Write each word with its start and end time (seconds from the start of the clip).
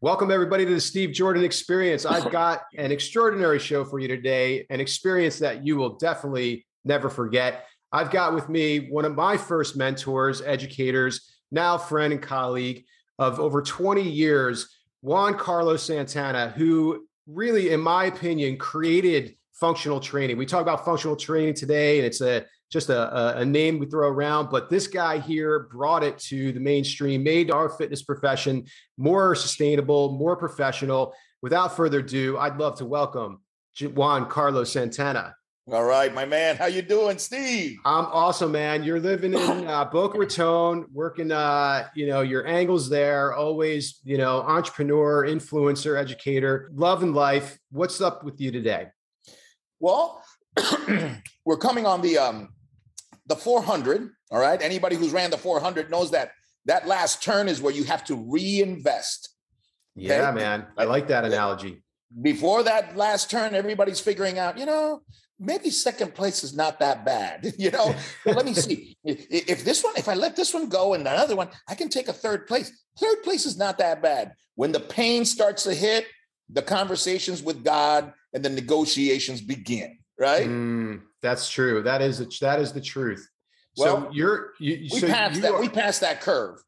Welcome, 0.00 0.30
everybody, 0.30 0.64
to 0.64 0.74
the 0.74 0.80
Steve 0.80 1.10
Jordan 1.10 1.42
Experience. 1.42 2.06
I've 2.06 2.30
got 2.30 2.62
an 2.76 2.92
extraordinary 2.92 3.58
show 3.58 3.84
for 3.84 3.98
you 3.98 4.06
today, 4.06 4.64
an 4.70 4.78
experience 4.78 5.40
that 5.40 5.66
you 5.66 5.76
will 5.76 5.96
definitely 5.96 6.64
never 6.84 7.10
forget. 7.10 7.66
I've 7.90 8.12
got 8.12 8.32
with 8.32 8.48
me 8.48 8.90
one 8.90 9.04
of 9.04 9.16
my 9.16 9.36
first 9.36 9.76
mentors, 9.76 10.40
educators, 10.40 11.34
now 11.50 11.76
friend 11.78 12.12
and 12.12 12.22
colleague 12.22 12.84
of 13.18 13.40
over 13.40 13.60
20 13.60 14.00
years, 14.08 14.68
Juan 15.02 15.34
Carlos 15.36 15.82
Santana, 15.82 16.50
who 16.50 17.08
really, 17.26 17.70
in 17.70 17.80
my 17.80 18.04
opinion, 18.04 18.56
created 18.56 19.34
functional 19.54 19.98
training. 19.98 20.36
We 20.36 20.46
talk 20.46 20.62
about 20.62 20.84
functional 20.84 21.16
training 21.16 21.54
today, 21.54 21.98
and 21.98 22.06
it's 22.06 22.20
a 22.20 22.44
just 22.70 22.90
a, 22.90 23.38
a, 23.38 23.44
name 23.44 23.78
we 23.78 23.86
throw 23.86 24.08
around, 24.08 24.50
but 24.50 24.68
this 24.68 24.86
guy 24.86 25.18
here 25.18 25.68
brought 25.70 26.04
it 26.04 26.18
to 26.18 26.52
the 26.52 26.60
mainstream, 26.60 27.22
made 27.22 27.50
our 27.50 27.68
fitness 27.70 28.02
profession 28.02 28.66
more 28.98 29.34
sustainable, 29.34 30.12
more 30.12 30.36
professional. 30.36 31.14
Without 31.40 31.76
further 31.76 32.00
ado, 32.00 32.36
I'd 32.36 32.58
love 32.58 32.76
to 32.78 32.84
welcome 32.84 33.40
Juan 33.80 34.28
Carlos 34.28 34.72
Santana. 34.72 35.34
All 35.70 35.84
right, 35.84 36.14
my 36.14 36.24
man. 36.24 36.56
How 36.56 36.64
you 36.64 36.80
doing, 36.80 37.18
Steve? 37.18 37.78
I'm 37.84 38.06
awesome, 38.06 38.52
man. 38.52 38.84
You're 38.84 39.00
living 39.00 39.34
in 39.34 39.40
uh, 39.68 39.84
Boca 39.84 40.18
Raton, 40.18 40.86
working, 40.92 41.30
uh, 41.30 41.88
you 41.94 42.06
know, 42.06 42.22
your 42.22 42.46
angles 42.46 42.88
there. 42.88 43.34
Always, 43.34 44.00
you 44.02 44.16
know, 44.16 44.40
entrepreneur, 44.40 45.26
influencer, 45.26 45.98
educator, 45.98 46.70
love 46.74 47.02
and 47.02 47.14
life. 47.14 47.58
What's 47.70 48.00
up 48.00 48.24
with 48.24 48.40
you 48.40 48.50
today? 48.50 48.86
Well, 49.78 50.22
we're 51.44 51.58
coming 51.58 51.84
on 51.84 52.00
the 52.00 52.16
um, 52.16 52.48
the 53.28 53.36
400. 53.36 54.10
All 54.30 54.40
right, 54.40 54.60
anybody 54.60 54.96
who's 54.96 55.12
ran 55.12 55.30
the 55.30 55.38
400 55.38 55.90
knows 55.90 56.10
that 56.10 56.32
that 56.66 56.86
last 56.86 57.22
turn 57.22 57.48
is 57.48 57.62
where 57.62 57.72
you 57.72 57.84
have 57.84 58.04
to 58.04 58.14
reinvest. 58.14 59.30
Yeah, 59.94 60.28
okay? 60.28 60.40
man. 60.40 60.66
I 60.76 60.84
like 60.84 61.08
that 61.08 61.24
analogy. 61.24 61.82
Before 62.22 62.62
that 62.62 62.96
last 62.96 63.30
turn, 63.30 63.54
everybody's 63.54 64.00
figuring 64.00 64.38
out, 64.38 64.58
you 64.58 64.66
know, 64.66 65.02
maybe 65.38 65.70
second 65.70 66.14
place 66.14 66.42
is 66.42 66.54
not 66.54 66.80
that 66.80 67.04
bad. 67.04 67.52
You 67.58 67.70
know, 67.70 67.94
let 68.24 68.44
me 68.44 68.54
see. 68.54 68.96
If 69.04 69.64
this 69.64 69.82
one, 69.82 69.94
if 69.96 70.08
I 70.08 70.14
let 70.14 70.36
this 70.36 70.54
one 70.54 70.68
go 70.68 70.94
and 70.94 71.06
another 71.06 71.36
one, 71.36 71.48
I 71.68 71.74
can 71.74 71.88
take 71.88 72.08
a 72.08 72.12
third 72.12 72.46
place. 72.46 72.70
Third 72.98 73.22
place 73.22 73.46
is 73.46 73.58
not 73.58 73.78
that 73.78 74.02
bad. 74.02 74.32
When 74.54 74.72
the 74.72 74.80
pain 74.80 75.24
starts 75.24 75.64
to 75.64 75.74
hit, 75.74 76.06
the 76.50 76.62
conversations 76.62 77.42
with 77.42 77.64
God 77.64 78.12
and 78.32 78.44
the 78.44 78.50
negotiations 78.50 79.40
begin. 79.40 79.98
Right. 80.18 80.48
Mm, 80.48 81.02
that's 81.22 81.50
true. 81.50 81.82
That 81.82 82.02
is 82.02 82.20
a, 82.20 82.26
that 82.40 82.60
is 82.60 82.72
the 82.72 82.80
truth. 82.80 83.28
Well, 83.76 84.02
so 84.02 84.10
you're 84.12 84.52
you, 84.58 84.88
we 84.92 85.00
so 85.00 85.06
passed 85.06 85.42
that. 85.42 85.52
Are, 85.52 85.60
we 85.60 85.68
passed 85.68 86.00
that 86.00 86.20
curve. 86.20 86.62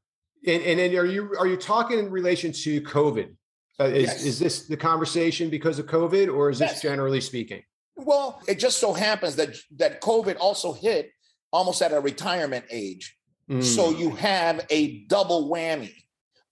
And, 0.46 0.62
and 0.62 0.78
then 0.78 0.96
are 0.96 1.04
you 1.04 1.34
are 1.38 1.46
you 1.46 1.56
talking 1.56 1.98
in 1.98 2.10
relation 2.10 2.52
to 2.52 2.80
COVID? 2.82 3.34
Uh, 3.78 3.84
is 3.84 4.08
yes. 4.08 4.24
is 4.24 4.38
this 4.38 4.66
the 4.66 4.76
conversation 4.76 5.50
because 5.50 5.78
of 5.78 5.86
COVID, 5.86 6.32
or 6.32 6.50
is 6.50 6.60
yes. 6.60 6.72
this 6.72 6.82
generally 6.82 7.20
speaking? 7.20 7.62
Well, 7.96 8.42
it 8.48 8.58
just 8.58 8.78
so 8.78 8.92
happens 8.92 9.36
that 9.36 9.56
that 9.76 10.00
COVID 10.00 10.36
also 10.38 10.72
hit 10.72 11.10
almost 11.52 11.82
at 11.82 11.92
a 11.92 12.00
retirement 12.00 12.64
age. 12.70 13.16
Mm. 13.50 13.62
So 13.62 13.90
you 13.90 14.10
have 14.10 14.66
a 14.70 15.04
double 15.06 15.50
whammy. 15.50 15.94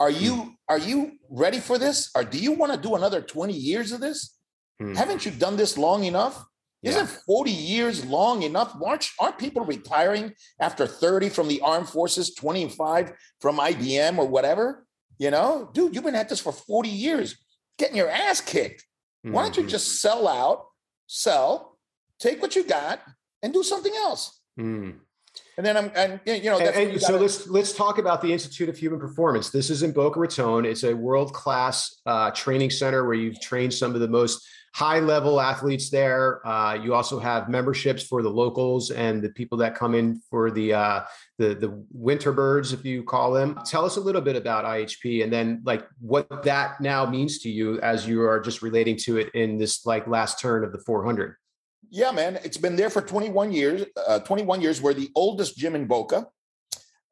Are 0.01 0.11
you 0.11 0.35
mm. 0.35 0.55
are 0.69 0.79
you 0.79 1.13
ready 1.31 1.61
for 1.61 1.79
this? 1.79 2.11
Or 2.15 2.25
do 2.25 2.39
you 2.39 2.53
want 2.53 2.73
to 2.73 2.79
do 2.79 2.95
another 2.95 3.21
20 3.21 3.53
years 3.53 3.93
of 3.93 4.01
this? 4.01 4.35
Mm. 4.81 4.97
Haven't 4.97 5.25
you 5.25 5.31
done 5.31 5.57
this 5.57 5.79
long 5.79 6.05
enough? 6.05 6.45
Yeah. 6.83 6.91
Isn't 6.91 7.09
40 7.27 7.51
years 7.51 8.05
long 8.05 8.43
enough? 8.43 8.77
Aren't, 8.85 9.11
aren't 9.19 9.39
people 9.39 9.65
retiring 9.65 10.33
after 10.61 10.87
30 10.87 11.29
from 11.29 11.49
the 11.49 11.61
armed 11.61 11.89
forces, 11.89 12.35
25 12.35 13.13
from 13.41 13.59
IBM 13.59 14.19
or 14.19 14.29
whatever? 14.29 14.87
You 15.19 15.33
know, 15.33 15.71
dude, 15.75 15.95
you've 15.95 16.05
been 16.05 16.15
at 16.15 16.29
this 16.29 16.39
for 16.39 16.53
40 16.53 16.89
years, 16.89 17.37
getting 17.79 17.97
your 17.97 18.09
ass 18.09 18.41
kicked. 18.41 18.87
Mm-hmm. 19.27 19.35
Why 19.35 19.43
don't 19.43 19.57
you 19.57 19.63
mm-hmm. 19.65 19.71
just 19.71 20.01
sell 20.01 20.29
out 20.29 20.67
sell, 21.09 21.79
take 22.21 22.41
what 22.41 22.55
you 22.55 22.63
got, 22.63 23.01
and 23.43 23.53
do 23.53 23.65
something 23.65 23.93
else. 23.97 24.41
Mm. 24.61 25.01
And 25.59 25.67
then 25.67 25.77
I'm, 25.77 25.91
and 25.97 26.21
you 26.25 26.45
know, 26.45 26.61
and, 26.61 26.93
and 26.93 27.03
so 27.03 27.17
let's 27.17 27.49
let's 27.49 27.73
talk 27.73 27.99
about 27.99 28.23
the 28.23 28.33
Institute 28.33 28.69
of 28.69 28.79
Human 28.79 29.01
Performance. 29.01 29.51
This 29.51 29.71
is 29.71 29.83
in 29.83 29.91
Boca 29.91 30.21
Raton. 30.21 30.65
It's 30.65 30.85
a 30.85 30.95
world 30.95 31.35
class 31.35 32.01
uh, 32.07 32.31
training 32.31 32.71
center 32.71 33.05
where 33.05 33.17
you've 33.17 33.41
trained 33.41 33.75
some 33.75 33.93
of 33.93 34.01
the 34.01 34.07
most 34.07 34.47
high 34.73 35.01
level 35.01 35.41
athletes 35.41 35.91
there. 35.91 36.47
Uh, 36.47 36.75
you 36.75 36.95
also 36.95 37.19
have 37.19 37.49
memberships 37.49 38.05
for 38.05 38.23
the 38.23 38.29
locals 38.29 38.93
and 38.93 39.21
the 39.21 39.31
people 39.31 39.59
that 39.59 39.75
come 39.75 39.97
in 39.97 40.23
for 40.31 40.53
the 40.53 40.75
uh, 40.75 41.01
the 41.39 41.57
the 41.57 41.85
winter 41.91 42.31
birds, 42.31 42.73
if 42.73 42.85
you 42.85 43.03
call 43.03 43.33
them. 43.33 43.59
Tell 43.67 43.85
us 43.85 43.97
a 43.97 44.01
little 44.01 44.23
bit 44.23 44.37
about 44.37 44.65
IHP 44.65 45.25
and 45.25 45.33
then 45.33 45.61
like 45.65 45.85
what 46.01 46.45
that 46.45 46.81
now 46.81 47.05
means 47.05 47.41
to 47.41 47.51
you 47.51 47.81
as 47.81 48.07
you 48.07 48.23
are 48.23 48.39
just 48.39 48.63
relating 48.63 48.97
to 48.99 49.17
it 49.17 49.31
in 49.35 49.59
this 49.59 49.85
like 49.85 50.07
last 50.07 50.39
turn 50.39 50.63
of 50.63 50.71
the 50.71 50.79
400. 50.79 51.35
Yeah, 51.91 52.11
man, 52.11 52.39
it's 52.45 52.57
been 52.57 52.77
there 52.77 52.91
for 52.91 53.01
21 53.01 53.53
years. 53.53 53.85
Uh, 54.07 54.19
21 54.21 54.61
years. 54.61 54.83
We're 54.83 54.95
the 54.95 55.11
oldest 55.15 55.57
gym 55.57 55.75
in 55.75 55.87
Boca, 55.87 56.27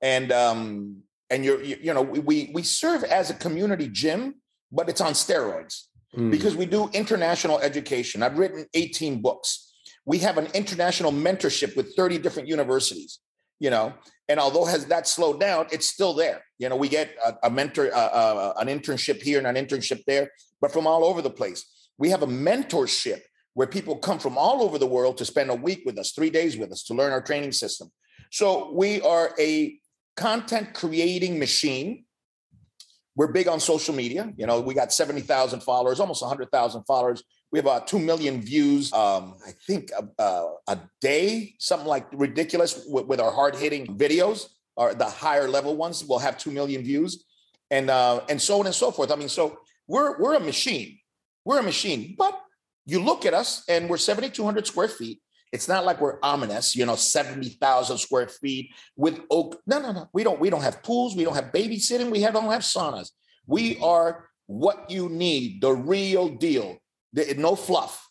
and 0.03 0.31
um, 0.33 1.03
and 1.31 1.45
you're 1.45 1.63
you, 1.63 1.77
you 1.81 1.95
know 1.95 2.03
we 2.03 2.51
we 2.53 2.63
serve 2.63 3.05
as 3.05 3.31
a 3.31 3.35
community 3.35 3.89
gym, 3.89 4.37
but 4.71 4.89
it's 4.89 5.01
on 5.01 5.13
steroids 5.13 5.85
mm. 6.17 6.31
because 6.31 6.57
we 6.57 6.67
do 6.67 6.91
international 6.93 7.59
education. 7.61 8.23
I've 8.23 8.39
written 8.39 8.67
18 8.75 9.23
books. 9.23 9.73
We 10.05 10.19
have 10.19 10.39
an 10.39 10.49
international 10.55 11.11
mentorship 11.11 11.77
with 11.77 11.97
30 11.97 12.19
different 12.19 12.49
universities, 12.49 13.19
you 13.59 13.71
know, 13.71 13.95
and 14.29 14.39
although 14.39 14.65
has 14.65 14.87
that 14.87 15.09
slowed 15.09 15.41
down, 15.41 15.67
it's 15.73 15.89
still 15.89 16.15
there. 16.15 16.43
You 16.59 16.69
know, 16.69 16.77
we 16.77 16.89
get 16.89 17.11
a, 17.25 17.35
a 17.45 17.51
mentor, 17.51 17.93
uh, 17.93 17.99
uh, 17.99 18.53
an 18.59 18.69
internship 18.69 19.23
here 19.23 19.39
and 19.39 19.47
an 19.47 19.57
internship 19.57 20.05
there, 20.07 20.31
but 20.61 20.73
from 20.73 20.87
all 20.87 21.05
over 21.05 21.23
the 21.23 21.31
place. 21.31 21.65
We 21.99 22.11
have 22.11 22.23
a 22.23 22.27
mentorship 22.27 23.23
where 23.57 23.67
people 23.67 23.97
come 23.97 24.19
from 24.19 24.37
all 24.37 24.63
over 24.63 24.79
the 24.79 24.87
world 24.87 25.17
to 25.17 25.25
spend 25.25 25.51
a 25.51 25.55
week 25.55 25.83
with 25.87 25.99
us, 25.99 26.13
three 26.13 26.31
days 26.31 26.57
with 26.57 26.71
us 26.71 26.83
to 26.85 26.95
learn 26.95 27.11
our 27.11 27.23
training 27.23 27.53
system. 27.53 27.91
So 28.31 28.71
we 28.73 29.01
are 29.01 29.35
a 29.39 29.79
content 30.17 30.75
creating 30.75 31.39
machine 31.39 32.05
we're 33.17 33.29
big 33.29 33.49
on 33.49 33.59
social 33.59 33.95
media. 33.95 34.33
You 34.37 34.47
know, 34.47 34.61
we 34.61 34.75
got 34.75 34.93
70,000 34.93 35.61
followers, 35.61 36.01
almost 36.01 36.21
100,000 36.21 36.85
followers. 36.85 37.25
We 37.51 37.59
have 37.59 37.65
about 37.65 37.89
2 37.89 37.99
million 37.99 38.43
views, 38.43 38.93
um, 38.93 39.39
I 39.47 39.53
think 39.67 39.91
uh, 39.97 40.23
uh, 40.23 40.49
a 40.69 40.79
day, 41.01 41.55
something 41.59 41.89
like 41.89 42.07
ridiculous 42.13 42.85
with, 42.87 43.07
with 43.07 43.21
our 43.21 43.33
hard 43.33 43.57
hitting 43.57 43.87
videos, 43.87 44.49
or 44.77 44.95
the 44.95 45.07
higher 45.07 45.49
level 45.49 45.75
ones 45.77 46.05
will 46.05 46.19
have 46.19 46.37
2 46.37 46.51
million 46.51 46.83
views 46.83 47.25
and, 47.71 47.89
uh, 47.89 48.21
and 48.29 48.41
so 48.41 48.61
on 48.61 48.67
and 48.67 48.75
so 48.75 48.91
forth. 48.91 49.11
I 49.11 49.17
mean, 49.17 49.31
so 49.31 49.61
we're, 49.89 50.21
we're 50.21 50.35
a 50.35 50.41
machine. 50.41 50.99
We're 51.47 51.61
a 51.61 51.63
machine, 51.63 52.17
but 52.19 52.39
you 52.87 53.01
look 53.01 53.27
at 53.27 53.35
us 53.35 53.65
and 53.69 53.91
we're 53.91 53.97
7,200 53.99 54.67
square 54.67 54.89
feet. 54.89 55.21
It's 55.53 55.69
not 55.69 55.85
like 55.85 56.01
we're 56.01 56.19
ominous, 56.23 56.75
you 56.75 56.87
know, 56.87 56.97
70,000 56.97 57.99
square 57.99 58.29
feet 58.29 58.71
with 58.97 59.21
oak. 59.31 59.61
No, 59.67 59.81
no, 59.81 59.93
no. 59.93 60.09
We 60.13 60.25
don't, 60.25 60.41
we 60.41 60.51
don't 60.51 60.63
have 60.63 60.83
pools. 60.83 61.17
We 61.17 61.25
don't 61.25 61.35
have 61.35 61.53
babysitting. 61.53 62.11
We 62.11 62.23
have, 62.23 62.35
don't 62.35 62.51
have 62.51 62.63
saunas. 62.63 63.11
We 63.47 63.79
are 63.79 64.29
what 64.47 64.91
you 64.91 65.09
need, 65.09 65.61
the 65.61 65.73
real 65.73 66.29
deal. 66.29 66.79
No 67.37 67.55
fluff. 67.57 68.09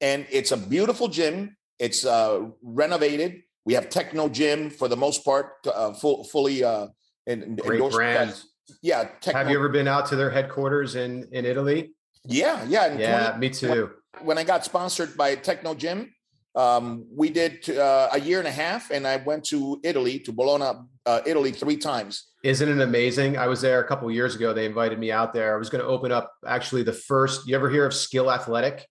And 0.00 0.26
it's 0.30 0.52
a 0.52 0.56
beautiful 0.56 1.08
gym. 1.08 1.56
It's 1.78 2.04
uh, 2.04 2.46
renovated. 2.62 3.42
We 3.64 3.74
have 3.74 3.88
Technogym 3.88 4.72
for 4.72 4.88
the 4.88 4.96
most 4.96 5.24
part, 5.24 5.52
uh, 5.66 5.92
full, 5.92 6.24
fully 6.24 6.64
uh, 6.64 6.88
in, 7.26 7.56
Great 7.56 7.90
brand. 7.90 8.34
Yeah. 8.82 9.08
Techno. 9.20 9.38
Have 9.38 9.50
you 9.50 9.58
ever 9.58 9.68
been 9.68 9.88
out 9.88 10.06
to 10.06 10.16
their 10.16 10.30
headquarters 10.30 10.94
in, 10.94 11.28
in 11.32 11.44
Italy? 11.44 11.92
Yeah. 12.24 12.64
Yeah. 12.68 12.96
yeah, 12.96 13.30
20, 13.30 13.38
me 13.38 13.50
too. 13.50 13.90
When, 14.22 14.38
I 14.38 14.44
got 14.44 14.64
sponsored 14.64 15.16
by 15.16 15.36
Technogym, 15.36 16.10
um, 16.54 17.06
we 17.14 17.30
did 17.30 17.68
uh, 17.70 18.08
a 18.12 18.20
year 18.20 18.38
and 18.38 18.48
a 18.48 18.52
half, 18.52 18.90
and 18.90 19.06
I 19.06 19.16
went 19.16 19.44
to 19.46 19.80
Italy, 19.84 20.18
to 20.20 20.32
Bologna, 20.32 20.78
uh, 21.06 21.20
Italy, 21.26 21.52
three 21.52 21.76
times. 21.76 22.24
Isn't 22.42 22.68
it 22.68 22.80
amazing? 22.80 23.36
I 23.36 23.46
was 23.46 23.60
there 23.60 23.80
a 23.80 23.86
couple 23.86 24.10
years 24.10 24.34
ago. 24.34 24.52
They 24.52 24.66
invited 24.66 24.98
me 24.98 25.12
out 25.12 25.32
there. 25.32 25.54
I 25.54 25.58
was 25.58 25.70
going 25.70 25.82
to 25.82 25.88
open 25.88 26.12
up 26.12 26.32
actually 26.46 26.82
the 26.82 26.92
first. 26.92 27.46
You 27.46 27.54
ever 27.56 27.68
hear 27.70 27.84
of 27.84 27.92
Skillathletic? 27.92 28.82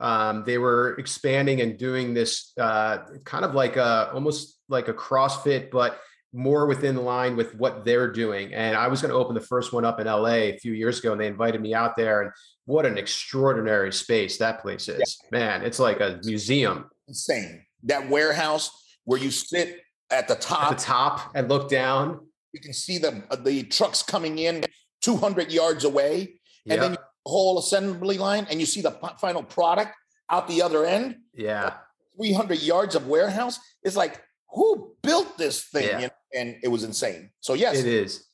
Um, 0.00 0.44
they 0.46 0.58
were 0.58 0.96
expanding 0.98 1.60
and 1.60 1.78
doing 1.78 2.14
this 2.14 2.52
uh, 2.58 2.98
kind 3.24 3.44
of 3.44 3.54
like 3.54 3.76
a 3.76 4.10
almost 4.14 4.58
like 4.68 4.88
a 4.88 4.94
CrossFit, 4.94 5.70
but 5.70 6.00
more 6.32 6.66
within 6.66 6.96
line 6.96 7.36
with 7.36 7.54
what 7.56 7.84
they're 7.84 8.10
doing. 8.10 8.54
And 8.54 8.76
I 8.76 8.88
was 8.88 9.02
going 9.02 9.12
to 9.12 9.18
open 9.18 9.34
the 9.34 9.40
first 9.40 9.72
one 9.72 9.84
up 9.84 10.00
in 10.00 10.06
LA 10.06 10.28
a 10.28 10.58
few 10.58 10.72
years 10.72 11.00
ago, 11.00 11.12
and 11.12 11.20
they 11.20 11.26
invited 11.26 11.60
me 11.60 11.74
out 11.74 11.96
there. 11.96 12.22
And 12.22 12.30
what 12.66 12.86
an 12.86 12.98
extraordinary 12.98 13.92
space 13.92 14.38
that 14.38 14.60
place 14.62 14.88
is, 14.88 15.18
yeah. 15.32 15.38
man! 15.38 15.62
It's 15.62 15.78
like 15.78 16.00
a 16.00 16.20
museum 16.24 16.86
insane. 17.08 17.64
That 17.84 18.08
warehouse 18.08 18.70
where 19.04 19.20
you 19.20 19.30
sit 19.30 19.80
at 20.10 20.28
the 20.28 20.34
top, 20.34 20.70
at 20.72 20.78
the 20.78 20.84
top, 20.84 21.32
and 21.34 21.48
look 21.48 21.68
down. 21.68 22.20
You 22.52 22.60
can 22.60 22.72
see 22.72 22.98
the 22.98 23.22
uh, 23.30 23.36
the 23.36 23.64
trucks 23.64 24.02
coming 24.02 24.38
in 24.38 24.64
200 25.02 25.52
yards 25.52 25.84
away, 25.84 26.40
and 26.68 26.80
then 26.80 26.92
the 26.92 27.00
whole 27.26 27.58
assembly 27.58 28.18
line, 28.18 28.46
and 28.50 28.60
you 28.60 28.66
see 28.66 28.80
the 28.80 28.92
final 29.20 29.42
product 29.42 29.92
out 30.28 30.48
the 30.48 30.62
other 30.62 30.84
end. 30.84 31.16
Yeah, 31.34 31.74
300 32.16 32.60
yards 32.62 32.94
of 32.94 33.06
warehouse. 33.06 33.58
It's 33.82 33.96
like 33.96 34.22
who 34.52 34.94
built 35.02 35.38
this 35.38 35.64
thing? 35.64 35.86
Yeah. 35.86 35.98
You 35.98 36.06
know? 36.06 36.12
And 36.34 36.56
it 36.62 36.68
was 36.68 36.84
insane. 36.84 37.30
So 37.40 37.54
yes, 37.54 37.78
it 37.78 37.86
is. 37.86 38.24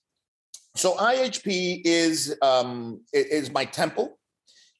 So 0.76 0.94
IHP 0.94 1.82
is 1.84 2.36
um, 2.42 3.00
is 3.12 3.50
my 3.50 3.64
temple. 3.64 4.18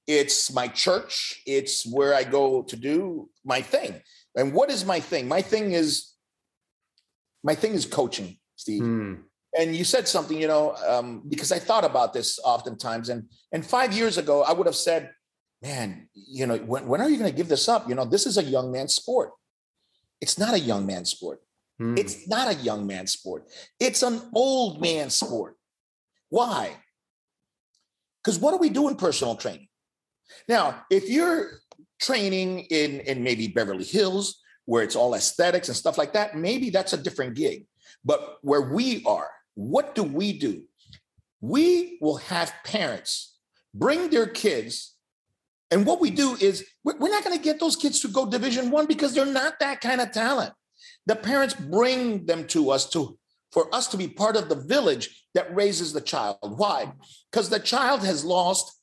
It's 0.07 0.53
my 0.53 0.69
church. 0.69 1.43
It's 1.47 1.85
where 1.87 2.15
I 2.15 2.23
go 2.23 2.63
to 2.63 2.77
do 2.77 3.29
my 3.45 3.61
thing. 3.63 4.01
And 4.37 4.53
what 4.53 4.71
is 4.71 4.85
my 4.85 5.01
thing? 5.01 5.27
My 5.27 5.43
thing 5.43 5.73
is 5.73 6.13
my 7.43 7.55
thing 7.55 7.73
is 7.73 7.87
coaching, 7.87 8.39
Steve. 8.57 8.83
Mm. 8.83 9.23
And 9.59 9.75
you 9.75 9.85
said 9.85 10.07
something, 10.07 10.39
you 10.39 10.49
know, 10.49 10.77
um, 10.87 11.23
because 11.29 11.51
I 11.51 11.59
thought 11.59 11.85
about 11.85 12.13
this 12.13 12.39
oftentimes. 12.45 13.09
And 13.09 13.25
and 13.53 13.65
five 13.65 13.95
years 13.95 14.19
ago, 14.19 14.43
I 14.43 14.53
would 14.53 14.67
have 14.67 14.77
said, 14.77 15.11
"Man, 15.63 16.09
you 16.13 16.47
know, 16.47 16.59
when, 16.59 16.87
when 16.87 17.01
are 17.01 17.09
you 17.09 17.17
going 17.17 17.31
to 17.31 17.37
give 17.37 17.49
this 17.49 17.69
up? 17.69 17.89
You 17.89 17.95
know, 17.95 18.05
this 18.05 18.27
is 18.27 18.37
a 18.37 18.45
young 18.45 18.71
man's 18.71 18.95
sport. 18.95 19.31
It's 20.21 20.39
not 20.39 20.55
a 20.55 20.61
young 20.61 20.85
man's 20.85 21.11
sport. 21.11 21.41
Mm. 21.81 21.99
It's 21.99 22.29
not 22.29 22.49
a 22.49 22.55
young 22.55 22.87
man's 22.87 23.13
sport. 23.13 23.49
It's 23.81 24.03
an 24.03 24.21
old 24.35 24.81
man's 24.81 25.15
sport. 25.15 25.56
Why? 26.29 26.77
Because 28.23 28.39
what 28.39 28.53
do 28.53 28.59
we 28.59 28.71
do 28.71 28.89
in 28.89 28.97
personal 28.97 29.37
training? 29.37 29.69
Now, 30.49 30.85
if 30.91 31.09
you're 31.09 31.61
training 32.01 32.61
in, 32.71 33.01
in 33.01 33.23
maybe 33.23 33.49
Beverly 33.49 33.85
Hills, 33.85 34.43
where 34.65 34.83
it's 34.83 34.97
all 34.97 35.15
aesthetics 35.15 35.69
and 35.69 35.77
stuff 35.77 35.97
like 35.97 36.13
that, 36.15 36.37
maybe 36.37 36.71
that's 36.71 36.93
a 36.93 36.97
different 36.97 37.35
gig. 37.37 37.67
But 38.05 38.39
where 38.43 38.73
we 38.73 39.05
are, 39.05 39.31
what 39.55 39.95
do 39.95 40.03
we 40.03 40.39
do? 40.39 40.65
We 41.41 41.99
will 42.01 42.17
have 42.17 42.53
parents 42.65 43.37
bring 43.73 44.11
their 44.11 44.27
kids 44.27 44.95
and 45.71 45.85
what 45.85 46.01
we 46.01 46.11
do 46.11 46.37
is 46.41 46.65
we're 46.85 47.11
not 47.11 47.25
going 47.25 47.37
to 47.37 47.43
get 47.43 47.59
those 47.61 47.77
kids 47.77 48.01
to 48.01 48.09
go 48.09 48.25
division 48.25 48.71
one 48.71 48.87
because 48.87 49.15
they're 49.15 49.27
not 49.27 49.59
that 49.61 49.81
kind 49.81 50.01
of 50.01 50.13
talent 50.13 50.53
the 51.07 51.17
parents 51.17 51.55
bring 51.55 52.27
them 52.27 52.47
to 52.47 52.71
us 52.71 52.89
to 52.91 53.19
for 53.53 53.75
us 53.75 53.89
to 53.89 53.97
be 53.97 54.09
part 54.09 54.37
of 54.37 54.49
the 54.49 54.55
village 54.55 55.27
that 55.35 55.55
raises 55.55 55.93
the 55.93 56.01
child. 56.01 56.39
Why? 56.43 56.93
Because 57.31 57.49
the 57.49 57.59
child 57.59 58.05
has 58.05 58.25
lost 58.25 58.81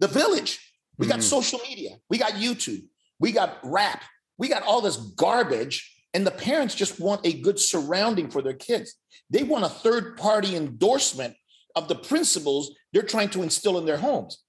the 0.00 0.08
village. 0.08 0.60
We 0.98 1.06
got 1.06 1.20
mm. 1.20 1.24
social 1.24 1.60
media. 1.68 1.96
We 2.08 2.18
got 2.18 2.32
youtube. 2.32 2.84
We 3.18 3.32
got 3.32 3.58
rap. 3.62 4.02
We 4.38 4.48
got 4.48 4.62
all 4.62 4.80
this 4.80 4.96
garbage 4.96 5.92
and 6.16 6.26
the 6.26 6.30
parents 6.30 6.74
just 6.74 6.98
want 6.98 7.26
a 7.26 7.40
good 7.40 7.58
surrounding 7.58 8.30
for 8.30 8.40
their 8.40 8.54
kids. 8.54 8.94
They 9.28 9.42
want 9.42 9.66
a 9.66 9.68
third 9.68 10.16
party 10.16 10.56
endorsement 10.56 11.34
of 11.74 11.88
the 11.88 11.94
principles 11.94 12.74
they're 12.92 13.02
trying 13.02 13.28
to 13.30 13.42
instill 13.42 13.76
in 13.76 13.84
their 13.84 13.98
homes. 13.98 14.42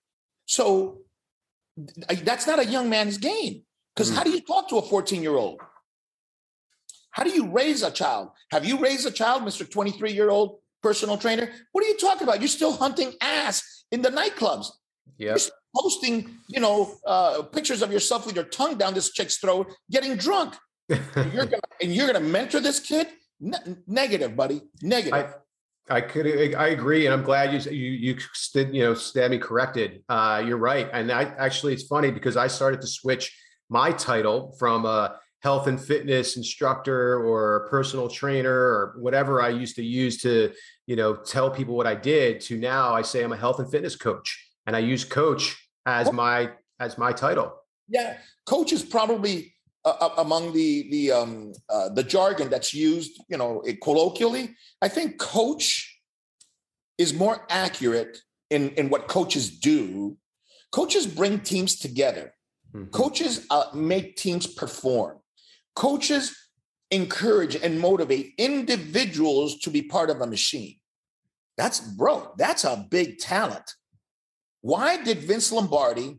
So 0.45 0.99
that's 2.23 2.47
not 2.47 2.59
a 2.59 2.65
young 2.65 2.89
man's 2.89 3.17
game. 3.17 3.63
Because 3.93 4.11
mm. 4.11 4.15
how 4.15 4.23
do 4.23 4.29
you 4.29 4.39
talk 4.39 4.69
to 4.69 4.77
a 4.77 4.81
14 4.81 5.21
year 5.21 5.35
old 5.35 5.59
how 7.17 7.23
do 7.23 7.31
you 7.31 7.47
raise 7.47 7.81
a 7.81 7.91
child 7.91 8.29
have 8.51 8.63
you 8.63 8.77
raised 8.77 9.05
a 9.07 9.11
child 9.11 9.41
mr 9.43 9.69
23 9.69 10.13
year 10.13 10.29
old 10.29 10.59
personal 10.83 11.17
trainer 11.17 11.49
what 11.71 11.83
are 11.83 11.87
you 11.87 11.97
talking 11.97 12.23
about 12.27 12.39
you're 12.39 12.47
still 12.47 12.73
hunting 12.73 13.11
ass 13.21 13.85
in 13.91 14.01
the 14.01 14.09
nightclubs 14.09 14.67
yeah 15.17 15.35
posting, 15.75 16.37
you 16.47 16.59
know, 16.59 16.95
uh, 17.05 17.43
pictures 17.43 17.81
of 17.81 17.91
yourself 17.91 18.25
with 18.25 18.35
your 18.35 18.45
tongue 18.45 18.77
down 18.77 18.93
this 18.93 19.11
chick's 19.11 19.37
throat, 19.37 19.71
getting 19.91 20.15
drunk. 20.15 20.55
you're 20.89 20.97
gonna, 21.33 21.59
and 21.81 21.93
you're 21.93 22.07
gonna 22.07 22.19
mentor 22.19 22.59
this 22.59 22.79
kid? 22.79 23.07
Ne- 23.39 23.75
negative, 23.85 24.35
buddy. 24.35 24.61
Negative. 24.81 25.13
I, 25.89 25.97
I 25.97 26.01
could, 26.01 26.55
I 26.55 26.67
agree, 26.69 27.05
and 27.05 27.13
I'm 27.13 27.23
glad 27.23 27.53
you 27.53 27.71
you 27.71 27.91
you 27.91 28.19
stood, 28.33 28.75
you 28.75 28.83
know, 28.83 28.93
stand 28.93 29.31
me 29.31 29.37
corrected. 29.37 30.03
Uh, 30.09 30.43
you're 30.45 30.57
right, 30.57 30.89
and 30.91 31.11
I 31.11 31.23
actually, 31.37 31.73
it's 31.73 31.83
funny 31.83 32.11
because 32.11 32.35
I 32.35 32.47
started 32.47 32.81
to 32.81 32.87
switch 32.87 33.37
my 33.69 33.91
title 33.91 34.55
from 34.59 34.85
a 34.85 35.19
health 35.41 35.67
and 35.67 35.79
fitness 35.79 36.35
instructor 36.35 37.23
or 37.23 37.67
personal 37.69 38.09
trainer 38.09 38.51
or 38.51 38.95
whatever 38.97 39.41
I 39.41 39.49
used 39.49 39.75
to 39.75 39.83
use 39.83 40.21
to, 40.23 40.51
you 40.87 40.95
know, 40.95 41.15
tell 41.15 41.51
people 41.51 41.75
what 41.75 41.87
I 41.87 41.95
did 41.95 42.41
to 42.41 42.57
now 42.57 42.93
I 42.93 43.01
say 43.01 43.23
I'm 43.23 43.33
a 43.33 43.37
health 43.37 43.59
and 43.59 43.69
fitness 43.69 43.95
coach 43.95 44.47
and 44.65 44.75
I 44.75 44.79
use 44.79 45.03
coach 45.05 45.55
as 45.85 46.11
my 46.11 46.51
as 46.79 46.97
my 46.97 47.11
title. 47.11 47.53
Yeah, 47.87 48.17
coach 48.45 48.73
is 48.73 48.83
probably 48.83 49.53
uh, 49.85 49.95
uh, 50.01 50.09
among 50.17 50.53
the 50.53 50.89
the 50.89 51.11
um, 51.11 51.53
uh, 51.69 51.89
the 51.89 52.03
jargon 52.03 52.49
that's 52.49 52.73
used, 52.73 53.23
you 53.29 53.37
know, 53.37 53.63
colloquially. 53.81 54.55
I 54.81 54.89
think 54.89 55.17
coach 55.17 55.99
is 56.97 57.13
more 57.13 57.45
accurate 57.49 58.17
in 58.49 58.71
in 58.71 58.89
what 58.89 59.07
coaches 59.07 59.49
do. 59.49 60.17
Coaches 60.71 61.07
bring 61.07 61.39
teams 61.39 61.77
together. 61.77 62.33
Mm-hmm. 62.73 62.89
Coaches 62.89 63.45
uh, 63.49 63.65
make 63.73 64.17
teams 64.17 64.45
perform. 64.45 65.19
Coaches 65.77 66.35
encourage 66.89 67.55
and 67.55 67.79
motivate 67.79 68.33
individuals 68.39 69.59
to 69.59 69.69
be 69.69 69.83
part 69.83 70.09
of 70.09 70.21
a 70.21 70.25
machine. 70.25 70.77
That's 71.55 71.79
bro. 71.79 72.33
That's 72.35 72.63
a 72.63 72.87
big 72.89 73.19
talent. 73.19 73.75
Why 74.61 75.03
did 75.03 75.19
Vince 75.19 75.51
Lombardi, 75.51 76.17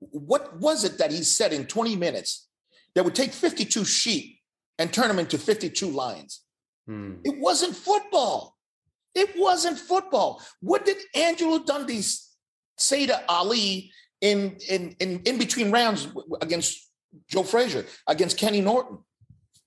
what 0.00 0.60
was 0.60 0.84
it 0.84 0.98
that 0.98 1.12
he 1.12 1.22
said 1.22 1.54
in 1.54 1.64
20 1.64 1.96
minutes 1.96 2.46
that 2.94 3.06
would 3.06 3.14
take 3.14 3.32
52 3.32 3.86
sheep 3.86 4.36
and 4.78 4.92
turn 4.92 5.08
them 5.08 5.18
into 5.18 5.38
52 5.38 5.88
lions? 5.88 6.42
Hmm. 6.86 7.14
It 7.24 7.38
wasn't 7.38 7.74
football. 7.74 8.54
It 9.14 9.30
wasn't 9.34 9.78
football. 9.78 10.42
What 10.60 10.84
did 10.84 10.98
Angelo 11.14 11.64
Dundee 11.64 12.02
say 12.76 13.06
to 13.06 13.24
Ali 13.30 13.90
in, 14.20 14.58
in, 14.68 14.94
in, 15.00 15.20
in 15.20 15.38
between 15.38 15.70
rounds 15.70 16.06
against 16.42 16.90
Joe 17.28 17.42
Frazier, 17.42 17.86
against 18.06 18.38
Kenny 18.38 18.60
Norton, 18.60 18.98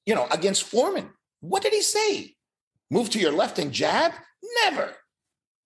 you 0.06 0.16
know, 0.16 0.28
against 0.32 0.64
Foreman? 0.64 1.10
What 1.42 1.64
did 1.64 1.74
he 1.74 1.82
say? 1.82 2.36
Move 2.90 3.10
to 3.12 3.20
your 3.20 3.32
left 3.32 3.60
and 3.60 3.72
jab? 3.72 4.14
Never. 4.64 4.94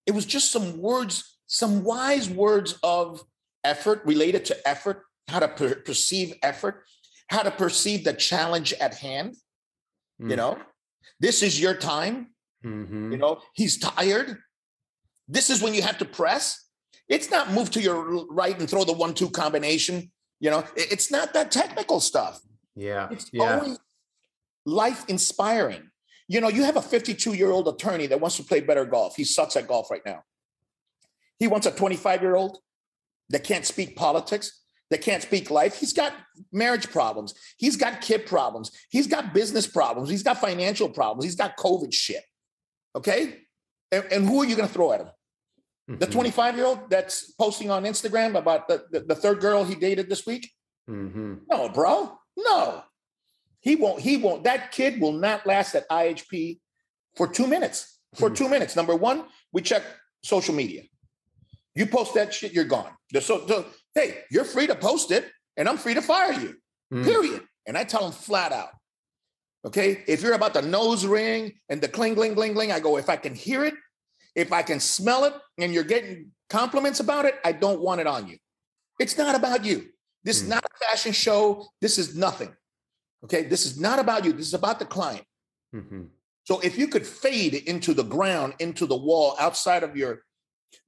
It 0.06 0.12
was 0.12 0.26
just 0.26 0.52
some 0.52 0.80
words 0.80 1.32
some 1.52 1.84
wise 1.84 2.30
words 2.30 2.80
of 2.82 3.22
effort 3.66 4.02
related 4.06 4.46
to 4.46 4.68
effort, 4.68 5.04
how 5.28 5.40
to 5.40 5.50
per- 5.50 5.76
perceive 5.76 6.34
effort, 6.42 6.86
how 7.28 7.44
to 7.44 7.52
perceive 7.52 8.06
the 8.06 8.14
challenge 8.14 8.72
at 8.80 8.96
hand. 8.96 9.36
Mm. 10.22 10.30
You 10.30 10.36
know, 10.38 10.58
this 11.20 11.44
is 11.44 11.60
your 11.60 11.76
time. 11.76 12.30
Mm-hmm. 12.66 13.12
You 13.12 13.18
know, 13.18 13.42
he's 13.54 13.78
tired. 13.78 14.38
This 15.28 15.50
is 15.50 15.62
when 15.62 15.74
you 15.74 15.82
have 15.82 15.98
to 15.98 16.06
press. 16.06 16.70
It's 17.10 17.30
not 17.30 17.52
move 17.52 17.70
to 17.72 17.82
your 17.82 18.26
right 18.28 18.58
and 18.58 18.70
throw 18.70 18.86
the 18.86 18.94
one 18.94 19.14
two 19.14 19.30
combination. 19.30 20.10
You 20.42 20.50
know, 20.50 20.64
it's 20.76 21.12
not 21.12 21.34
that 21.34 21.52
technical 21.52 22.00
stuff. 22.00 22.42
Yeah. 22.76 23.08
It's 23.12 23.30
yeah. 23.32 23.60
always 23.60 23.80
life 24.66 25.06
inspiring. 25.08 25.92
You 26.28 26.42
know, 26.42 26.50
you 26.50 26.64
have 26.64 26.76
a 26.76 26.82
52 26.82 27.34
year 27.34 27.52
old 27.52 27.68
attorney 27.68 28.08
that 28.08 28.20
wants 28.20 28.38
to 28.38 28.44
play 28.44 28.60
better 28.60 28.84
golf. 28.84 29.16
He 29.16 29.24
sucks 29.24 29.56
at 29.56 29.68
golf 29.68 29.92
right 29.92 30.02
now. 30.04 30.24
He 31.38 31.48
wants 31.48 31.68
a 31.68 31.72
25 31.72 32.22
year 32.24 32.36
old 32.36 32.58
that 33.30 33.44
can't 33.44 33.66
speak 33.66 33.96
politics, 33.96 34.62
that 34.90 35.02
can't 35.02 35.22
speak 35.22 35.52
life. 35.52 35.80
He's 35.80 35.94
got 35.94 36.14
marriage 36.52 36.90
problems. 36.90 37.36
He's 37.58 37.78
got 37.78 38.02
kid 38.02 38.26
problems. 38.26 38.72
He's 38.90 39.08
got 39.08 39.36
business 39.36 39.68
problems. 39.68 40.10
He's 40.10 40.24
got 40.24 40.40
financial 40.40 40.90
problems. 40.90 41.24
He's 41.24 41.36
got 41.36 41.56
COVID 41.56 41.94
shit. 41.94 42.24
Okay. 42.96 43.42
And, 43.92 44.06
and 44.12 44.28
who 44.28 44.42
are 44.42 44.46
you 44.46 44.56
going 44.56 44.68
to 44.68 44.74
throw 44.74 44.92
at 44.92 45.02
him? 45.02 45.10
Mm-hmm. 45.92 46.00
The 46.00 46.08
25 46.08 46.56
year 46.56 46.66
old 46.66 46.90
that's 46.90 47.32
posting 47.34 47.70
on 47.70 47.84
Instagram 47.84 48.36
about 48.36 48.68
the, 48.68 48.86
the, 48.92 49.02
the, 49.02 49.16
third 49.16 49.42
girl 49.42 49.66
he 49.66 49.76
dated 49.76 50.10
this 50.10 50.26
week? 50.26 50.50
Mm-hmm. 50.90 51.36
No, 51.50 51.70
bro. 51.70 52.18
No. 52.38 52.84
He 53.60 53.76
won't. 53.76 54.00
He 54.00 54.18
won't. 54.18 54.46
That 54.46 54.72
kid 54.72 55.02
will 55.02 55.12
not 55.12 55.46
last 55.46 55.76
at 55.76 55.90
IHP 55.90 56.60
for 57.18 57.28
two 57.28 57.46
minutes. 57.46 58.00
For 58.16 58.30
mm-hmm. 58.30 58.36
two 58.36 58.50
minutes. 58.50 58.76
Number 58.76 58.96
one, 58.96 59.26
we 59.52 59.62
check 59.62 59.84
social 60.24 60.56
media. 60.56 60.84
You 61.76 61.86
post 61.86 62.14
that 62.14 62.34
shit, 62.34 62.54
you're 62.54 62.66
gone. 62.66 62.92
So, 63.14 63.46
so 63.48 63.66
hey, 63.94 64.20
you're 64.30 64.44
free 64.44 64.68
to 64.68 64.76
post 64.76 65.12
it, 65.12 65.30
and 65.58 65.70
I'm 65.70 65.78
free 65.78 65.94
to 65.94 66.02
fire 66.02 66.34
you. 66.34 66.56
Mm. 66.94 67.06
Period. 67.06 67.44
And 67.66 67.78
I 67.78 67.84
tell 67.84 68.02
them 68.02 68.12
flat 68.12 68.52
out. 68.52 68.72
Okay, 69.64 70.04
if 70.08 70.24
you're 70.24 70.34
about 70.34 70.54
the 70.54 70.62
nose 70.64 71.06
ring 71.06 71.54
and 71.70 71.80
the 71.80 71.88
cling, 71.88 72.16
cling, 72.16 72.34
cling, 72.34 72.54
cling, 72.54 72.72
I 72.72 72.80
go. 72.80 72.98
If 72.98 73.10
I 73.10 73.16
can 73.16 73.36
hear 73.36 73.64
it, 73.64 73.76
if 74.36 74.52
I 74.52 74.62
can 74.62 74.80
smell 74.80 75.26
it, 75.26 75.34
and 75.58 75.74
you're 75.74 75.84
getting 75.84 76.32
compliments 76.50 77.00
about 77.00 77.26
it, 77.26 77.36
I 77.44 77.52
don't 77.52 77.82
want 77.82 78.02
it 78.02 78.08
on 78.08 78.28
you. 78.28 78.38
It's 79.00 79.18
not 79.18 79.36
about 79.36 79.66
you. 79.66 79.90
This 80.24 80.40
mm. 80.40 80.44
is 80.44 80.50
not 80.50 80.64
a 80.64 80.86
fashion 80.86 81.12
show. 81.12 81.66
This 81.82 81.98
is 81.98 82.16
nothing. 82.16 82.56
Okay, 83.24 83.44
this 83.44 83.66
is 83.66 83.80
not 83.80 84.00
about 84.00 84.26
you. 84.26 84.34
This 84.34 84.48
is 84.48 84.54
about 84.54 84.80
the 84.80 84.86
client. 84.86 85.24
Mm-hmm. 85.76 86.04
So 86.44 86.60
if 86.62 86.78
you 86.78 86.88
could 86.88 87.06
fade 87.06 87.54
into 87.54 87.94
the 87.94 88.04
ground, 88.04 88.56
into 88.60 88.86
the 88.86 88.96
wall, 88.96 89.36
outside 89.40 89.84
of 89.84 89.96
your 89.96 90.24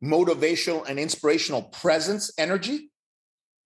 motivational 0.03 0.88
and 0.88 1.00
inspirational 1.00 1.63
presence 1.63 2.31
energy 2.38 2.91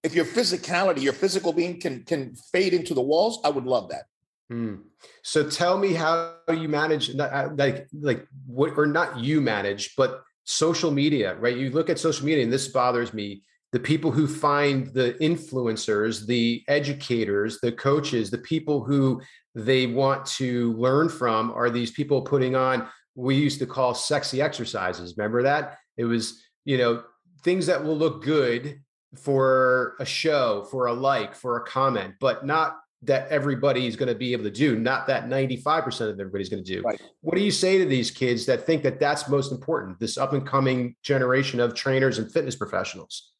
if 0.04 0.14
your 0.14 0.26
physicality 0.26 1.02
your 1.02 1.14
physical 1.14 1.54
being 1.54 1.80
can 1.80 2.04
can 2.04 2.36
fade 2.52 2.74
into 2.74 2.94
the 2.94 3.02
walls 3.02 3.40
i 3.44 3.50
would 3.50 3.66
love 3.66 3.90
that 3.90 4.06
mm. 4.52 4.80
so 5.24 5.48
tell 5.50 5.78
me 5.78 5.94
how 5.94 6.36
you 6.50 6.68
manage 6.68 7.16
uh, 7.18 7.50
like 7.56 7.88
like 8.00 8.28
what 8.46 8.78
or 8.78 8.86
not 8.86 9.20
you 9.20 9.42
manage 9.42 9.96
but 9.96 10.24
social 10.44 10.92
media 10.92 11.36
right 11.36 11.58
you 11.58 11.70
look 11.72 11.90
at 11.90 12.00
social 12.00 12.26
media 12.26 12.44
and 12.44 12.54
this 12.54 12.68
bothers 12.70 13.14
me 13.14 13.42
the 13.74 13.80
people 13.80 14.12
who 14.12 14.28
find 14.28 14.88
the 14.94 15.14
influencers 15.22 16.26
the 16.26 16.64
educators 16.68 17.60
the 17.62 17.72
coaches 17.72 18.32
the 18.32 18.38
people 18.38 18.84
who 18.84 19.22
they 19.56 19.88
want 19.88 20.26
to 20.26 20.74
learn 20.74 21.10
from 21.10 21.52
are 21.52 21.70
these 21.70 21.92
people 21.92 22.22
putting 22.22 22.56
on 22.56 22.88
we 23.18 23.36
used 23.36 23.60
to 23.60 23.66
call 23.66 23.96
sexy 23.96 24.42
exercises. 24.42 25.16
Remember 25.18 25.44
that? 25.44 25.80
It 25.98 26.06
was, 26.06 26.42
you 26.66 26.78
know, 26.78 27.04
things 27.44 27.66
that 27.66 27.84
will 27.84 27.98
look 27.98 28.24
good 28.24 28.80
for 29.24 29.96
a 30.00 30.06
show, 30.06 30.68
for 30.70 30.86
a 30.86 30.94
like, 30.94 31.34
for 31.34 31.58
a 31.58 31.66
comment, 31.66 32.14
but 32.22 32.46
not 32.46 32.78
that 33.04 33.28
everybody's 33.30 33.96
going 33.96 34.10
to 34.10 34.16
be 34.16 34.34
able 34.34 34.44
to 34.44 34.52
do, 34.52 34.78
not 34.78 35.08
that 35.08 35.28
95% 35.28 35.86
of 36.10 36.20
everybody's 36.20 36.50
going 36.50 36.64
to 36.64 36.76
do. 36.76 36.82
Right. 36.82 37.00
What 37.22 37.36
do 37.36 37.44
you 37.44 37.52
say 37.52 37.78
to 37.78 37.86
these 37.86 38.10
kids 38.10 38.46
that 38.48 38.66
think 38.66 38.82
that 38.84 39.00
that's 39.00 39.30
most 39.30 39.52
important, 39.52 40.00
this 40.00 40.18
up 40.18 40.34
and 40.34 40.46
coming 40.46 40.96
generation 41.04 41.60
of 41.60 41.76
trainers 41.76 42.18
and 42.18 42.32
fitness 42.32 42.56
professionals? 42.56 43.32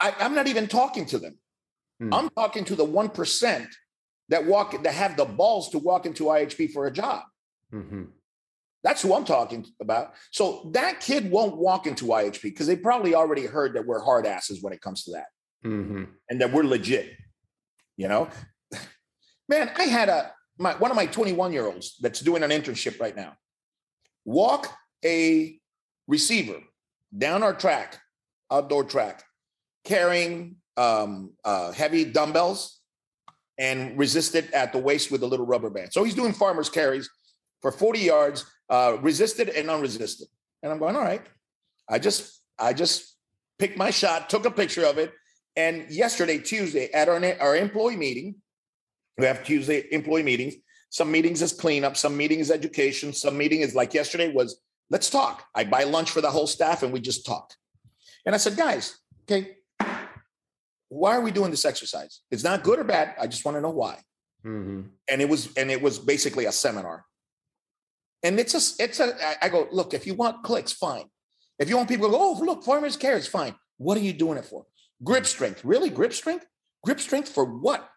I, 0.00 0.14
am 0.20 0.34
not 0.34 0.46
even 0.46 0.66
talking 0.66 1.04
to 1.06 1.18
them. 1.18 1.38
Hmm. 2.00 2.14
I'm 2.14 2.30
talking 2.30 2.64
to 2.64 2.74
the 2.74 2.86
1% 2.86 3.66
that 4.30 4.46
walk, 4.46 4.82
that 4.82 4.94
have 4.94 5.16
the 5.16 5.26
balls 5.26 5.68
to 5.70 5.78
walk 5.78 6.06
into 6.06 6.24
IHP 6.24 6.72
for 6.72 6.86
a 6.86 6.90
job. 6.90 7.22
Mm-hmm. 7.72 8.04
That's 8.82 9.02
who 9.02 9.14
I'm 9.14 9.24
talking 9.24 9.66
about. 9.80 10.14
So 10.30 10.70
that 10.72 11.00
kid 11.00 11.30
won't 11.30 11.56
walk 11.56 11.86
into 11.86 12.06
IHP 12.06 12.42
because 12.42 12.66
they 12.66 12.76
probably 12.76 13.14
already 13.14 13.46
heard 13.46 13.74
that 13.74 13.86
we're 13.86 14.02
hard 14.02 14.26
asses 14.26 14.62
when 14.62 14.72
it 14.72 14.80
comes 14.80 15.04
to 15.04 15.12
that 15.12 15.26
mm-hmm. 15.64 16.04
and 16.28 16.40
that 16.40 16.52
we're 16.52 16.64
legit. 16.64 17.12
You 18.02 18.08
know, 18.08 18.28
man, 19.48 19.70
I 19.76 19.84
had 19.84 20.08
a 20.08 20.32
my, 20.58 20.74
one 20.74 20.90
of 20.90 20.96
my 20.96 21.06
21 21.06 21.52
year 21.52 21.66
olds 21.66 21.96
that's 22.00 22.18
doing 22.18 22.42
an 22.42 22.50
internship 22.50 23.00
right 23.00 23.14
now 23.14 23.36
walk 24.24 24.68
a 25.04 25.56
receiver 26.08 26.58
down 27.16 27.44
our 27.44 27.54
track, 27.54 28.00
outdoor 28.50 28.84
track, 28.84 29.22
carrying 29.84 30.56
um, 30.76 31.32
uh, 31.44 31.70
heavy 31.72 32.04
dumbbells 32.04 32.80
and 33.58 33.96
resisted 33.96 34.50
at 34.52 34.72
the 34.72 34.78
waist 34.78 35.12
with 35.12 35.22
a 35.22 35.26
little 35.26 35.46
rubber 35.46 35.70
band. 35.70 35.92
So 35.92 36.02
he's 36.02 36.14
doing 36.14 36.32
farmer's 36.32 36.68
carries 36.68 37.08
for 37.60 37.70
40 37.70 38.00
yards, 38.00 38.44
uh, 38.68 38.96
resisted 39.00 39.48
and 39.48 39.70
unresisted. 39.70 40.26
And 40.62 40.72
I'm 40.72 40.78
going, 40.78 40.96
all 40.96 41.02
right. 41.02 41.24
I 41.88 42.00
just 42.00 42.42
I 42.58 42.72
just 42.72 43.16
picked 43.60 43.76
my 43.78 43.90
shot, 43.90 44.28
took 44.28 44.44
a 44.44 44.50
picture 44.50 44.86
of 44.86 44.98
it, 44.98 45.12
and 45.56 45.90
yesterday, 45.90 46.38
Tuesday, 46.38 46.90
at 46.92 47.08
our, 47.08 47.22
our 47.40 47.56
employee 47.56 47.96
meeting, 47.96 48.36
we 49.18 49.26
have 49.26 49.44
Tuesday 49.44 49.86
employee 49.90 50.22
meetings. 50.22 50.54
Some 50.90 51.10
meetings 51.10 51.42
is 51.42 51.52
cleanup, 51.52 51.96
some 51.96 52.16
meetings 52.16 52.50
education, 52.50 53.12
some 53.12 53.36
meeting 53.36 53.60
is 53.60 53.74
like 53.74 53.94
yesterday 53.94 54.32
was 54.32 54.60
let's 54.90 55.08
talk. 55.08 55.44
I 55.54 55.64
buy 55.64 55.84
lunch 55.84 56.10
for 56.10 56.20
the 56.20 56.30
whole 56.30 56.46
staff 56.46 56.82
and 56.82 56.92
we 56.92 57.00
just 57.00 57.24
talk. 57.24 57.54
And 58.26 58.34
I 58.34 58.38
said, 58.38 58.56
guys, 58.56 58.98
okay, 59.22 59.56
why 60.88 61.16
are 61.16 61.22
we 61.22 61.30
doing 61.30 61.50
this 61.50 61.64
exercise? 61.64 62.20
It's 62.30 62.44
not 62.44 62.62
good 62.62 62.78
or 62.78 62.84
bad. 62.84 63.14
I 63.18 63.26
just 63.26 63.44
want 63.44 63.56
to 63.56 63.60
know 63.62 63.70
why. 63.70 63.98
Mm-hmm. 64.44 64.82
And 65.10 65.22
it 65.22 65.28
was, 65.28 65.48
and 65.56 65.70
it 65.70 65.80
was 65.80 65.98
basically 65.98 66.44
a 66.44 66.52
seminar. 66.52 67.04
And 68.22 68.38
it's 68.38 68.54
a, 68.54 68.82
it's 68.82 69.00
a. 69.00 69.14
I 69.42 69.48
go, 69.48 69.66
look, 69.72 69.94
if 69.94 70.06
you 70.06 70.14
want 70.14 70.44
clicks, 70.44 70.72
fine. 70.72 71.06
If 71.58 71.68
you 71.68 71.76
want 71.76 71.88
people 71.88 72.06
to 72.06 72.12
go, 72.12 72.18
oh, 72.20 72.40
look, 72.44 72.62
farmers 72.62 72.96
care, 72.96 73.16
it's 73.16 73.26
fine. 73.26 73.54
What 73.78 73.96
are 73.96 74.00
you 74.00 74.12
doing 74.12 74.38
it 74.38 74.44
for? 74.44 74.64
Grip 75.04 75.26
strength. 75.26 75.64
Really? 75.64 75.90
Grip 75.90 76.12
strength? 76.12 76.46
Grip 76.84 77.00
strength 77.00 77.28
for 77.28 77.44
what? 77.44 77.88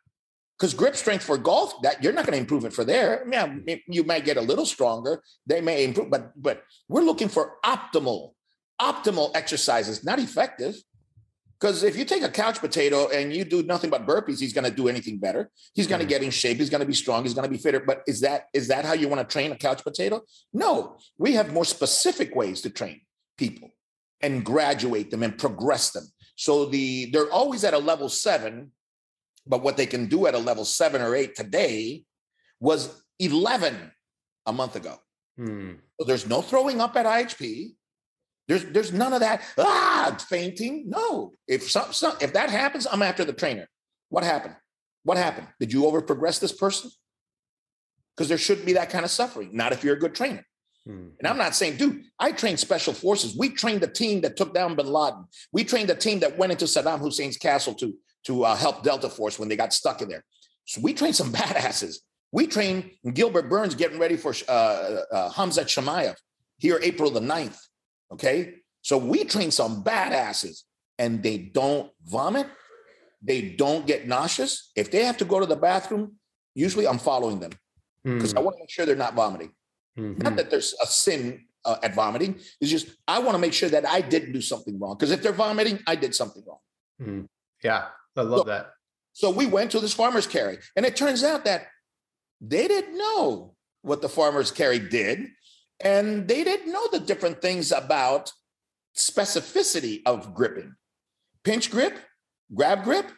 Because 0.58 0.74
grip 0.74 0.96
strength 0.96 1.24
for 1.24 1.38
golf, 1.38 1.82
that 1.82 2.02
you're 2.02 2.14
not 2.14 2.26
going 2.26 2.34
to 2.34 2.40
improve 2.40 2.64
it 2.64 2.72
for 2.72 2.86
there. 2.86 3.26
Yeah, 3.30 3.56
you 3.88 4.04
might 4.06 4.24
get 4.24 4.38
a 4.38 4.42
little 4.42 4.66
stronger. 4.66 5.22
They 5.46 5.60
may 5.60 5.84
improve, 5.84 6.10
but 6.10 6.32
but 6.42 6.64
we're 6.88 7.02
looking 7.02 7.28
for 7.28 7.56
optimal, 7.66 8.32
optimal 8.82 9.36
exercises, 9.36 10.06
not 10.06 10.18
effective. 10.20 10.76
Because 11.60 11.84
if 11.84 11.98
you 11.98 12.06
take 12.06 12.22
a 12.22 12.30
couch 12.30 12.60
potato 12.60 13.10
and 13.10 13.34
you 13.34 13.44
do 13.44 13.64
nothing 13.64 13.90
but 13.90 14.06
burpees, 14.06 14.40
he's 14.40 14.54
going 14.54 14.70
to 14.70 14.76
do 14.76 14.88
anything 14.88 15.20
better. 15.20 15.50
He's 15.74 15.88
going 15.88 16.00
to 16.00 16.06
mm-hmm. 16.06 16.10
get 16.10 16.24
in 16.24 16.30
shape. 16.30 16.58
He's 16.58 16.70
going 16.70 16.82
to 16.82 16.86
be 16.86 16.94
strong. 16.94 17.24
He's 17.24 17.34
going 17.34 17.48
to 17.48 17.52
be 17.52 17.58
fitter. 17.58 17.80
But 17.80 18.04
is 18.08 18.22
that 18.22 18.46
is 18.54 18.70
that 18.70 18.86
how 18.86 18.94
you 18.94 19.10
want 19.10 19.28
to 19.28 19.32
train 19.32 19.52
a 19.52 19.58
couch 19.58 19.84
potato? 19.84 20.22
No, 20.54 20.98
we 21.18 21.34
have 21.34 21.54
more 21.54 21.66
specific 21.66 22.34
ways 22.36 22.62
to 22.62 22.70
train 22.70 23.02
people 23.38 23.72
and 24.22 24.46
graduate 24.46 25.12
them 25.12 25.24
and 25.24 25.38
progress 25.38 25.92
them. 25.92 26.06
So 26.36 26.66
the 26.66 27.06
they're 27.12 27.32
always 27.32 27.64
at 27.64 27.74
a 27.74 27.78
level 27.78 28.10
seven, 28.10 28.72
but 29.48 29.64
what 29.64 29.78
they 29.78 29.86
can 29.86 30.08
do 30.08 30.28
at 30.28 30.36
a 30.36 30.40
level 30.40 30.66
seven 30.66 31.02
or 31.02 31.16
eight 31.16 31.36
today 31.36 32.04
was 32.60 33.04
11 33.20 33.92
a 34.46 34.54
month 34.54 34.76
ago. 34.76 34.98
Hmm. 35.38 35.74
So 36.00 36.06
there's 36.06 36.28
no 36.28 36.42
throwing 36.42 36.82
up 36.82 36.96
at 36.96 37.06
IHP. 37.06 37.76
There's 38.48 38.66
there's 38.66 38.94
none 38.94 39.14
of 39.14 39.22
that 39.22 39.42
ah 39.58 40.16
fainting. 40.30 40.86
No, 40.88 41.32
if 41.48 41.70
some, 41.70 41.92
some 41.94 42.16
if 42.22 42.34
that 42.34 42.50
happens, 42.50 42.86
I'm 42.90 43.02
after 43.02 43.26
the 43.26 43.34
trainer. 43.34 43.68
What 44.10 44.24
happened? 44.24 44.56
What 45.04 45.18
happened? 45.18 45.48
Did 45.60 45.74
you 45.74 45.86
over 45.86 46.02
progress 46.02 46.40
this 46.40 46.52
person? 46.52 46.92
Because 48.16 48.30
there 48.30 48.38
shouldn't 48.38 48.66
be 48.66 48.74
that 48.74 48.90
kind 48.90 49.04
of 49.04 49.12
suffering. 49.12 49.50
Not 49.54 49.74
if 49.74 49.84
you're 49.84 49.96
a 49.96 50.00
good 50.00 50.16
trainer. 50.16 50.46
Hmm. 50.86 51.10
And 51.20 51.28
I'm 51.28 51.38
not 51.38 51.56
saying, 51.56 51.78
dude, 51.78 52.04
I 52.20 52.32
trained 52.32 52.60
special 52.60 52.94
forces. 52.94 53.36
We 53.36 53.50
trained 53.50 53.82
the 53.82 53.88
team 53.88 54.22
that 54.22 54.38
took 54.38 54.54
down 54.54 54.76
bin 54.76 54.88
Laden. 54.88 55.26
We 55.52 55.64
trained 55.64 55.90
the 55.90 55.96
team 55.96 56.20
that 56.20 56.38
went 56.38 56.52
into 56.52 56.66
Saddam 56.66 57.00
Hussein's 57.00 57.38
castle 57.38 57.74
to, 57.76 57.94
to 58.26 58.46
uh, 58.46 58.56
help 58.56 58.84
Delta 58.84 59.10
Force 59.10 59.40
when 59.40 59.50
they 59.50 59.56
got 59.56 59.74
stuck 59.74 60.02
in 60.02 60.10
there. 60.10 60.24
So 60.66 60.82
we 60.82 60.94
trained 60.94 61.16
some 61.16 61.32
badasses. 61.34 61.98
We 62.32 62.48
trained 62.48 62.92
Gilbert 63.14 63.50
Burns 63.50 63.76
getting 63.76 63.98
ready 63.98 64.18
for 64.18 64.34
uh, 64.48 64.52
uh, 64.52 65.30
Khamzat 65.32 65.68
Chimaev 65.68 66.16
here 66.58 66.80
April 66.82 67.10
the 67.10 67.20
9th. 67.20 67.60
Okay. 68.12 68.56
So 68.82 68.98
we 68.98 69.24
trained 69.24 69.54
some 69.54 69.84
badasses 69.84 70.64
and 71.00 71.24
they 71.24 71.38
don't 71.38 71.90
vomit. 72.04 72.48
They 73.22 73.42
don't 73.42 73.88
get 73.88 74.08
nauseous. 74.08 74.72
If 74.76 74.92
they 74.92 75.06
have 75.06 75.18
to 75.18 75.26
go 75.26 75.40
to 75.40 75.46
the 75.46 75.56
bathroom, 75.56 76.18
usually 76.54 76.88
I'm 76.88 77.00
following 77.00 77.40
them 77.40 77.52
because 78.04 78.34
mm. 78.34 78.38
I 78.38 78.42
want 78.42 78.58
to 78.58 78.64
make 78.64 78.70
sure 78.70 78.86
they're 78.86 78.96
not 78.96 79.16
vomiting. 79.16 79.52
Mm-hmm. 79.98 80.22
Not 80.22 80.36
that 80.36 80.50
there's 80.50 80.76
a 80.82 80.88
sin 80.88 81.46
uh, 81.64 81.78
at 81.84 81.96
vomiting. 81.96 82.40
It's 82.62 82.72
just 82.72 82.88
I 83.08 83.20
want 83.20 83.34
to 83.34 83.40
make 83.40 83.54
sure 83.54 83.70
that 83.70 83.86
I 83.86 84.02
didn't 84.02 84.34
do 84.34 84.42
something 84.42 84.80
wrong. 84.80 84.96
Because 84.96 85.12
if 85.12 85.22
they're 85.22 85.32
vomiting, 85.32 85.80
I 85.88 85.96
did 85.96 86.14
something 86.14 86.44
wrong. 86.48 86.60
Mm. 87.02 87.28
Yeah, 87.64 87.86
I 88.16 88.22
love 88.22 88.40
so, 88.40 88.44
that. 88.46 88.72
So 89.14 89.30
we 89.32 89.46
went 89.46 89.72
to 89.72 89.80
this 89.80 89.94
farmer's 89.94 90.28
carry, 90.28 90.58
and 90.76 90.86
it 90.86 90.96
turns 90.96 91.24
out 91.24 91.46
that 91.46 91.68
they 92.42 92.68
didn't 92.68 92.98
know 92.98 93.56
what 93.82 94.02
the 94.02 94.10
farmer's 94.10 94.52
carry 94.52 94.80
did, 94.80 95.30
and 95.80 96.28
they 96.28 96.44
didn't 96.44 96.72
know 96.72 96.88
the 96.92 97.00
different 97.00 97.42
things 97.42 97.72
about 97.72 98.32
specificity 98.98 100.02
of 100.06 100.34
gripping. 100.34 100.76
Pinch 101.44 101.72
grip, 101.72 101.98
grab 102.54 102.84
grip, 102.84 103.12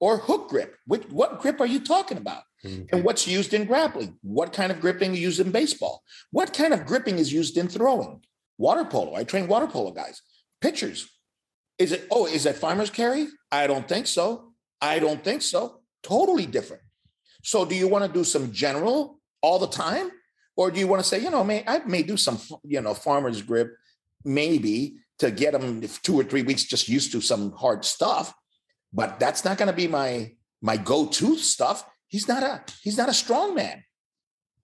or 0.00 0.18
hook 0.18 0.48
grip. 0.48 0.76
Which, 0.86 1.04
what 1.10 1.40
grip 1.40 1.60
are 1.60 1.66
you 1.66 1.80
talking 1.80 2.18
about? 2.18 2.42
Mm-hmm. 2.66 2.94
And 2.94 3.04
what's 3.04 3.26
used 3.26 3.54
in 3.54 3.64
grappling? 3.64 4.18
What 4.22 4.52
kind 4.52 4.70
of 4.72 4.80
gripping 4.80 5.14
is 5.14 5.20
used 5.20 5.40
in 5.40 5.50
baseball? 5.50 6.02
What 6.30 6.52
kind 6.52 6.74
of 6.74 6.86
gripping 6.86 7.18
is 7.18 7.32
used 7.32 7.56
in 7.56 7.68
throwing? 7.68 8.22
Water 8.58 8.84
polo. 8.84 9.14
I 9.14 9.24
train 9.24 9.48
water 9.48 9.66
polo 9.66 9.90
guys. 9.92 10.22
Pitchers. 10.60 11.08
Is 11.78 11.92
it, 11.92 12.06
oh, 12.10 12.26
is 12.26 12.44
that 12.44 12.56
farmer's 12.56 12.90
carry? 12.90 13.28
I 13.52 13.66
don't 13.66 13.86
think 13.86 14.06
so. 14.06 14.52
I 14.80 14.98
don't 14.98 15.22
think 15.22 15.42
so. 15.42 15.80
Totally 16.02 16.46
different. 16.46 16.82
So 17.42 17.64
do 17.64 17.74
you 17.74 17.88
want 17.88 18.04
to 18.04 18.12
do 18.12 18.24
some 18.24 18.52
general 18.52 19.20
all 19.42 19.58
the 19.58 19.68
time? 19.68 20.10
Or 20.56 20.70
do 20.70 20.80
you 20.80 20.88
want 20.88 21.02
to 21.02 21.08
say, 21.08 21.20
you 21.20 21.30
know, 21.30 21.44
may 21.44 21.62
I 21.66 21.80
may 21.80 22.02
do 22.02 22.16
some, 22.16 22.38
you 22.64 22.80
know, 22.80 22.94
farmer's 22.94 23.42
grip, 23.42 23.76
maybe 24.24 24.96
to 25.18 25.30
get 25.30 25.52
them 25.52 25.82
two 26.02 26.18
or 26.18 26.24
three 26.24 26.42
weeks 26.42 26.64
just 26.64 26.88
used 26.88 27.12
to 27.12 27.20
some 27.20 27.52
hard 27.52 27.84
stuff. 27.84 28.34
But 28.92 29.20
that's 29.20 29.44
not 29.44 29.58
going 29.58 29.68
to 29.68 29.76
be 29.76 29.88
my 29.88 30.32
my 30.62 30.76
go-to 30.76 31.36
stuff 31.36 31.84
He's 32.08 32.28
not 32.28 32.42
a 32.42 32.62
he's 32.82 32.96
not 32.96 33.08
a 33.08 33.14
strong 33.14 33.54
man. 33.54 33.84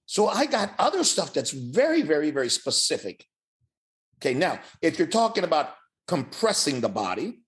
So 0.07 0.29
I 0.29 0.47
got 0.47 0.75
other 0.79 1.05
stuff 1.05 1.33
that's 1.33 1.53
very, 1.53 2.03
very, 2.03 2.31
very 2.31 2.51
specific. 2.51 3.25
Okay, 4.19 4.35
now 4.35 4.61
if 4.81 4.99
you're 4.99 5.09
talking 5.09 5.45
about 5.45 5.75
compressing 6.07 6.81
the 6.81 6.89
body, 6.89 7.41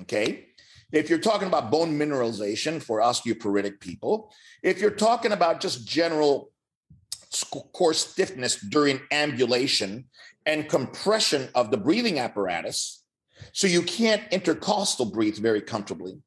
okay, 0.00 0.46
if 0.92 1.10
you're 1.10 1.18
talking 1.18 1.48
about 1.48 1.70
bone 1.70 1.98
mineralization 1.98 2.82
for 2.82 3.00
osteoporotic 3.00 3.80
people, 3.80 4.32
if 4.62 4.80
you're 4.80 4.90
talking 4.90 5.32
about 5.32 5.60
just 5.60 5.86
general 5.86 6.50
core 7.72 7.94
stiffness 7.94 8.56
during 8.56 9.00
ambulation 9.10 10.06
and 10.46 10.68
compression 10.68 11.48
of 11.54 11.70
the 11.70 11.76
breathing 11.76 12.18
apparatus, 12.18 13.04
so 13.52 13.66
you 13.66 13.82
can't 13.82 14.22
intercostal 14.32 15.06
breathe 15.06 15.38
very 15.38 15.60
comfortably, 15.60 16.20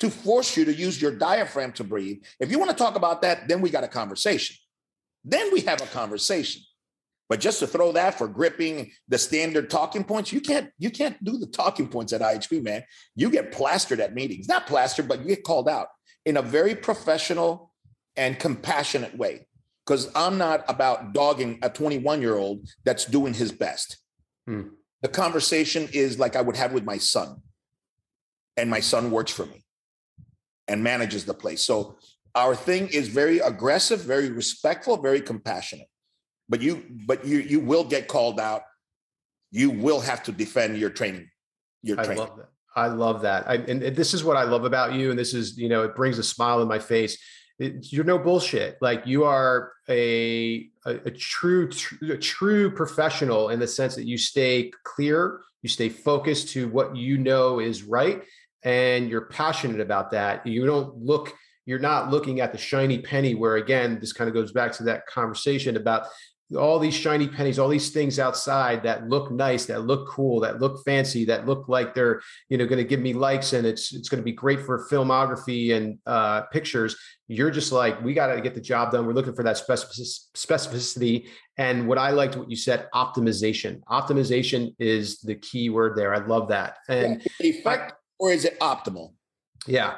to 0.00 0.10
force 0.10 0.56
you 0.56 0.64
to 0.64 0.74
use 0.74 1.00
your 1.00 1.12
diaphragm 1.12 1.72
to 1.72 1.84
breathe. 1.84 2.22
If 2.38 2.50
you 2.50 2.58
want 2.58 2.70
to 2.70 2.76
talk 2.76 2.96
about 2.96 3.22
that, 3.22 3.48
then 3.48 3.60
we 3.60 3.70
got 3.70 3.84
a 3.84 3.88
conversation. 3.88 4.56
Then 5.24 5.52
we 5.52 5.60
have 5.62 5.80
a 5.80 5.86
conversation. 5.86 6.62
But 7.28 7.40
just 7.40 7.58
to 7.58 7.66
throw 7.66 7.92
that 7.92 8.16
for 8.16 8.28
gripping 8.28 8.92
the 9.08 9.18
standard 9.18 9.68
talking 9.68 10.04
points, 10.04 10.32
you 10.32 10.40
can't 10.40 10.70
you 10.78 10.90
can't 10.90 11.22
do 11.24 11.38
the 11.38 11.46
talking 11.46 11.88
points 11.88 12.12
at 12.12 12.20
IHP, 12.20 12.62
man. 12.62 12.84
You 13.16 13.30
get 13.30 13.50
plastered 13.50 13.98
at 13.98 14.14
meetings. 14.14 14.46
Not 14.46 14.68
plastered, 14.68 15.08
but 15.08 15.20
you 15.20 15.26
get 15.26 15.42
called 15.42 15.68
out 15.68 15.88
in 16.24 16.36
a 16.36 16.42
very 16.42 16.76
professional 16.76 17.72
and 18.16 18.38
compassionate 18.38 19.16
way. 19.16 19.46
Because 19.84 20.10
I'm 20.14 20.38
not 20.38 20.64
about 20.68 21.14
dogging 21.14 21.58
a 21.62 21.70
21 21.70 22.20
year 22.20 22.36
old 22.36 22.68
that's 22.84 23.04
doing 23.04 23.34
his 23.34 23.50
best. 23.50 23.98
Hmm. 24.46 24.68
The 25.02 25.08
conversation 25.08 25.88
is 25.92 26.20
like 26.20 26.36
I 26.36 26.42
would 26.42 26.56
have 26.56 26.72
with 26.72 26.84
my 26.84 26.98
son, 26.98 27.42
and 28.56 28.70
my 28.70 28.80
son 28.80 29.10
works 29.10 29.32
for 29.32 29.46
me 29.46 29.65
and 30.68 30.82
manages 30.82 31.24
the 31.24 31.34
place. 31.34 31.62
So 31.62 31.98
our 32.34 32.54
thing 32.54 32.88
is 32.88 33.08
very 33.08 33.38
aggressive, 33.38 34.00
very 34.00 34.30
respectful, 34.30 34.96
very 34.96 35.20
compassionate. 35.20 35.88
but 36.48 36.60
you 36.62 36.84
but 37.06 37.24
you 37.26 37.38
you 37.38 37.60
will 37.60 37.84
get 37.84 38.08
called 38.08 38.40
out. 38.40 38.62
You 39.50 39.70
will 39.70 40.00
have 40.00 40.22
to 40.24 40.32
defend 40.32 40.78
your 40.78 40.90
training. 40.90 41.28
Your 41.82 42.00
I 42.00 42.04
training. 42.04 42.24
love 42.24 42.36
that. 42.36 42.48
I 42.74 42.88
love 42.88 43.22
that. 43.22 43.48
I, 43.48 43.54
and, 43.54 43.82
and 43.82 43.96
this 43.96 44.12
is 44.12 44.22
what 44.22 44.36
I 44.36 44.42
love 44.44 44.64
about 44.64 44.92
you. 44.92 45.10
And 45.10 45.18
this 45.18 45.32
is, 45.32 45.56
you 45.56 45.68
know, 45.68 45.82
it 45.82 45.96
brings 45.96 46.18
a 46.18 46.22
smile 46.22 46.60
in 46.60 46.68
my 46.68 46.78
face. 46.78 47.16
It, 47.58 47.90
you're 47.90 48.04
no 48.04 48.18
bullshit. 48.18 48.76
Like 48.82 49.06
you 49.06 49.24
are 49.24 49.72
a, 49.88 50.68
a, 50.84 50.90
a 51.06 51.10
true, 51.10 51.70
tr- 51.70 52.12
a 52.12 52.18
true 52.18 52.70
professional 52.70 53.48
in 53.48 53.60
the 53.60 53.66
sense 53.66 53.94
that 53.94 54.04
you 54.04 54.18
stay 54.18 54.72
clear, 54.84 55.40
you 55.62 55.70
stay 55.70 55.88
focused 55.88 56.50
to 56.50 56.68
what 56.68 56.94
you 56.94 57.16
know 57.16 57.60
is 57.60 57.82
right, 57.82 58.22
and 58.66 59.08
you're 59.08 59.26
passionate 59.26 59.80
about 59.80 60.10
that. 60.10 60.44
You 60.44 60.66
don't 60.66 60.96
look, 60.96 61.32
you're 61.66 61.78
not 61.78 62.10
looking 62.10 62.40
at 62.40 62.50
the 62.50 62.58
shiny 62.58 62.98
penny 62.98 63.34
where 63.34 63.56
again, 63.56 63.98
this 64.00 64.12
kind 64.12 64.28
of 64.28 64.34
goes 64.34 64.50
back 64.50 64.72
to 64.72 64.82
that 64.84 65.06
conversation 65.06 65.76
about 65.76 66.08
all 66.56 66.78
these 66.78 66.94
shiny 66.94 67.28
pennies, 67.28 67.58
all 67.58 67.68
these 67.68 67.90
things 67.90 68.18
outside 68.18 68.82
that 68.82 69.08
look 69.08 69.30
nice, 69.30 69.66
that 69.66 69.82
look 69.82 70.08
cool, 70.08 70.40
that 70.40 70.60
look 70.60 70.84
fancy, 70.84 71.24
that 71.24 71.46
look 71.46 71.68
like 71.68 71.94
they're 71.94 72.20
you 72.48 72.58
know 72.58 72.66
going 72.66 72.78
to 72.78 72.84
give 72.84 73.00
me 73.00 73.12
likes 73.12 73.52
and 73.52 73.64
it's 73.66 73.92
it's 73.92 74.08
going 74.08 74.20
to 74.20 74.24
be 74.24 74.32
great 74.32 74.60
for 74.60 74.88
filmography 74.90 75.74
and 75.76 75.98
uh, 76.06 76.42
pictures. 76.52 76.96
You're 77.28 77.52
just 77.52 77.70
like 77.70 78.02
we 78.02 78.14
got 78.14 78.34
to 78.34 78.40
get 78.40 78.54
the 78.54 78.60
job 78.60 78.90
done. 78.90 79.06
We're 79.06 79.12
looking 79.12 79.34
for 79.34 79.44
that 79.44 79.56
specificity. 79.56 81.28
And 81.56 81.86
what 81.86 81.98
I 81.98 82.10
liked 82.10 82.36
what 82.36 82.50
you 82.50 82.56
said, 82.56 82.88
optimization. 82.94 83.80
Optimization 83.84 84.74
is 84.80 85.20
the 85.20 85.36
key 85.36 85.70
word 85.70 85.96
there. 85.96 86.12
I 86.14 86.26
love 86.26 86.48
that. 86.48 86.78
And 86.88 87.22
yeah, 87.40 87.50
effect 87.50 87.92
or 88.18 88.30
is 88.30 88.44
it 88.44 88.58
optimal? 88.60 89.14
Yeah. 89.66 89.94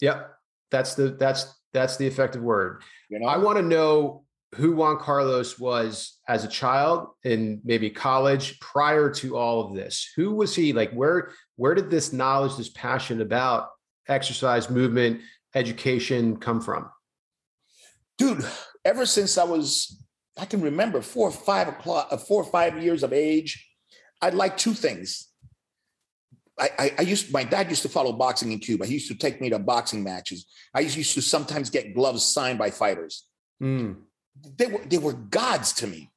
Yep. 0.00 0.34
That's 0.70 0.94
the 0.94 1.10
that's 1.10 1.54
that's 1.72 1.96
the 1.96 2.06
effective 2.06 2.42
word. 2.42 2.82
You 3.08 3.20
know? 3.20 3.26
I 3.26 3.38
want 3.38 3.58
to 3.58 3.62
know 3.62 4.24
who 4.54 4.76
Juan 4.76 4.98
Carlos 4.98 5.58
was 5.58 6.18
as 6.28 6.44
a 6.44 6.48
child 6.48 7.08
in 7.24 7.60
maybe 7.64 7.90
college 7.90 8.58
prior 8.60 9.10
to 9.10 9.36
all 9.36 9.66
of 9.66 9.74
this. 9.74 10.10
Who 10.16 10.34
was 10.34 10.54
he? 10.54 10.72
Like 10.72 10.92
where 10.92 11.32
where 11.56 11.74
did 11.74 11.90
this 11.90 12.12
knowledge, 12.12 12.56
this 12.56 12.70
passion 12.70 13.20
about 13.20 13.68
exercise, 14.08 14.70
movement, 14.70 15.20
education 15.54 16.36
come 16.36 16.60
from? 16.60 16.88
Dude, 18.18 18.44
ever 18.84 19.06
since 19.06 19.38
I 19.38 19.44
was, 19.44 20.02
I 20.38 20.44
can 20.44 20.60
remember 20.60 21.00
four 21.00 21.28
or 21.28 21.32
five 21.32 21.68
o'clock, 21.68 22.08
uh, 22.10 22.16
four 22.16 22.42
or 22.42 22.50
five 22.50 22.80
years 22.82 23.02
of 23.02 23.12
age, 23.12 23.68
I'd 24.22 24.34
like 24.34 24.56
two 24.56 24.72
things. 24.72 25.28
I, 26.58 26.70
I, 26.78 26.94
I, 26.98 27.02
used 27.02 27.32
my 27.32 27.42
dad 27.42 27.68
used 27.68 27.82
to 27.82 27.88
follow 27.88 28.12
boxing 28.12 28.52
in 28.52 28.60
Cuba. 28.60 28.86
He 28.86 28.94
used 28.94 29.08
to 29.08 29.16
take 29.16 29.40
me 29.40 29.50
to 29.50 29.58
boxing 29.58 30.04
matches. 30.04 30.46
I 30.72 30.80
used 30.80 31.14
to 31.14 31.20
sometimes 31.20 31.68
get 31.68 31.94
gloves 31.94 32.24
signed 32.24 32.58
by 32.58 32.70
fighters. 32.70 33.26
Mm 33.62 33.96
they 34.56 34.66
were 34.66 34.80
they 34.86 34.98
were 34.98 35.12
gods 35.12 35.72
to 35.72 35.86
me 35.86 36.10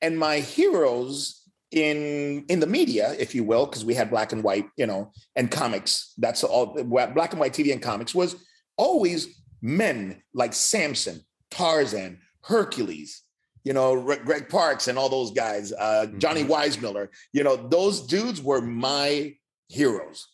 and 0.00 0.18
my 0.18 0.38
heroes 0.38 1.42
in 1.70 2.44
in 2.48 2.60
the 2.60 2.66
media 2.66 3.14
if 3.18 3.34
you 3.34 3.44
will 3.44 3.66
because 3.66 3.84
we 3.84 3.94
had 3.94 4.10
black 4.10 4.32
and 4.32 4.42
white 4.42 4.66
you 4.76 4.86
know 4.86 5.12
and 5.36 5.50
comics 5.50 6.14
that's 6.18 6.42
all 6.42 6.82
black 6.84 7.32
and 7.32 7.40
white 7.40 7.52
tv 7.52 7.72
and 7.72 7.82
comics 7.82 8.14
was 8.14 8.36
always 8.76 9.42
men 9.60 10.22
like 10.32 10.54
samson 10.54 11.20
tarzan 11.50 12.18
hercules 12.42 13.22
you 13.64 13.72
know 13.72 14.00
greg 14.24 14.48
parks 14.48 14.88
and 14.88 14.96
all 14.96 15.10
those 15.10 15.32
guys 15.32 15.72
uh, 15.72 16.06
johnny 16.16 16.42
mm-hmm. 16.42 16.52
weissmuller 16.52 17.08
you 17.32 17.44
know 17.44 17.56
those 17.56 18.06
dudes 18.06 18.40
were 18.40 18.62
my 18.62 19.34
heroes 19.68 20.28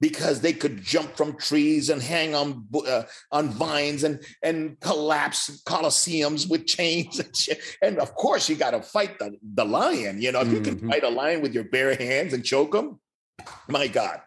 because 0.00 0.40
they 0.40 0.52
could 0.52 0.82
jump 0.82 1.16
from 1.16 1.36
trees 1.36 1.90
and 1.90 2.02
hang 2.02 2.34
on 2.34 2.66
uh, 2.86 3.02
on 3.30 3.50
vines 3.50 4.02
and 4.02 4.20
and 4.42 4.80
collapse 4.80 5.62
coliseums 5.64 6.48
with 6.48 6.66
chains 6.66 7.20
and 7.20 7.36
shit. 7.36 7.60
And 7.82 7.98
of 7.98 8.14
course, 8.14 8.48
you 8.48 8.56
got 8.56 8.70
to 8.70 8.82
fight 8.82 9.18
the 9.18 9.36
the 9.42 9.64
lion. 9.64 10.20
You 10.20 10.32
know, 10.32 10.40
if 10.40 10.48
mm-hmm. 10.48 10.56
you 10.56 10.62
can 10.62 10.76
mm-hmm. 10.76 10.90
fight 10.90 11.04
a 11.04 11.10
lion 11.10 11.42
with 11.42 11.54
your 11.54 11.64
bare 11.64 11.94
hands 11.94 12.32
and 12.32 12.44
choke 12.44 12.74
him, 12.74 12.98
my 13.68 13.86
God. 13.86 14.20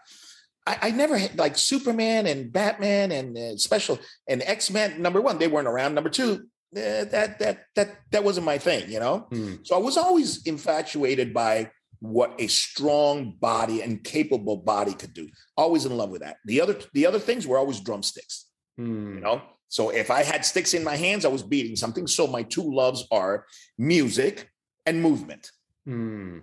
I, 0.66 0.78
I 0.84 0.92
never 0.92 1.18
had 1.18 1.38
like 1.38 1.58
Superman 1.58 2.26
and 2.26 2.52
Batman 2.54 3.12
and 3.12 3.38
uh, 3.38 3.58
special 3.58 4.00
and 4.30 4.42
X 4.44 4.70
Men. 4.70 5.02
Number 5.02 5.20
one, 5.20 5.38
they 5.38 5.48
weren't 5.48 5.68
around. 5.68 5.94
Number 5.94 6.10
two, 6.10 6.46
uh, 6.76 7.04
that 7.06 7.40
that 7.40 7.66
that 7.76 7.98
that 8.12 8.24
wasn't 8.24 8.46
my 8.46 8.58
thing. 8.58 8.90
You 8.90 9.00
know, 9.00 9.28
mm. 9.32 9.66
so 9.66 9.76
I 9.76 9.80
was 9.80 9.98
always 9.98 10.46
infatuated 10.46 11.34
by 11.34 11.72
what 12.04 12.36
a 12.38 12.48
strong 12.48 13.32
body 13.40 13.82
and 13.82 14.04
capable 14.04 14.58
body 14.58 14.94
could 14.94 15.14
do. 15.14 15.30
Always 15.56 15.86
in 15.86 15.96
love 15.96 16.10
with 16.10 16.22
that. 16.22 16.36
The 16.44 16.60
other 16.60 16.78
the 16.94 17.06
other 17.06 17.18
things 17.18 17.48
were 17.48 17.58
always 17.58 17.80
drumsticks. 17.80 18.50
Hmm. 18.78 19.16
You 19.16 19.22
know, 19.22 19.42
so 19.70 19.90
if 19.90 20.12
I 20.12 20.24
had 20.24 20.44
sticks 20.44 20.74
in 20.74 20.84
my 20.84 20.98
hands, 20.98 21.24
I 21.24 21.30
was 21.30 21.44
beating 21.44 21.78
something. 21.78 22.06
So 22.06 22.28
my 22.28 22.44
two 22.44 22.76
loves 22.76 23.08
are 23.10 23.46
music 23.78 24.50
and 24.86 25.02
movement, 25.02 25.50
hmm. 25.86 26.40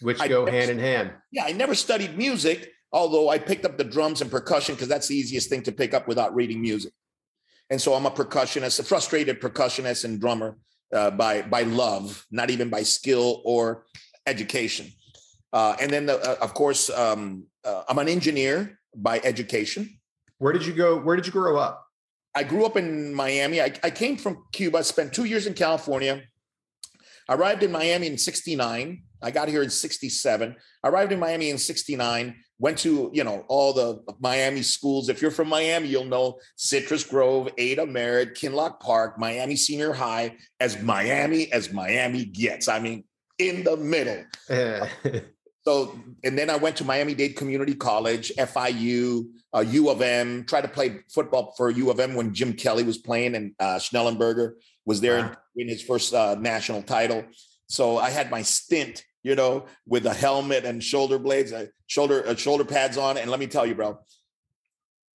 which 0.00 0.18
I 0.18 0.28
go 0.28 0.46
never, 0.46 0.56
hand 0.56 0.70
in 0.70 0.78
hand. 0.78 1.12
Yeah, 1.30 1.44
I 1.44 1.52
never 1.52 1.74
studied 1.74 2.16
music, 2.16 2.72
although 2.90 3.28
I 3.28 3.36
picked 3.38 3.66
up 3.66 3.76
the 3.76 3.84
drums 3.84 4.22
and 4.22 4.30
percussion 4.30 4.76
because 4.76 4.88
that's 4.88 5.08
the 5.08 5.16
easiest 5.16 5.50
thing 5.50 5.62
to 5.64 5.72
pick 5.72 5.92
up 5.92 6.08
without 6.08 6.34
reading 6.34 6.62
music. 6.62 6.94
And 7.68 7.78
so 7.78 7.92
I'm 7.92 8.06
a 8.06 8.10
percussionist, 8.10 8.80
a 8.80 8.82
frustrated 8.82 9.42
percussionist 9.42 10.06
and 10.06 10.18
drummer 10.18 10.56
uh, 10.90 11.10
by 11.10 11.42
by 11.42 11.64
love, 11.64 12.24
not 12.30 12.48
even 12.48 12.70
by 12.70 12.82
skill 12.82 13.42
or 13.44 13.84
education. 14.28 14.92
Uh, 15.52 15.74
and 15.80 15.90
then, 15.90 16.06
the, 16.06 16.18
uh, 16.18 16.36
of 16.44 16.54
course, 16.54 16.90
um, 16.90 17.46
uh, 17.64 17.82
I'm 17.88 17.98
an 17.98 18.08
engineer 18.08 18.78
by 18.94 19.20
education. 19.24 19.98
Where 20.38 20.52
did 20.52 20.64
you 20.66 20.72
go? 20.72 20.98
Where 20.98 21.16
did 21.16 21.26
you 21.26 21.32
grow 21.32 21.56
up? 21.56 21.84
I 22.34 22.44
grew 22.44 22.64
up 22.64 22.76
in 22.76 23.14
Miami. 23.14 23.60
I, 23.60 23.72
I 23.82 23.90
came 23.90 24.16
from 24.16 24.44
Cuba, 24.52 24.84
spent 24.84 25.12
two 25.12 25.24
years 25.24 25.46
in 25.46 25.54
California. 25.54 26.22
I 27.28 27.34
Arrived 27.34 27.62
in 27.62 27.72
Miami 27.72 28.06
in 28.06 28.16
69. 28.16 29.02
I 29.20 29.30
got 29.30 29.48
here 29.48 29.62
in 29.62 29.70
67. 29.70 30.56
I 30.84 30.88
Arrived 30.88 31.12
in 31.12 31.18
Miami 31.18 31.50
in 31.50 31.58
69. 31.58 32.36
Went 32.60 32.78
to, 32.78 33.10
you 33.12 33.24
know, 33.24 33.44
all 33.48 33.72
the 33.72 34.02
Miami 34.20 34.62
schools. 34.62 35.08
If 35.08 35.20
you're 35.20 35.30
from 35.30 35.48
Miami, 35.48 35.88
you'll 35.88 36.04
know 36.04 36.38
Citrus 36.56 37.04
Grove, 37.04 37.48
Ada 37.58 37.86
Merritt, 37.86 38.34
Kinloch 38.34 38.80
Park, 38.80 39.18
Miami 39.18 39.56
Senior 39.56 39.92
High, 39.92 40.36
as 40.60 40.80
Miami 40.82 41.52
as 41.52 41.72
Miami 41.72 42.24
gets. 42.24 42.68
I 42.68 42.78
mean, 42.78 43.04
in 43.38 43.64
the 43.64 43.76
middle. 43.76 44.24
so, 45.62 45.98
and 46.24 46.38
then 46.38 46.50
I 46.50 46.56
went 46.56 46.76
to 46.76 46.84
Miami 46.84 47.14
Dade 47.14 47.36
Community 47.36 47.74
College, 47.74 48.32
FIU, 48.36 49.26
uh, 49.54 49.60
U 49.60 49.90
of 49.90 50.02
M, 50.02 50.44
tried 50.44 50.62
to 50.62 50.68
play 50.68 51.00
football 51.08 51.54
for 51.56 51.70
U 51.70 51.90
of 51.90 52.00
M 52.00 52.14
when 52.14 52.34
Jim 52.34 52.52
Kelly 52.52 52.82
was 52.82 52.98
playing 52.98 53.34
and 53.34 53.54
uh, 53.58 53.76
Schnellenberger 53.76 54.54
was 54.84 55.00
there 55.00 55.20
wow. 55.20 55.36
in 55.56 55.68
his 55.68 55.82
first 55.82 56.14
uh, 56.14 56.34
national 56.38 56.82
title. 56.82 57.24
So 57.68 57.98
I 57.98 58.10
had 58.10 58.30
my 58.30 58.42
stint, 58.42 59.04
you 59.22 59.34
know, 59.34 59.66
with 59.86 60.06
a 60.06 60.14
helmet 60.14 60.64
and 60.64 60.82
shoulder 60.82 61.18
blades, 61.18 61.52
uh, 61.52 61.66
shoulder 61.86 62.26
uh, 62.26 62.34
shoulder 62.34 62.64
pads 62.64 62.96
on. 62.96 63.18
And 63.18 63.30
let 63.30 63.40
me 63.40 63.46
tell 63.46 63.66
you, 63.66 63.74
bro, 63.74 63.98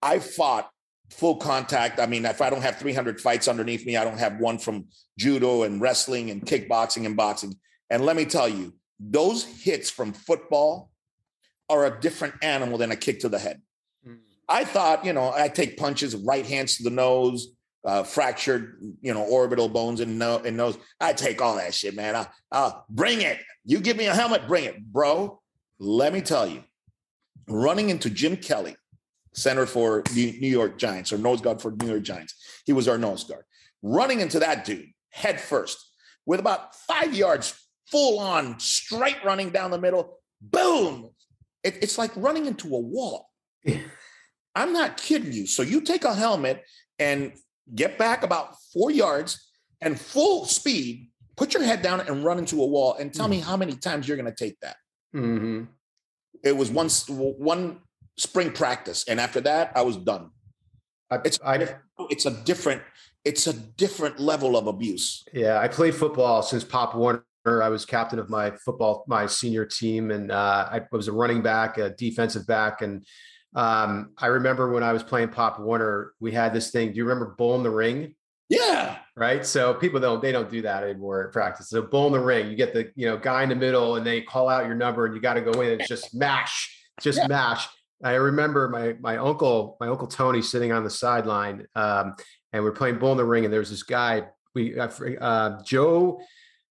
I 0.02 0.20
fought 0.20 0.70
full 1.10 1.38
contact. 1.38 2.00
I 2.00 2.06
mean, 2.06 2.26
if 2.26 2.42
I 2.42 2.50
don't 2.50 2.62
have 2.62 2.78
300 2.78 3.20
fights 3.22 3.48
underneath 3.48 3.86
me, 3.86 3.98
I 3.98 4.04
don't 4.04 4.20
have 4.20 4.40
one 4.40 4.58
from 4.58 4.86
judo 5.18 5.64
and 5.64 5.82
wrestling 5.82 6.30
and 6.30 6.42
kickboxing 6.42 7.06
and 7.06 7.16
boxing. 7.16 7.56
And 7.90 8.06
let 8.06 8.16
me 8.16 8.26
tell 8.26 8.50
you, 8.50 8.74
those 9.00 9.44
hits 9.44 9.90
from 9.90 10.14
football 10.14 10.92
are 11.70 11.86
a 11.86 12.00
different 12.00 12.36
animal 12.42 12.78
than 12.78 12.92
a 12.92 12.96
kick 12.96 13.20
to 13.22 13.30
the 13.30 13.40
head. 13.40 13.62
Mm. 14.08 14.20
I 14.48 14.64
thought, 14.64 15.06
you 15.06 15.14
know, 15.14 15.32
I 15.34 15.48
take 15.48 15.78
punches, 15.78 16.16
right 16.16 16.46
hands 16.46 16.78
to 16.78 16.84
the 16.84 16.90
nose, 16.90 17.50
uh, 17.86 18.04
fractured, 18.04 18.78
you 19.02 19.14
know, 19.14 19.24
orbital 19.24 19.68
bones 19.68 20.00
and 20.00 20.18
no 20.18 20.40
and 20.40 20.56
nose. 20.56 20.78
I 21.00 21.14
take 21.14 21.42
all 21.42 21.56
that 21.58 21.74
shit, 21.74 21.96
man. 21.96 22.16
I, 22.16 22.28
uh, 22.52 22.72
bring 22.90 23.22
it. 23.22 23.40
You 23.66 23.80
give 23.80 23.98
me 23.98 24.06
a 24.06 24.14
helmet, 24.14 24.48
bring 24.48 24.66
it, 24.66 24.84
bro. 24.86 25.42
Let 25.80 26.14
me 26.14 26.22
tell 26.22 26.48
you, 26.48 26.64
running 27.48 27.90
into 27.90 28.10
Jim 28.10 28.38
Kelly, 28.38 28.76
center 29.34 29.66
for 29.66 30.04
New 30.16 30.48
York 30.48 30.78
Giants 30.78 31.12
or 31.12 31.18
nose 31.18 31.42
guard 31.42 31.62
for 31.62 31.72
New 31.72 31.88
York 31.88 32.04
Giants. 32.04 32.36
He 32.66 32.74
was 32.74 32.88
our 32.88 32.98
nose 32.98 33.24
guard. 33.24 33.44
Running 33.82 34.22
into 34.22 34.40
that 34.40 34.64
dude 34.64 34.90
head 35.10 35.40
first 35.40 35.92
with 36.26 36.40
about 36.40 36.76
five 36.76 37.14
yards 37.14 37.63
full 37.94 38.20
on 38.20 38.60
straight 38.60 39.24
running 39.24 39.52
down 39.52 39.70
the 39.70 39.78
middle. 39.78 40.18
Boom. 40.42 41.12
It, 41.64 41.78
it's 41.84 42.00
like 42.00 42.12
running 42.16 42.48
into 42.48 42.76
a 42.76 42.80
wall. 42.80 43.30
I'm 44.56 44.74
not 44.74 44.98
kidding 44.98 45.32
you. 45.32 45.46
So 45.46 45.62
you 45.62 45.80
take 45.82 46.04
a 46.04 46.14
helmet 46.14 46.64
and 46.98 47.34
get 47.74 48.00
back 48.00 48.24
about 48.24 48.56
four 48.74 48.90
yards 48.90 49.48
and 49.80 50.00
full 50.00 50.46
speed, 50.46 51.12
put 51.38 51.54
your 51.54 51.64
head 51.64 51.84
down 51.84 52.02
and 52.02 52.26
run 52.26 52.40
into 52.40 52.62
a 52.64 52.66
wall 52.66 52.96
and 52.96 53.14
tell 53.14 53.26
mm-hmm. 53.26 53.32
me 53.32 53.40
how 53.42 53.56
many 53.56 53.76
times 53.76 54.08
you're 54.08 54.18
going 54.18 54.34
to 54.34 54.44
take 54.44 54.60
that. 54.62 54.76
Mm-hmm. 55.16 55.66
It 56.44 56.58
was 56.58 56.72
one, 56.72 56.90
one 57.10 57.80
spring 58.18 58.52
practice. 58.52 59.06
And 59.08 59.20
after 59.20 59.40
that, 59.42 59.72
I 59.76 59.84
was 59.84 59.98
done. 59.98 60.32
I, 61.12 61.20
it's, 61.24 61.40
I, 61.46 61.76
it's 62.10 62.26
a 62.26 62.32
different, 62.32 62.82
it's 63.24 63.46
a 63.46 63.54
different 63.54 64.20
level 64.20 64.58
of 64.58 64.66
abuse. 64.66 65.24
Yeah. 65.32 65.60
I 65.60 65.68
played 65.68 65.94
football 65.94 66.42
since 66.42 66.64
Pop 66.64 66.96
Warner 66.96 67.24
I 67.46 67.70
was 67.70 67.86
captain 67.86 68.20
of 68.20 68.30
my 68.30 68.52
football, 68.52 69.04
my 69.08 69.26
senior 69.26 69.66
team, 69.66 70.12
and 70.12 70.32
uh, 70.32 70.70
I 70.72 70.82
was 70.92 71.08
a 71.08 71.12
running 71.12 71.42
back, 71.42 71.78
a 71.78 71.90
defensive 71.90 72.48
back. 72.48 72.82
And 72.82 73.06
um, 73.56 74.14
I 74.18 74.28
remember 74.28 74.72
when 74.72 74.84
I 74.84 74.94
was 74.94 75.04
playing 75.04 75.30
Pop 75.30 75.60
Warner, 75.60 76.14
we 76.20 76.32
had 76.32 76.54
this 76.54 76.72
thing. 76.72 76.92
Do 76.92 76.98
you 76.98 77.04
remember 77.04 77.36
Bull 77.38 77.56
in 77.56 77.64
the 77.64 77.70
Ring? 77.70 78.16
Yeah. 78.50 78.98
right? 79.16 79.46
So 79.46 79.74
people 79.74 80.00
don't 80.00 80.22
they 80.22 80.32
don't 80.32 80.50
do 80.50 80.62
that 80.62 80.84
anymore 80.84 81.26
at 81.26 81.34
practice. 81.34 81.70
So 81.70 81.82
bull 81.82 82.08
in 82.08 82.14
the 82.14 82.20
ring, 82.20 82.50
you 82.50 82.56
get 82.56 82.74
the 82.74 82.92
you 82.96 83.06
know 83.06 83.18
guy 83.18 83.44
in 83.44 83.50
the 83.50 83.56
middle, 83.56 83.96
and 83.96 84.06
they 84.06 84.22
call 84.22 84.50
out 84.50 84.66
your 84.66 84.76
number, 84.76 85.06
and 85.06 85.16
you 85.16 85.22
got 85.22 85.36
to 85.36 85.42
go 85.42 85.62
in 85.62 85.80
and 85.80 85.88
just 85.88 86.14
mash, 86.14 86.78
just 87.02 87.20
yeah. 87.20 87.28
mash. 87.28 87.68
I 88.04 88.14
remember 88.16 88.70
my 88.70 88.96
my 89.00 89.18
uncle 89.18 89.78
my 89.80 89.88
uncle 89.88 90.08
Tony 90.08 90.42
sitting 90.42 90.72
on 90.72 90.84
the 90.84 90.90
sideline, 90.90 91.68
um, 91.76 92.16
and 92.52 92.64
we're 92.64 92.72
playing 92.72 93.00
bull 93.00 93.12
in 93.12 93.18
the 93.18 93.26
ring, 93.26 93.46
and 93.46 93.54
there's 93.54 93.70
this 93.70 93.84
guy 93.84 94.24
we 94.54 94.78
uh, 94.78 95.62
Joe, 95.64 96.22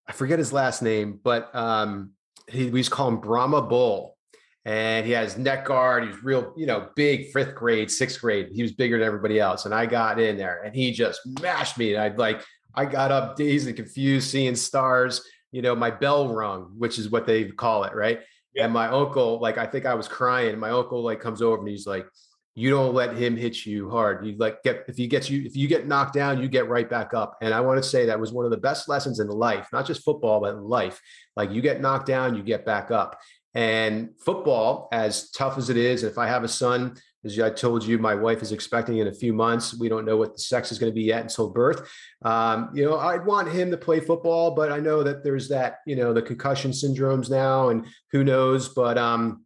I 0.08 0.12
forget 0.12 0.38
his 0.38 0.52
last 0.52 0.82
name, 0.82 1.20
but 1.22 1.54
um, 1.54 2.12
he, 2.48 2.70
we 2.70 2.80
used 2.80 2.90
to 2.90 2.96
call 2.96 3.08
him 3.08 3.20
Brahma 3.20 3.62
Bull. 3.62 4.16
And 4.64 5.04
he 5.04 5.10
has 5.12 5.36
neck 5.36 5.64
guard. 5.64 6.06
He's 6.06 6.22
real, 6.22 6.52
you 6.56 6.66
know, 6.66 6.88
big 6.94 7.32
fifth 7.32 7.56
grade, 7.56 7.90
sixth 7.90 8.20
grade. 8.20 8.50
He 8.52 8.62
was 8.62 8.70
bigger 8.70 8.96
than 8.96 9.04
everybody 9.04 9.40
else. 9.40 9.64
And 9.64 9.74
I 9.74 9.86
got 9.86 10.20
in 10.20 10.36
there 10.36 10.62
and 10.62 10.72
he 10.72 10.92
just 10.92 11.20
mashed 11.40 11.78
me. 11.78 11.94
And 11.94 12.02
I'd 12.02 12.16
like, 12.16 12.44
I 12.72 12.84
got 12.84 13.10
up 13.10 13.34
dazed 13.34 13.66
and 13.66 13.74
confused, 13.74 14.30
seeing 14.30 14.54
stars. 14.54 15.20
You 15.50 15.62
know, 15.62 15.74
my 15.74 15.90
bell 15.90 16.32
rung, 16.32 16.74
which 16.78 16.96
is 16.96 17.10
what 17.10 17.26
they 17.26 17.46
call 17.46 17.82
it, 17.82 17.92
right? 17.92 18.20
Yeah. 18.54 18.66
And 18.66 18.72
my 18.72 18.86
uncle, 18.86 19.40
like, 19.40 19.58
I 19.58 19.66
think 19.66 19.84
I 19.84 19.94
was 19.94 20.06
crying. 20.06 20.56
My 20.60 20.70
uncle 20.70 21.02
like 21.02 21.18
comes 21.18 21.42
over 21.42 21.58
and 21.58 21.68
he's 21.68 21.86
like, 21.88 22.06
you 22.54 22.70
don't 22.70 22.94
let 22.94 23.16
him 23.16 23.36
hit 23.36 23.64
you 23.64 23.88
hard. 23.88 24.26
You 24.26 24.36
like 24.36 24.62
get 24.62 24.84
if 24.86 24.98
you 24.98 25.08
get 25.08 25.30
you 25.30 25.42
if 25.44 25.56
you 25.56 25.68
get 25.68 25.86
knocked 25.86 26.14
down, 26.14 26.40
you 26.40 26.48
get 26.48 26.68
right 26.68 26.88
back 26.88 27.14
up. 27.14 27.38
And 27.40 27.54
I 27.54 27.60
want 27.60 27.82
to 27.82 27.88
say 27.88 28.06
that 28.06 28.20
was 28.20 28.32
one 28.32 28.44
of 28.44 28.50
the 28.50 28.58
best 28.58 28.88
lessons 28.88 29.20
in 29.20 29.28
life, 29.28 29.68
not 29.72 29.86
just 29.86 30.04
football, 30.04 30.40
but 30.40 30.62
life. 30.62 31.00
Like 31.34 31.50
you 31.50 31.62
get 31.62 31.80
knocked 31.80 32.06
down, 32.06 32.36
you 32.36 32.42
get 32.42 32.66
back 32.66 32.90
up. 32.90 33.18
And 33.54 34.10
football, 34.18 34.88
as 34.92 35.30
tough 35.30 35.58
as 35.58 35.70
it 35.70 35.76
is, 35.76 36.04
if 36.04 36.18
I 36.18 36.26
have 36.26 36.44
a 36.44 36.48
son, 36.48 36.96
as 37.24 37.38
I 37.38 37.50
told 37.50 37.84
you, 37.84 37.98
my 37.98 38.14
wife 38.14 38.42
is 38.42 38.50
expecting 38.50 38.98
in 38.98 39.06
a 39.06 39.12
few 39.12 39.32
months. 39.32 39.78
We 39.78 39.88
don't 39.88 40.04
know 40.04 40.16
what 40.16 40.34
the 40.34 40.42
sex 40.42 40.72
is 40.72 40.78
going 40.78 40.90
to 40.90 40.94
be 40.94 41.04
yet 41.04 41.22
until 41.22 41.50
birth. 41.50 41.88
Um, 42.22 42.70
you 42.74 42.84
know, 42.84 42.98
I'd 42.98 43.24
want 43.24 43.52
him 43.52 43.70
to 43.70 43.76
play 43.76 44.00
football, 44.00 44.54
but 44.54 44.72
I 44.72 44.78
know 44.78 45.02
that 45.02 45.22
there's 45.22 45.48
that, 45.50 45.76
you 45.86 45.94
know, 45.94 46.12
the 46.12 46.22
concussion 46.22 46.72
syndromes 46.72 47.30
now, 47.30 47.68
and 47.68 47.86
who 48.10 48.24
knows. 48.24 48.70
But 48.70 48.98
um, 48.98 49.44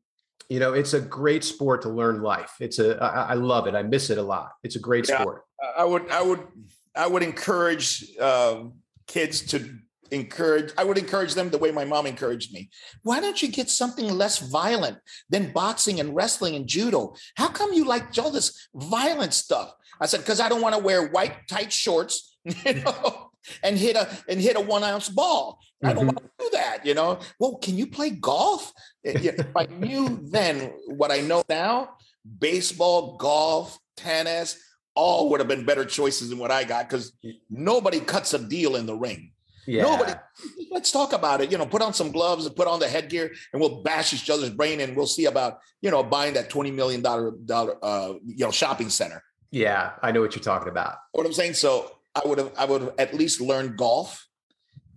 you 0.48 0.60
know, 0.60 0.72
it's 0.72 0.94
a 0.94 1.00
great 1.00 1.44
sport 1.44 1.82
to 1.82 1.88
learn 1.88 2.22
life. 2.22 2.54
It's 2.60 2.78
a, 2.78 3.02
I, 3.02 3.30
I 3.30 3.34
love 3.34 3.66
it. 3.66 3.74
I 3.74 3.82
miss 3.82 4.10
it 4.10 4.18
a 4.18 4.22
lot. 4.22 4.52
It's 4.62 4.76
a 4.76 4.78
great 4.78 5.08
yeah, 5.08 5.20
sport. 5.20 5.44
I 5.76 5.84
would, 5.84 6.08
I 6.10 6.22
would, 6.22 6.46
I 6.94 7.06
would 7.06 7.22
encourage 7.22 8.16
uh, 8.18 8.64
kids 9.06 9.42
to 9.46 9.78
encourage. 10.10 10.72
I 10.78 10.84
would 10.84 10.98
encourage 10.98 11.34
them 11.34 11.50
the 11.50 11.58
way 11.58 11.70
my 11.72 11.84
mom 11.84 12.06
encouraged 12.06 12.52
me. 12.52 12.70
Why 13.02 13.20
don't 13.20 13.42
you 13.42 13.48
get 13.48 13.70
something 13.70 14.08
less 14.08 14.38
violent 14.38 14.98
than 15.30 15.52
boxing 15.52 16.00
and 16.00 16.14
wrestling 16.14 16.54
and 16.54 16.66
judo? 16.66 17.14
How 17.36 17.48
come 17.48 17.72
you 17.72 17.84
like 17.84 18.16
all 18.18 18.30
this 18.30 18.68
violent 18.74 19.34
stuff? 19.34 19.72
I 20.00 20.06
said 20.06 20.20
because 20.20 20.40
I 20.40 20.48
don't 20.48 20.62
want 20.62 20.74
to 20.74 20.82
wear 20.82 21.08
white 21.08 21.48
tight 21.48 21.72
shorts. 21.72 22.32
You 22.64 22.74
know, 22.74 23.25
and 23.62 23.76
hit 23.76 23.96
a 23.96 24.08
and 24.28 24.40
hit 24.40 24.56
a 24.56 24.60
one 24.60 24.84
ounce 24.84 25.08
ball. 25.08 25.58
I 25.82 25.92
don't 25.92 26.06
mm-hmm. 26.06 26.06
want 26.06 26.18
to 26.18 26.30
do 26.38 26.50
that, 26.52 26.86
you 26.86 26.94
know. 26.94 27.18
Well, 27.38 27.56
can 27.56 27.76
you 27.76 27.86
play 27.86 28.10
golf? 28.10 28.72
if 29.04 29.46
I 29.54 29.66
knew 29.66 30.20
then 30.22 30.72
what 30.86 31.10
I 31.10 31.20
know 31.20 31.42
now, 31.48 31.90
baseball, 32.38 33.16
golf, 33.16 33.78
tennis, 33.96 34.58
all 34.94 35.30
would 35.30 35.40
have 35.40 35.48
been 35.48 35.64
better 35.64 35.84
choices 35.84 36.30
than 36.30 36.38
what 36.38 36.50
I 36.50 36.64
got 36.64 36.88
because 36.88 37.12
nobody 37.50 38.00
cuts 38.00 38.34
a 38.34 38.38
deal 38.38 38.76
in 38.76 38.86
the 38.86 38.94
ring. 38.94 39.32
Yeah. 39.66 39.82
Nobody. 39.82 40.12
Let's 40.70 40.92
talk 40.92 41.12
about 41.12 41.40
it. 41.40 41.50
You 41.50 41.58
know, 41.58 41.66
put 41.66 41.82
on 41.82 41.92
some 41.92 42.12
gloves 42.12 42.46
and 42.46 42.54
put 42.54 42.68
on 42.68 42.78
the 42.78 42.88
headgear, 42.88 43.32
and 43.52 43.60
we'll 43.60 43.82
bash 43.82 44.12
each 44.12 44.30
other's 44.30 44.50
brain, 44.50 44.80
and 44.80 44.96
we'll 44.96 45.06
see 45.06 45.26
about 45.26 45.58
you 45.80 45.90
know 45.90 46.02
buying 46.02 46.34
that 46.34 46.50
twenty 46.50 46.70
million 46.70 47.02
dollar 47.02 47.32
dollar 47.44 47.76
uh, 47.82 48.14
you 48.24 48.44
know 48.44 48.50
shopping 48.50 48.88
center. 48.88 49.22
Yeah, 49.50 49.92
I 50.02 50.12
know 50.12 50.20
what 50.20 50.36
you're 50.36 50.42
talking 50.42 50.68
about. 50.68 50.96
What 51.12 51.26
I'm 51.26 51.32
saying. 51.32 51.54
So 51.54 51.90
I 52.16 52.26
would 52.26 52.38
have 52.38 52.52
I 52.56 52.64
would 52.64 52.82
have 52.82 52.94
at 52.98 53.14
least 53.14 53.40
learned 53.40 53.76
golf 53.76 54.26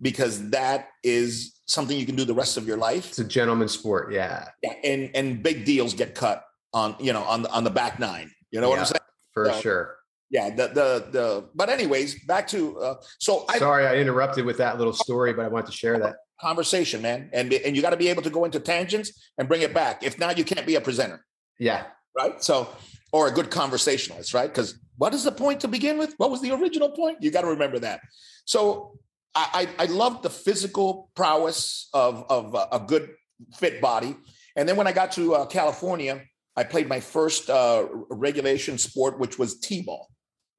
because 0.00 0.50
that 0.50 0.88
is 1.04 1.60
something 1.66 1.96
you 1.96 2.06
can 2.06 2.16
do 2.16 2.24
the 2.24 2.34
rest 2.34 2.56
of 2.56 2.66
your 2.66 2.78
life. 2.78 3.08
It's 3.08 3.18
a 3.18 3.24
gentleman's 3.24 3.72
sport, 3.72 4.12
yeah. 4.12 4.48
Yeah, 4.62 4.74
and 4.82 5.10
and 5.14 5.42
big 5.42 5.64
deals 5.64 5.94
get 5.94 6.14
cut 6.14 6.44
on 6.72 6.96
you 6.98 7.12
know 7.12 7.22
on 7.22 7.42
the 7.42 7.50
on 7.50 7.64
the 7.64 7.70
back 7.70 7.98
nine. 7.98 8.30
You 8.50 8.60
know 8.60 8.68
yeah, 8.68 8.70
what 8.70 8.78
I'm 8.80 8.86
saying? 8.86 9.00
For 9.32 9.46
so, 9.46 9.60
sure. 9.60 9.96
Yeah, 10.30 10.50
the 10.50 10.68
the 10.68 11.06
the. 11.10 11.48
But 11.54 11.68
anyways, 11.68 12.24
back 12.24 12.46
to 12.48 12.78
uh, 12.78 12.94
so. 13.18 13.44
I, 13.48 13.58
Sorry, 13.58 13.86
I 13.86 13.96
interrupted 13.96 14.44
with 14.44 14.58
that 14.58 14.78
little 14.78 14.92
story, 14.92 15.32
but 15.32 15.44
I 15.44 15.48
wanted 15.48 15.66
to 15.66 15.72
share 15.72 15.98
that 15.98 16.16
conversation, 16.40 17.02
man. 17.02 17.30
And 17.32 17.52
and 17.52 17.76
you 17.76 17.82
got 17.82 17.90
to 17.90 17.96
be 17.96 18.08
able 18.08 18.22
to 18.22 18.30
go 18.30 18.44
into 18.44 18.60
tangents 18.60 19.12
and 19.38 19.48
bring 19.48 19.62
it 19.62 19.74
back. 19.74 20.02
If 20.02 20.18
not, 20.18 20.38
you 20.38 20.44
can't 20.44 20.66
be 20.66 20.76
a 20.76 20.80
presenter. 20.80 21.24
Yeah. 21.58 21.86
Right. 22.16 22.42
So 22.42 22.68
or 23.12 23.28
a 23.28 23.32
good 23.32 23.50
conversationalist, 23.50 24.34
right? 24.34 24.48
Because 24.48 24.78
what 24.96 25.14
is 25.14 25.24
the 25.24 25.32
point 25.32 25.60
to 25.60 25.68
begin 25.68 25.98
with? 25.98 26.14
What 26.18 26.30
was 26.30 26.40
the 26.40 26.52
original 26.52 26.90
point? 26.90 27.18
You 27.22 27.30
got 27.30 27.42
to 27.42 27.48
remember 27.48 27.78
that. 27.80 28.00
So 28.44 28.98
I, 29.34 29.68
I, 29.78 29.84
I 29.84 29.86
loved 29.86 30.22
the 30.22 30.30
physical 30.30 31.10
prowess 31.14 31.88
of, 31.92 32.24
of 32.28 32.54
a 32.54 32.78
good 32.78 33.10
fit 33.54 33.80
body. 33.80 34.16
And 34.56 34.68
then 34.68 34.76
when 34.76 34.86
I 34.86 34.92
got 34.92 35.12
to 35.12 35.34
uh, 35.34 35.46
California, 35.46 36.22
I 36.56 36.64
played 36.64 36.88
my 36.88 37.00
first 37.00 37.48
uh, 37.48 37.86
regulation 38.10 38.76
sport, 38.78 39.18
which 39.18 39.38
was 39.38 39.58
T-ball. 39.60 40.08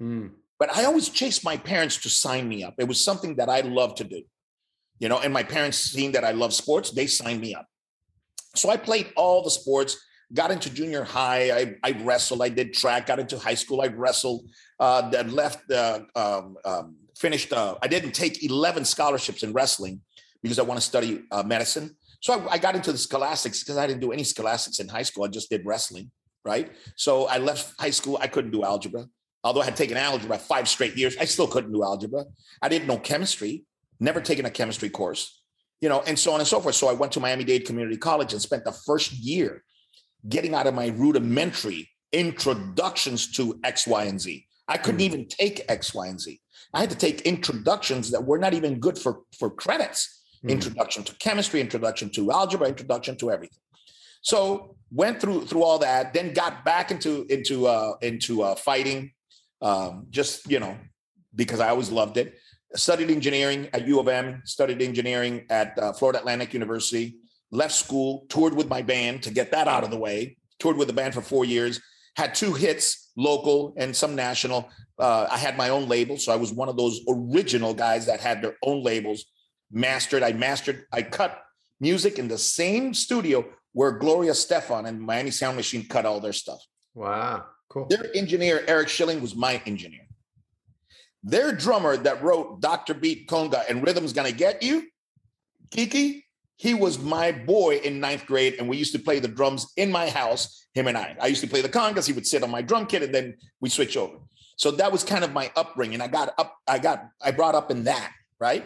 Mm. 0.02 0.32
But 0.58 0.76
I 0.76 0.86
always 0.86 1.10
chased 1.10 1.44
my 1.44 1.58
parents 1.58 1.98
to 1.98 2.10
sign 2.10 2.48
me 2.48 2.64
up. 2.64 2.76
It 2.78 2.88
was 2.88 3.04
something 3.04 3.36
that 3.36 3.50
I 3.50 3.62
loved 3.62 3.98
to 3.98 4.04
do, 4.04 4.24
you 5.00 5.10
know. 5.10 5.20
And 5.20 5.34
my 5.34 5.44
parents, 5.44 5.78
seeing 5.78 6.12
that 6.14 6.24
I 6.24 6.32
love 6.32 6.54
sports, 6.54 6.92
they 6.92 7.08
signed 7.08 7.42
me 7.42 7.56
up. 7.56 7.68
So 8.56 8.70
I 8.70 8.78
played 8.78 9.12
all 9.16 9.44
the 9.44 9.50
sports 9.50 9.98
got 10.34 10.52
into 10.52 10.70
junior 10.70 11.04
high. 11.04 11.52
I, 11.52 11.76
I 11.84 11.92
wrestled. 12.04 12.42
I 12.42 12.50
did 12.50 12.74
track. 12.74 13.08
Got 13.08 13.20
into 13.20 13.38
high 13.38 13.54
school. 13.56 13.82
I 13.82 13.88
wrestled. 13.88 14.50
Uh, 14.80 15.10
then 15.10 15.32
left. 15.32 15.70
Uh, 15.72 16.02
um, 16.16 16.58
um, 16.66 16.96
finished. 17.18 17.54
Uh, 17.54 17.76
I 17.82 17.88
didn't 17.88 18.12
take 18.12 18.44
eleven 18.44 18.86
scholarships 18.86 19.44
in 19.44 19.54
wrestling 19.54 20.02
because 20.42 20.60
I 20.60 20.64
want 20.64 20.80
to 20.80 20.86
study 20.86 21.24
uh, 21.32 21.44
medicine. 21.44 21.96
So 22.20 22.34
I, 22.34 22.54
I, 22.54 22.58
got 22.58 22.76
into 22.76 22.92
the 22.92 22.98
scholastics 22.98 23.64
because 23.64 23.78
I 23.78 23.88
didn't 23.88 24.02
do 24.02 24.12
any 24.12 24.24
scholastics 24.24 24.80
in 24.80 24.88
high 24.88 25.04
school. 25.04 25.24
I 25.24 25.28
just 25.28 25.50
did 25.50 25.66
wrestling. 25.66 26.12
Right. 26.44 26.72
So 26.96 27.28
I 27.28 27.38
left 27.38 27.80
high 27.80 27.92
school. 27.92 28.18
I 28.20 28.28
couldn't 28.28 28.52
do 28.52 28.64
algebra. 28.64 29.06
Although 29.44 29.62
I 29.62 29.66
had 29.66 29.76
taken 29.76 29.98
algebra 29.98 30.38
five 30.38 30.68
straight 30.68 30.96
years, 30.96 31.16
I 31.18 31.26
still 31.26 31.48
couldn't 31.48 31.72
do 31.72 31.84
algebra. 31.84 32.26
I 32.62 32.70
didn't 32.70 32.88
know 32.88 32.98
chemistry. 32.98 33.64
Never 34.00 34.22
taken 34.22 34.46
a 34.46 34.52
chemistry 34.52 34.90
course 34.90 35.42
you 35.82 35.90
know, 35.90 36.04
and 36.06 36.18
so 36.18 36.32
on 36.32 36.40
and 36.40 36.48
so 36.48 36.62
forth. 36.62 36.76
So 36.76 36.88
I 36.88 36.94
went 36.94 37.12
to 37.14 37.20
Miami 37.20 37.44
Dade 37.44 37.66
Community 37.66 37.98
College 37.98 38.34
and 38.34 38.42
spent 38.42 38.64
the 38.64 38.72
first 38.72 39.12
year 39.14 39.64
getting 40.28 40.54
out 40.54 40.68
of 40.68 40.74
my 40.74 40.88
rudimentary 40.88 41.90
introductions 42.12 43.32
to 43.34 43.60
X, 43.64 43.88
Y, 43.88 44.04
and 44.04 44.20
Z. 44.20 44.46
I 44.68 44.78
couldn't 44.78 45.02
mm. 45.02 45.06
even 45.06 45.28
take 45.28 45.66
X, 45.70 45.94
Y, 45.94 46.08
and 46.08 46.20
Z. 46.20 46.40
I 46.74 46.80
had 46.80 46.90
to 46.90 46.96
take 46.98 47.22
introductions 47.22 48.12
that 48.12 48.24
were 48.24 48.38
not 48.38 48.54
even 48.54 48.80
good 48.80 48.98
for, 48.98 49.22
for 49.38 49.50
credits. 49.50 50.24
Mm. 50.46 50.52
Introduction 50.52 51.04
to 51.04 51.16
chemistry, 51.16 51.62
introduction 51.62 52.10
to 52.12 52.32
algebra, 52.32 52.68
introduction 52.68 53.16
to 53.18 53.32
everything. 53.32 53.60
So 54.22 54.76
went 54.92 55.20
through 55.20 55.46
through 55.46 55.64
all 55.64 55.80
that, 55.80 56.14
then 56.14 56.34
got 56.34 56.64
back 56.64 56.92
into 56.92 57.26
into 57.30 57.68
uh, 57.68 57.94
into 58.02 58.44
uh, 58.44 58.56
fighting, 58.56 59.12
um, 59.62 60.08
just 60.10 60.50
you 60.50 60.60
know 60.60 60.78
because 61.36 61.60
I 61.60 61.70
always 61.70 61.92
loved 61.92 62.18
it. 62.18 62.36
Studied 62.76 63.10
engineering 63.10 63.70
at 63.74 63.88
U 63.88 64.00
of 64.00 64.08
M. 64.08 64.42
Studied 64.46 64.82
engineering 64.82 65.46
at 65.50 65.78
uh, 65.78 65.92
Florida 65.94 66.20
Atlantic 66.20 66.54
University 66.54 67.18
left 67.52 67.74
school, 67.74 68.26
toured 68.30 68.54
with 68.54 68.70
my 68.70 68.82
band 68.82 69.24
to 69.24 69.32
get 69.32 69.52
that 69.52 69.68
out 69.68 69.84
of 69.84 69.92
the 69.92 69.98
way, 69.98 70.38
toured 70.60 70.78
with 70.78 70.88
the 70.88 70.94
band 70.94 71.14
for 71.14 71.22
four 71.22 71.46
years, 71.46 71.82
had 72.16 72.36
two 72.36 72.54
hits, 72.54 73.12
local 73.16 73.74
and 73.78 73.96
some 73.96 74.16
national. 74.16 74.70
Uh, 74.98 75.28
I 75.30 75.38
had 75.38 75.58
my 75.58 75.70
own 75.70 75.88
label. 75.88 76.18
So 76.18 76.32
I 76.32 76.36
was 76.36 76.52
one 76.52 76.70
of 76.70 76.78
those 76.78 77.02
original 77.10 77.74
guys 77.74 78.06
that 78.06 78.20
had 78.20 78.42
their 78.42 78.56
own 78.64 78.84
labels, 78.84 79.26
mastered. 79.72 80.24
I 80.24 80.34
mastered, 80.34 80.86
I 80.92 81.02
cut 81.04 81.42
music 81.80 82.20
in 82.20 82.28
the 82.28 82.38
same 82.38 82.94
studio 82.94 83.46
where 83.74 83.92
Gloria 83.92 84.32
Estefan 84.32 84.88
and 84.88 85.02
Miami 85.02 85.32
Sound 85.32 85.56
Machine 85.56 85.86
cut 85.88 86.06
all 86.06 86.20
their 86.20 86.34
stuff. 86.34 86.60
Wow, 86.94 87.46
cool. 87.70 87.88
Their 87.88 88.16
engineer, 88.16 88.64
Eric 88.68 88.90
Schilling, 88.90 89.22
was 89.22 89.36
my 89.36 89.62
engineer. 89.66 90.08
Their 91.24 91.54
drummer 91.54 91.98
that 91.98 92.22
wrote 92.22 92.62
Dr. 92.62 92.94
Beat 92.94 93.30
Conga 93.30 93.64
and 93.70 93.86
Rhythm's 93.86 94.12
Gonna 94.12 94.32
Get 94.32 94.62
You, 94.62 94.88
Kiki, 95.70 96.21
he 96.62 96.76
was 96.76 97.00
my 97.00 97.32
boy 97.32 97.78
in 97.78 98.00
ninth 98.00 98.28
grade, 98.28 98.58
and 98.60 98.70
we 98.70 98.78
used 98.78 98.94
to 98.94 99.00
play 99.00 99.18
the 99.18 99.28
drums 99.28 99.74
in 99.78 99.92
my 99.92 100.08
house, 100.08 100.68
him 100.76 100.86
and 100.86 100.96
I. 100.96 101.18
I 101.20 101.26
used 101.26 101.42
to 101.42 101.48
play 101.48 101.62
the 101.64 101.70
congas. 101.70 102.06
He 102.06 102.14
would 102.14 102.28
sit 102.28 102.44
on 102.44 102.52
my 102.52 102.62
drum 102.62 102.86
kit, 102.86 103.02
and 103.02 103.12
then 103.12 103.36
we 103.62 103.70
switch 103.70 103.98
over. 103.98 104.18
So 104.58 104.70
that 104.70 104.92
was 104.92 105.04
kind 105.04 105.24
of 105.24 105.34
my 105.34 105.52
upbringing. 105.56 106.02
I 106.02 106.08
got 106.08 106.36
up, 106.38 106.56
I 106.68 106.78
got, 106.78 107.10
I 107.20 107.32
brought 107.32 107.56
up 107.56 107.72
in 107.72 107.86
that, 107.86 108.12
right? 108.40 108.64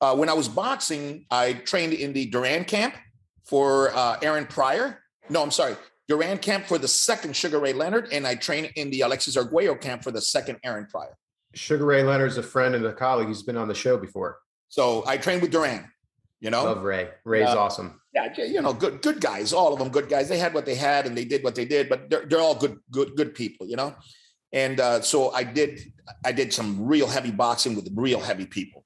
Uh, 0.00 0.16
when 0.16 0.28
I 0.28 0.32
was 0.32 0.48
boxing, 0.48 1.24
I 1.30 1.52
trained 1.52 1.92
in 1.92 2.12
the 2.12 2.26
Duran 2.26 2.64
camp 2.64 2.96
for 3.44 3.94
uh, 3.94 4.18
Aaron 4.22 4.46
Pryor. 4.46 5.04
No, 5.28 5.40
I'm 5.40 5.52
sorry, 5.52 5.76
Duran 6.08 6.38
camp 6.38 6.66
for 6.66 6.78
the 6.78 6.88
second 6.88 7.36
Sugar 7.36 7.60
Ray 7.60 7.74
Leonard, 7.74 8.08
and 8.10 8.26
I 8.26 8.34
trained 8.34 8.72
in 8.74 8.90
the 8.90 9.02
Alexis 9.02 9.36
Arguello 9.36 9.76
camp 9.76 10.02
for 10.02 10.10
the 10.10 10.20
second 10.20 10.58
Aaron 10.64 10.86
Pryor. 10.86 11.16
Sugar 11.54 11.84
Ray 11.84 12.02
Leonard's 12.02 12.38
a 12.38 12.42
friend 12.42 12.74
and 12.74 12.84
a 12.84 12.92
colleague. 12.92 13.28
He's 13.28 13.44
been 13.44 13.56
on 13.56 13.68
the 13.68 13.74
show 13.74 13.96
before. 13.96 14.40
So 14.68 15.04
I 15.06 15.16
trained 15.16 15.42
with 15.42 15.52
Duran. 15.52 15.88
You 16.40 16.50
know, 16.50 16.64
love 16.64 16.82
Ray. 16.82 17.08
Ray's 17.24 17.48
uh, 17.48 17.58
awesome. 17.58 18.00
Yeah, 18.12 18.28
you 18.36 18.60
know, 18.60 18.72
good 18.72 19.02
good 19.02 19.20
guys. 19.20 19.52
All 19.52 19.72
of 19.72 19.78
them 19.78 19.88
good 19.88 20.08
guys. 20.08 20.28
They 20.28 20.38
had 20.38 20.54
what 20.54 20.66
they 20.66 20.74
had 20.74 21.06
and 21.06 21.16
they 21.16 21.24
did 21.24 21.42
what 21.42 21.54
they 21.54 21.64
did, 21.64 21.88
but 21.88 22.10
they're, 22.10 22.26
they're 22.26 22.40
all 22.40 22.54
good 22.54 22.78
good 22.90 23.16
good 23.16 23.34
people. 23.34 23.66
You 23.66 23.76
know, 23.76 23.94
And 24.52 24.80
uh, 24.80 25.00
so 25.00 25.32
I 25.32 25.44
did 25.44 25.80
I 26.24 26.32
did 26.32 26.52
some 26.52 26.86
real 26.86 27.06
heavy 27.06 27.30
boxing 27.30 27.74
with 27.74 27.88
real 27.94 28.20
heavy 28.20 28.46
people. 28.46 28.84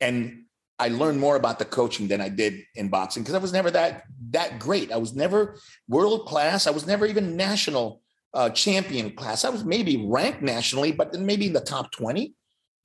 And 0.00 0.44
I 0.78 0.88
learned 0.88 1.20
more 1.20 1.36
about 1.36 1.58
the 1.58 1.66
coaching 1.66 2.08
than 2.08 2.22
I 2.22 2.30
did 2.30 2.62
in 2.74 2.88
boxing 2.88 3.22
because 3.22 3.34
I 3.34 3.38
was 3.38 3.52
never 3.52 3.70
that 3.72 4.04
that 4.30 4.58
great. 4.58 4.90
I 4.90 4.96
was 4.96 5.14
never 5.14 5.56
world 5.86 6.26
class. 6.26 6.66
I 6.66 6.70
was 6.70 6.86
never 6.86 7.04
even 7.04 7.36
national 7.36 8.00
uh, 8.32 8.48
champion 8.50 9.10
class. 9.10 9.44
I 9.44 9.50
was 9.50 9.64
maybe 9.64 10.06
ranked 10.06 10.40
nationally, 10.40 10.92
but 10.92 11.12
then 11.12 11.26
maybe 11.26 11.46
in 11.46 11.52
the 11.52 11.60
top 11.60 11.92
20 11.92 12.32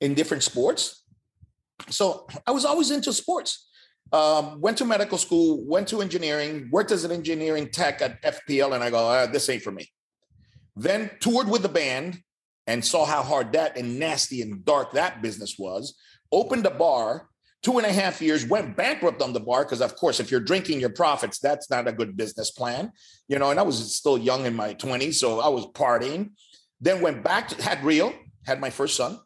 in 0.00 0.14
different 0.14 0.42
sports. 0.42 1.04
So 1.88 2.26
I 2.46 2.50
was 2.50 2.64
always 2.64 2.90
into 2.90 3.12
sports. 3.12 3.68
Um, 4.12 4.60
went 4.60 4.78
to 4.78 4.84
medical 4.84 5.18
school, 5.18 5.64
went 5.64 5.88
to 5.88 6.00
engineering, 6.00 6.68
worked 6.70 6.92
as 6.92 7.04
an 7.04 7.10
engineering 7.10 7.68
tech 7.68 8.00
at 8.00 8.22
FPL, 8.22 8.74
and 8.74 8.82
I 8.82 8.90
go, 8.90 8.98
ah, 8.98 9.26
this 9.26 9.48
ain't 9.48 9.62
for 9.62 9.72
me. 9.72 9.90
Then 10.76 11.10
toured 11.20 11.48
with 11.48 11.62
the 11.62 11.68
band 11.68 12.20
and 12.66 12.84
saw 12.84 13.04
how 13.04 13.22
hard 13.22 13.52
that 13.52 13.76
and 13.76 13.98
nasty 13.98 14.42
and 14.42 14.64
dark 14.64 14.92
that 14.92 15.22
business 15.22 15.56
was. 15.58 15.96
Opened 16.30 16.66
a 16.66 16.70
bar 16.70 17.28
two 17.66 17.78
and 17.78 17.86
a 17.86 17.92
half 17.92 18.22
years, 18.22 18.46
went 18.46 18.76
bankrupt 18.76 19.20
on 19.20 19.32
the 19.32 19.40
bar 19.40 19.64
because, 19.64 19.80
of 19.80 19.96
course, 19.96 20.20
if 20.20 20.30
you're 20.30 20.38
drinking 20.38 20.78
your 20.78 20.90
profits, 20.90 21.40
that's 21.40 21.68
not 21.68 21.88
a 21.88 21.92
good 21.92 22.16
business 22.16 22.52
plan. 22.52 22.92
You 23.26 23.40
know, 23.40 23.50
and 23.50 23.58
I 23.58 23.64
was 23.64 23.92
still 23.92 24.16
young 24.16 24.46
in 24.46 24.54
my 24.54 24.74
20s, 24.74 25.14
so 25.14 25.40
I 25.40 25.48
was 25.48 25.66
partying. 25.72 26.30
Then 26.80 27.00
went 27.00 27.24
back 27.24 27.48
to 27.48 27.60
had 27.60 27.82
real, 27.82 28.12
had 28.44 28.60
my 28.60 28.70
first 28.70 28.96
son. 28.96 29.18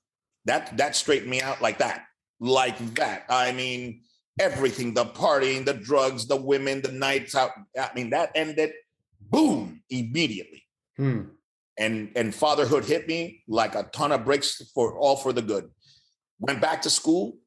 That 0.47 0.75
that 0.79 0.97
straightened 0.97 1.31
me 1.31 1.43
out 1.43 1.61
like 1.61 1.79
that, 1.79 2.05
like 2.40 2.79
that. 2.95 3.27
I 3.29 3.53
mean, 3.53 4.03
everything, 4.38 4.95
the 4.95 5.05
partying, 5.05 5.64
the 5.64 5.75
drugs, 5.75 6.27
the 6.27 6.37
women, 6.37 6.83
the 6.83 6.93
nights 6.93 7.35
out. 7.35 7.51
I 7.79 7.90
mean, 7.95 8.11
that 8.11 8.31
ended 8.35 8.73
boom 9.21 9.83
immediately. 9.90 10.64
Hmm. 10.97 11.23
And 11.79 12.11
and 12.14 12.35
fatherhood 12.35 12.85
hit 12.85 13.09
me 13.09 13.43
like 13.49 13.75
a 13.75 13.85
ton 13.85 14.12
of 14.12 14.25
bricks 14.25 14.61
for 14.75 14.99
all 14.99 15.16
for 15.16 15.33
the 15.33 15.43
good. 15.43 15.71
Went 16.38 16.61
back 16.61 16.83
to 16.83 16.90
school, 16.90 17.38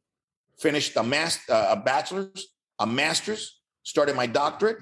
finished 0.60 0.96
a 0.96 1.04
master, 1.04 1.54
uh, 1.54 1.68
a 1.72 1.76
bachelor's, 1.76 2.48
a 2.80 2.88
master's, 2.88 3.60
started 3.84 4.16
my 4.16 4.26
doctorate, 4.26 4.78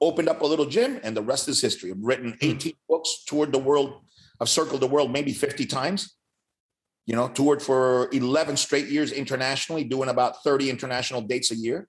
opened 0.00 0.28
up 0.28 0.42
a 0.42 0.46
little 0.46 0.66
gym, 0.66 1.00
and 1.02 1.16
the 1.16 1.22
rest 1.22 1.48
is 1.48 1.60
history. 1.60 1.90
I've 1.90 2.02
written 2.02 2.36
hmm. 2.40 2.50
18 2.50 2.74
books, 2.88 3.24
toured 3.26 3.52
the 3.52 3.58
world, 3.58 4.00
I've 4.40 4.48
circled 4.48 4.80
the 4.80 4.86
world 4.86 5.10
maybe 5.10 5.32
50 5.32 5.66
times. 5.66 6.14
You 7.06 7.16
know, 7.16 7.28
toured 7.28 7.62
for 7.62 8.08
11 8.12 8.56
straight 8.56 8.88
years 8.88 9.12
internationally, 9.12 9.84
doing 9.84 10.08
about 10.08 10.42
30 10.42 10.70
international 10.70 11.20
dates 11.20 11.50
a 11.50 11.54
year. 11.56 11.86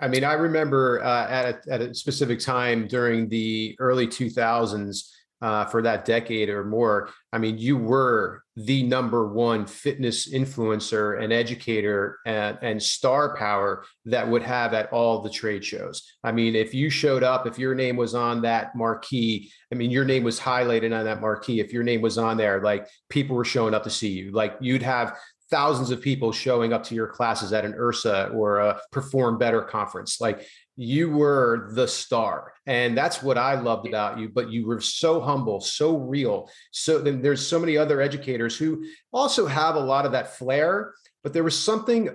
I 0.00 0.08
mean, 0.08 0.24
I 0.24 0.34
remember 0.34 1.02
uh, 1.02 1.28
at, 1.28 1.44
a, 1.44 1.72
at 1.72 1.80
a 1.82 1.94
specific 1.94 2.38
time 2.38 2.86
during 2.86 3.28
the 3.28 3.76
early 3.80 4.06
2000s, 4.06 5.10
uh, 5.40 5.64
for 5.66 5.82
that 5.82 6.04
decade 6.04 6.48
or 6.48 6.64
more. 6.64 7.10
I 7.32 7.38
mean, 7.38 7.58
you 7.58 7.76
were 7.76 8.42
the 8.56 8.82
number 8.82 9.32
one 9.32 9.66
fitness 9.66 10.32
influencer 10.32 11.22
and 11.22 11.32
educator 11.32 12.18
and, 12.26 12.58
and 12.60 12.82
star 12.82 13.36
power 13.36 13.84
that 14.06 14.28
would 14.28 14.42
have 14.42 14.74
at 14.74 14.92
all 14.92 15.22
the 15.22 15.30
trade 15.30 15.64
shows. 15.64 16.02
I 16.24 16.32
mean, 16.32 16.56
if 16.56 16.74
you 16.74 16.90
showed 16.90 17.22
up, 17.22 17.46
if 17.46 17.58
your 17.58 17.74
name 17.74 17.96
was 17.96 18.14
on 18.14 18.42
that 18.42 18.74
marquee, 18.74 19.52
I 19.72 19.76
mean, 19.76 19.90
your 19.90 20.04
name 20.04 20.24
was 20.24 20.40
highlighted 20.40 20.96
on 20.96 21.04
that 21.04 21.20
marquee. 21.20 21.60
If 21.60 21.72
your 21.72 21.84
name 21.84 22.00
was 22.00 22.18
on 22.18 22.36
there, 22.36 22.60
like 22.60 22.88
people 23.08 23.36
were 23.36 23.44
showing 23.44 23.74
up 23.74 23.84
to 23.84 23.90
see 23.90 24.10
you. 24.10 24.32
Like 24.32 24.56
you'd 24.60 24.82
have 24.82 25.16
thousands 25.50 25.90
of 25.90 26.00
people 26.00 26.32
showing 26.32 26.72
up 26.72 26.84
to 26.84 26.94
your 26.94 27.06
classes 27.06 27.52
at 27.52 27.64
an 27.64 27.72
IHRSA 27.72 28.34
or 28.34 28.58
a 28.58 28.80
Perform 28.92 29.38
Better 29.38 29.62
conference. 29.62 30.20
Like 30.20 30.46
you 30.80 31.10
were 31.10 31.70
the 31.72 31.88
star 31.88 32.52
and 32.66 32.96
that's 32.96 33.20
what 33.20 33.36
i 33.36 33.60
loved 33.60 33.86
about 33.86 34.16
you 34.16 34.28
but 34.28 34.48
you 34.48 34.64
were 34.64 34.80
so 34.80 35.20
humble 35.20 35.60
so 35.60 35.96
real 35.96 36.48
so 36.70 37.00
then 37.00 37.20
there's 37.20 37.44
so 37.44 37.58
many 37.58 37.76
other 37.76 38.00
educators 38.00 38.56
who 38.56 38.84
also 39.12 39.44
have 39.44 39.74
a 39.74 39.80
lot 39.80 40.06
of 40.06 40.12
that 40.12 40.36
flair 40.36 40.94
but 41.24 41.32
there 41.32 41.42
was 41.42 41.58
something 41.58 42.08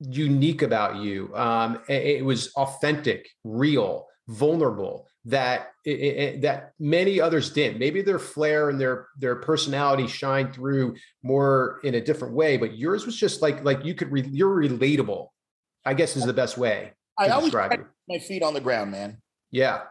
unique 0.00 0.60
about 0.60 0.96
you 0.96 1.34
um, 1.34 1.80
it, 1.88 2.18
it, 2.18 2.24
was 2.24 2.52
authentic 2.56 3.26
real 3.42 4.06
vulnerable 4.28 5.06
that 5.24 5.68
it, 5.86 5.90
it, 5.90 6.42
that 6.42 6.72
many 6.78 7.18
others 7.20 7.50
didn't. 7.50 7.78
Maybe 7.78 8.02
their 8.02 8.18
flair 8.18 8.68
and 8.68 8.78
their 8.78 9.08
their 9.18 9.36
personality 9.36 10.06
shined 10.06 10.54
through 10.54 10.96
more 11.22 11.80
in 11.84 11.94
a 11.94 12.00
different 12.00 12.34
way 12.34 12.58
but 12.58 12.76
yours 12.76 13.06
was 13.06 13.16
just 13.16 13.40
like 13.40 13.64
like 13.64 13.82
you 13.84 13.94
could 13.94 14.12
re, 14.12 14.28
you're 14.30 14.54
relatable 14.54 15.28
i 15.86 15.94
guess 15.94 16.16
is 16.16 16.26
the 16.26 16.32
best 16.32 16.58
way 16.58 16.92
I 17.18 17.28
always 17.28 17.52
put 17.52 17.86
my 18.08 18.18
feet 18.18 18.42
on 18.42 18.54
the 18.54 18.60
ground, 18.60 18.90
man. 18.90 19.18
Yeah. 19.50 19.82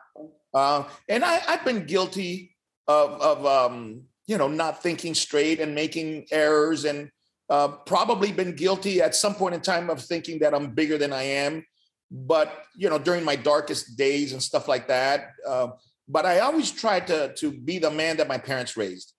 Uh, 0.53 0.83
and 1.09 1.23
I, 1.23 1.41
I've 1.47 1.65
been 1.65 1.85
guilty 1.85 2.55
of, 2.87 3.21
of 3.21 3.45
um, 3.45 4.03
you 4.27 4.37
know, 4.37 4.47
not 4.47 4.83
thinking 4.83 5.15
straight 5.15 5.59
and 5.59 5.73
making 5.73 6.27
errors, 6.31 6.85
and 6.85 7.09
uh, 7.49 7.69
probably 7.69 8.31
been 8.31 8.55
guilty 8.55 9.01
at 9.01 9.15
some 9.15 9.35
point 9.35 9.55
in 9.55 9.61
time 9.61 9.89
of 9.89 10.01
thinking 10.01 10.39
that 10.39 10.53
I'm 10.53 10.71
bigger 10.71 10.97
than 10.97 11.11
I 11.13 11.23
am. 11.23 11.65
But 12.11 12.65
you 12.75 12.89
know, 12.89 12.99
during 12.99 13.23
my 13.23 13.35
darkest 13.35 13.97
days 13.97 14.33
and 14.33 14.41
stuff 14.41 14.67
like 14.67 14.87
that. 14.87 15.31
Uh, 15.47 15.69
but 16.07 16.25
I 16.25 16.39
always 16.39 16.71
tried 16.71 17.07
to 17.07 17.33
to 17.35 17.51
be 17.51 17.79
the 17.79 17.89
man 17.89 18.17
that 18.17 18.27
my 18.27 18.37
parents 18.37 18.77
raised, 18.77 19.13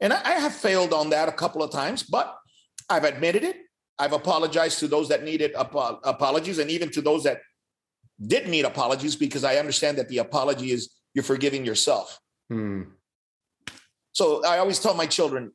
and 0.00 0.12
I, 0.12 0.20
I 0.24 0.32
have 0.32 0.54
failed 0.54 0.92
on 0.92 1.10
that 1.10 1.28
a 1.28 1.32
couple 1.32 1.62
of 1.62 1.72
times. 1.72 2.02
But 2.02 2.36
I've 2.88 3.04
admitted 3.04 3.44
it. 3.44 3.56
I've 4.00 4.14
apologized 4.14 4.78
to 4.80 4.88
those 4.88 5.08
that 5.10 5.22
needed 5.22 5.54
ap- 5.54 6.00
apologies, 6.04 6.58
and 6.58 6.70
even 6.70 6.90
to 6.92 7.02
those 7.02 7.24
that 7.24 7.42
didn't 8.26 8.50
need 8.50 8.64
apologies 8.64 9.14
because 9.14 9.44
I 9.44 9.56
understand 9.56 9.98
that 9.98 10.08
the 10.08 10.18
apology 10.18 10.72
is 10.72 10.90
you're 11.14 11.22
forgiving 11.22 11.66
yourself. 11.66 12.18
Hmm. 12.48 12.82
So 14.12 14.44
I 14.44 14.58
always 14.58 14.78
tell 14.78 14.94
my 14.94 15.06
children, 15.06 15.52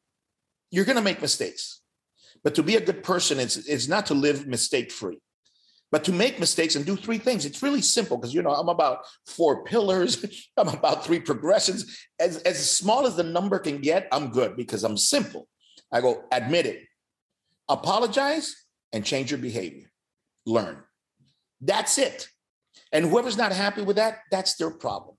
you're 0.69 0.85
going 0.85 0.97
to 0.97 1.03
make 1.03 1.21
mistakes, 1.21 1.81
but 2.43 2.55
to 2.55 2.63
be 2.63 2.75
a 2.75 2.81
good 2.81 3.03
person 3.03 3.39
is, 3.39 3.57
is 3.67 3.89
not 3.89 4.05
to 4.07 4.13
live 4.13 4.47
mistake 4.47 4.91
free, 4.91 5.19
but 5.91 6.03
to 6.03 6.11
make 6.11 6.39
mistakes 6.39 6.75
and 6.75 6.85
do 6.85 6.95
three 6.95 7.17
things. 7.17 7.45
It's 7.45 7.63
really 7.63 7.81
simple 7.81 8.17
because, 8.17 8.33
you 8.33 8.43
know, 8.43 8.51
I'm 8.51 8.69
about 8.69 9.05
four 9.25 9.63
pillars, 9.63 10.23
I'm 10.57 10.69
about 10.69 11.03
three 11.03 11.19
progressions. 11.19 11.97
As, 12.19 12.37
as 12.43 12.69
small 12.69 13.07
as 13.07 13.15
the 13.15 13.23
number 13.23 13.57
can 13.59 13.79
get, 13.79 14.07
I'm 14.11 14.29
good 14.29 14.55
because 14.55 14.83
I'm 14.83 14.97
simple. 14.97 15.47
I 15.91 16.01
go, 16.01 16.23
admit 16.31 16.65
it, 16.65 16.83
apologize, 17.69 18.55
and 18.93 19.03
change 19.03 19.31
your 19.31 19.39
behavior. 19.39 19.91
Learn. 20.45 20.81
That's 21.61 21.97
it. 21.97 22.29
And 22.91 23.05
whoever's 23.05 23.37
not 23.37 23.51
happy 23.51 23.81
with 23.81 23.97
that, 23.97 24.19
that's 24.31 24.55
their 24.55 24.71
problem. 24.71 25.17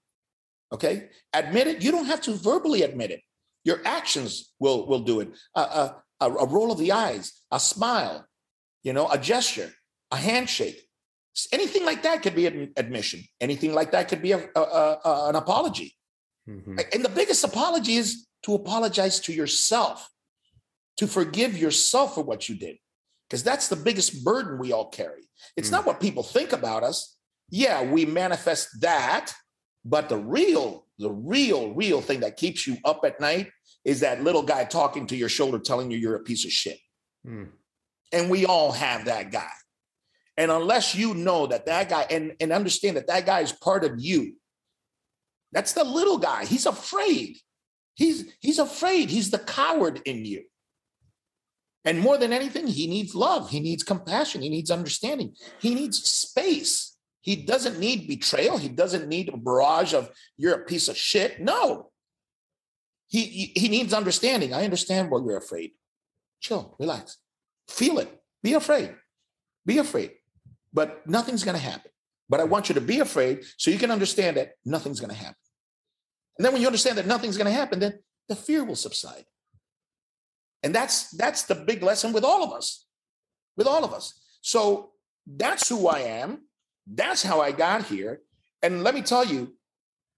Okay? 0.73 1.09
Admit 1.33 1.67
it. 1.67 1.83
You 1.83 1.93
don't 1.93 2.07
have 2.07 2.23
to 2.23 2.33
verbally 2.35 2.83
admit 2.83 3.11
it. 3.11 3.21
Your 3.65 3.81
actions 3.85 4.53
will, 4.59 4.87
will 4.87 5.01
do 5.01 5.21
it. 5.21 5.29
A, 5.55 5.61
a, 5.61 6.03
a 6.21 6.47
roll 6.47 6.73
of 6.73 6.79
the 6.79 6.93
eyes, 6.93 7.43
a 7.51 7.61
smile, 7.61 8.27
you 8.83 8.93
know, 8.93 9.09
a 9.11 9.19
gesture, 9.19 9.73
a 10.11 10.17
handshake. 10.17 10.81
Anything 11.53 11.85
like 11.85 12.03
that 12.05 12.23
could 12.23 12.35
be 12.35 12.47
an 12.47 12.73
admission. 12.77 13.23
Anything 13.41 13.75
like 13.75 13.91
that 13.91 14.09
could 14.09 14.23
be 14.23 14.33
a, 14.33 14.49
a, 14.55 15.29
an 15.29 15.35
apology. 15.35 15.95
Mm-hmm. 16.49 16.79
And 16.95 17.05
the 17.05 17.11
biggest 17.11 17.45
apology 17.45 17.97
is 17.97 18.27
to 18.45 18.55
apologize 18.55 19.21
to 19.21 19.33
yourself, 19.33 20.09
to 20.99 21.07
forgive 21.07 21.57
yourself 21.57 22.15
for 22.15 22.23
what 22.23 22.49
you 22.49 22.57
did, 22.57 22.77
because 23.29 23.43
that's 23.43 23.69
the 23.69 23.77
biggest 23.77 24.25
burden 24.25 24.59
we 24.59 24.73
all 24.73 24.89
carry. 24.89 25.23
It's 25.57 25.69
mm 25.69 25.73
not 25.73 25.87
what 25.87 26.01
people 26.01 26.23
think 26.23 26.53
about 26.53 26.83
us, 26.83 27.17
yeah, 27.51 27.83
we 27.83 28.05
manifest 28.05 28.81
that, 28.81 29.33
but 29.85 30.09
the 30.09 30.17
real, 30.17 30.87
the 30.99 31.11
real, 31.11 31.73
real 31.75 32.01
thing 32.01 32.21
that 32.21 32.37
keeps 32.37 32.67
you 32.67 32.77
up 32.85 33.03
at 33.05 33.21
night 33.21 33.51
is 33.85 34.01
that 34.01 34.23
little 34.23 34.43
guy 34.43 34.65
talking 34.65 35.07
to 35.07 35.17
your 35.17 35.29
shoulder 35.29 35.59
telling 35.59 35.91
you 35.91 35.99
you're 35.99 36.17
a 36.17 36.25
piece 36.25 36.45
of 36.45 36.51
shit. 36.51 36.79
Mm. 37.27 37.49
And 38.13 38.31
we 38.31 38.47
all 38.47 38.73
have 38.73 39.05
that 39.05 39.31
guy. 39.31 39.51
And 40.37 40.51
unless 40.51 40.95
you 40.95 41.15
know 41.15 41.47
that 41.47 41.67
that 41.67 41.89
guy 41.89 42.07
and, 42.11 42.35
and 42.41 42.53
understand 42.53 42.97
that 42.97 43.07
that 43.07 43.27
guy 43.27 43.41
is 43.41 43.53
part 43.53 43.85
of 43.85 43.93
you, 43.99 44.35
that's 45.53 45.73
the 45.73 45.85
little 45.85 46.19
guy. 46.19 46.45
He's 46.45 46.67
afraid. 46.67 47.39
He's 47.95 48.31
he's 48.41 48.59
afraid. 48.59 49.09
He's 49.09 49.31
the 49.31 49.39
coward 49.39 50.03
in 50.05 50.25
you. 50.25 50.43
And 51.87 52.01
more 52.01 52.19
than 52.19 52.33
anything, 52.33 52.67
he 52.67 52.89
needs 52.89 53.15
love. 53.15 53.49
He 53.49 53.61
needs 53.61 53.85
compassion. 53.85 54.43
He 54.43 54.49
needs 54.49 54.73
understanding. 54.73 55.35
He 55.61 55.73
needs 55.73 56.03
space. 56.03 56.97
He 57.21 57.37
doesn't 57.37 57.79
need 57.79 58.09
betrayal. 58.09 58.59
He 58.59 58.69
doesn't 58.69 59.09
need 59.09 59.29
a 59.29 59.37
barrage 59.37 59.95
of 59.95 60.11
you're 60.37 60.55
a 60.55 60.65
piece 60.65 60.89
of 60.89 60.97
shit. 60.97 61.41
No. 61.41 61.93
He, 63.07 63.53
he 63.55 63.69
needs 63.69 63.95
understanding. 63.95 64.53
I 64.53 64.65
understand 64.65 65.11
why 65.11 65.21
you're 65.21 65.37
afraid. 65.37 65.73
Chill, 66.41 66.75
relax. 66.81 67.19
Feel 67.69 67.99
it. 68.01 68.21
Be 68.43 68.55
afraid. 68.55 68.95
Be 69.65 69.79
afraid. 69.79 70.11
But 70.73 71.07
nothing's 71.07 71.45
going 71.45 71.57
to 71.57 71.63
happen. 71.63 71.91
But 72.29 72.41
I 72.41 72.45
want 72.45 72.69
you 72.69 72.75
to 72.75 72.81
be 72.81 72.99
afraid 72.99 73.45
so 73.57 73.71
you 73.71 73.79
can 73.79 73.93
understand 73.93 74.37
that 74.37 74.55
nothing's 74.65 74.99
going 74.99 75.13
to 75.13 75.17
happen. 75.17 75.37
And 76.37 76.45
then 76.45 76.53
when 76.53 76.61
you 76.61 76.67
understand 76.67 76.99
that 76.99 77.07
nothing's 77.07 77.37
going 77.37 77.47
to 77.47 77.53
happen, 77.53 77.79
then 77.79 78.01
the 78.29 78.35
fear 78.35 78.65
will 78.65 78.75
subside. 78.75 79.25
And 80.67 80.75
that's 80.75 81.11
that's 81.11 81.45
the 81.45 81.55
big 81.55 81.85
lesson 81.85 82.13
with 82.13 82.25
all 82.25 82.43
of 82.43 82.53
us. 82.53 82.87
With 83.57 83.69
all 83.69 83.85
of 83.85 83.95
us. 83.95 84.21
So 84.43 84.91
that's 85.25 85.69
who 85.69 85.87
I 85.87 86.01
am. 86.01 86.43
That's 86.89 87.23
how 87.23 87.41
I 87.41 87.53
got 87.53 87.85
here. 87.85 88.23
And 88.65 88.83
let 88.83 88.93
me 88.93 89.01
tell 89.01 89.25
you, 89.25 89.55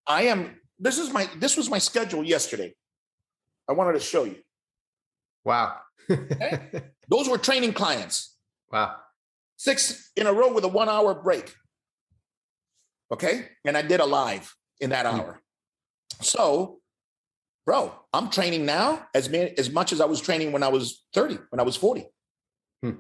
I 0.07 0.23
am 0.23 0.57
this 0.79 0.97
is 0.97 1.13
my 1.13 1.29
this 1.37 1.59
was 1.59 1.69
my 1.69 1.77
schedule 1.77 2.25
yesterday. 2.25 2.75
I 3.69 3.75
wanted 3.75 3.93
to 3.93 4.01
show 4.01 4.25
you. 4.25 4.37
Wow. 5.45 5.77
okay? 6.11 6.83
Those 7.09 7.29
were 7.29 7.37
training 7.37 7.75
clients. 7.75 8.35
Wow. 8.73 8.97
Six 9.59 10.13
in 10.17 10.27
a 10.27 10.33
row 10.33 10.51
with 10.51 10.65
a 10.65 10.69
one 10.69 10.89
hour 10.89 11.13
break. 11.13 11.53
Okay. 13.13 13.49
And 13.67 13.77
I 13.77 13.83
did 13.83 14.01
a 14.01 14.07
live 14.07 14.55
in 14.81 14.91
that 14.91 15.05
hmm. 15.05 15.21
hour. 15.21 15.43
So, 16.23 16.78
bro, 17.69 17.93
I'm 18.15 18.31
training 18.31 18.65
now 18.65 19.07
as, 19.15 19.29
many, 19.29 19.51
as 19.59 19.71
much 19.71 19.93
as 19.93 20.01
I 20.01 20.07
was 20.07 20.23
training 20.23 20.53
when 20.53 20.63
I 20.63 20.69
was 20.69 21.05
30, 21.13 21.37
when 21.51 21.61
I 21.61 21.65
was 21.65 21.77
40. 21.77 22.07
Hmm. 22.83 22.93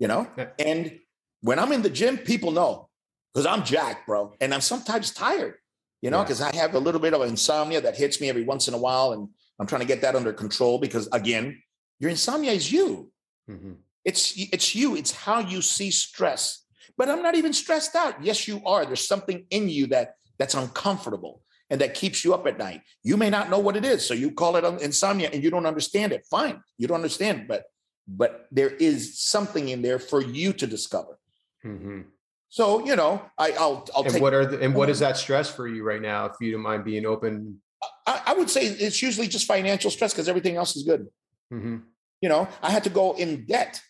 You 0.00 0.08
know? 0.08 0.26
Yeah. 0.36 0.48
And 0.58 0.98
when 1.42 1.60
I'm 1.60 1.70
in 1.70 1.82
the 1.82 1.90
gym, 1.90 2.18
people 2.18 2.50
know 2.50 2.88
because 3.32 3.46
I'm 3.46 3.62
jacked, 3.62 4.04
bro. 4.04 4.34
And 4.40 4.52
I'm 4.52 4.62
sometimes 4.62 5.12
tired, 5.12 5.54
you 6.02 6.10
know, 6.10 6.24
because 6.24 6.40
yeah. 6.40 6.50
I 6.52 6.56
have 6.56 6.74
a 6.74 6.80
little 6.80 7.00
bit 7.00 7.14
of 7.14 7.22
insomnia 7.22 7.80
that 7.82 7.96
hits 7.96 8.20
me 8.20 8.28
every 8.28 8.42
once 8.42 8.66
in 8.66 8.74
a 8.74 8.78
while. 8.78 9.12
And 9.12 9.28
I'm 9.60 9.68
trying 9.68 9.82
to 9.82 9.86
get 9.86 10.00
that 10.00 10.16
under 10.16 10.32
control 10.32 10.80
because, 10.80 11.08
again, 11.12 11.62
your 12.00 12.10
insomnia 12.10 12.50
is 12.50 12.72
you. 12.72 13.12
Mm-hmm. 13.48 13.74
It's 14.04 14.34
it's 14.36 14.74
you. 14.74 14.96
It's 14.96 15.12
how 15.12 15.38
you 15.38 15.62
see 15.62 15.92
stress. 15.92 16.64
But 16.98 17.08
I'm 17.08 17.22
not 17.22 17.36
even 17.36 17.52
stressed 17.52 17.94
out. 17.94 18.24
Yes, 18.24 18.48
you 18.48 18.60
are. 18.66 18.84
There's 18.84 19.06
something 19.06 19.46
in 19.50 19.68
you 19.68 19.86
that 19.88 20.14
that's 20.36 20.54
uncomfortable 20.54 21.42
and 21.70 21.80
that 21.80 21.94
keeps 21.94 22.24
you 22.24 22.34
up 22.34 22.46
at 22.46 22.58
night. 22.58 22.82
You 23.02 23.16
may 23.16 23.30
not 23.30 23.50
know 23.50 23.58
what 23.58 23.76
it 23.76 23.84
is, 23.84 24.06
so 24.06 24.14
you 24.14 24.30
call 24.30 24.56
it 24.56 24.64
insomnia 24.82 25.30
and 25.32 25.42
you 25.42 25.50
don't 25.50 25.66
understand 25.66 26.12
it. 26.12 26.26
Fine, 26.30 26.62
you 26.78 26.86
don't 26.86 26.96
understand, 26.96 27.46
but 27.48 27.64
but 28.08 28.46
there 28.52 28.70
is 28.70 29.20
something 29.20 29.68
in 29.68 29.82
there 29.82 29.98
for 29.98 30.22
you 30.22 30.52
to 30.52 30.66
discover. 30.66 31.18
Mm-hmm. 31.64 32.02
So 32.48 32.86
you 32.86 32.96
know, 32.96 33.22
I, 33.36 33.50
will 33.50 33.86
I'll 33.94 34.04
and 34.04 34.12
take. 34.12 34.22
What 34.22 34.34
are 34.34 34.46
the, 34.46 34.60
and 34.60 34.74
what 34.74 34.88
is 34.88 35.00
that 35.00 35.16
stress 35.16 35.50
for 35.50 35.66
you 35.66 35.82
right 35.82 36.00
now? 36.00 36.26
If 36.26 36.34
you 36.40 36.52
don't 36.52 36.62
mind 36.62 36.84
being 36.84 37.04
open, 37.04 37.60
I, 38.06 38.22
I 38.26 38.34
would 38.34 38.48
say 38.48 38.66
it's 38.66 39.02
usually 39.02 39.28
just 39.28 39.46
financial 39.46 39.90
stress 39.90 40.12
because 40.12 40.28
everything 40.28 40.56
else 40.56 40.76
is 40.76 40.84
good. 40.84 41.08
Mm-hmm. 41.52 41.78
You 42.20 42.28
know, 42.28 42.48
I 42.62 42.70
had 42.70 42.84
to 42.84 42.90
go 42.90 43.12
in 43.12 43.44
debt. 43.44 43.80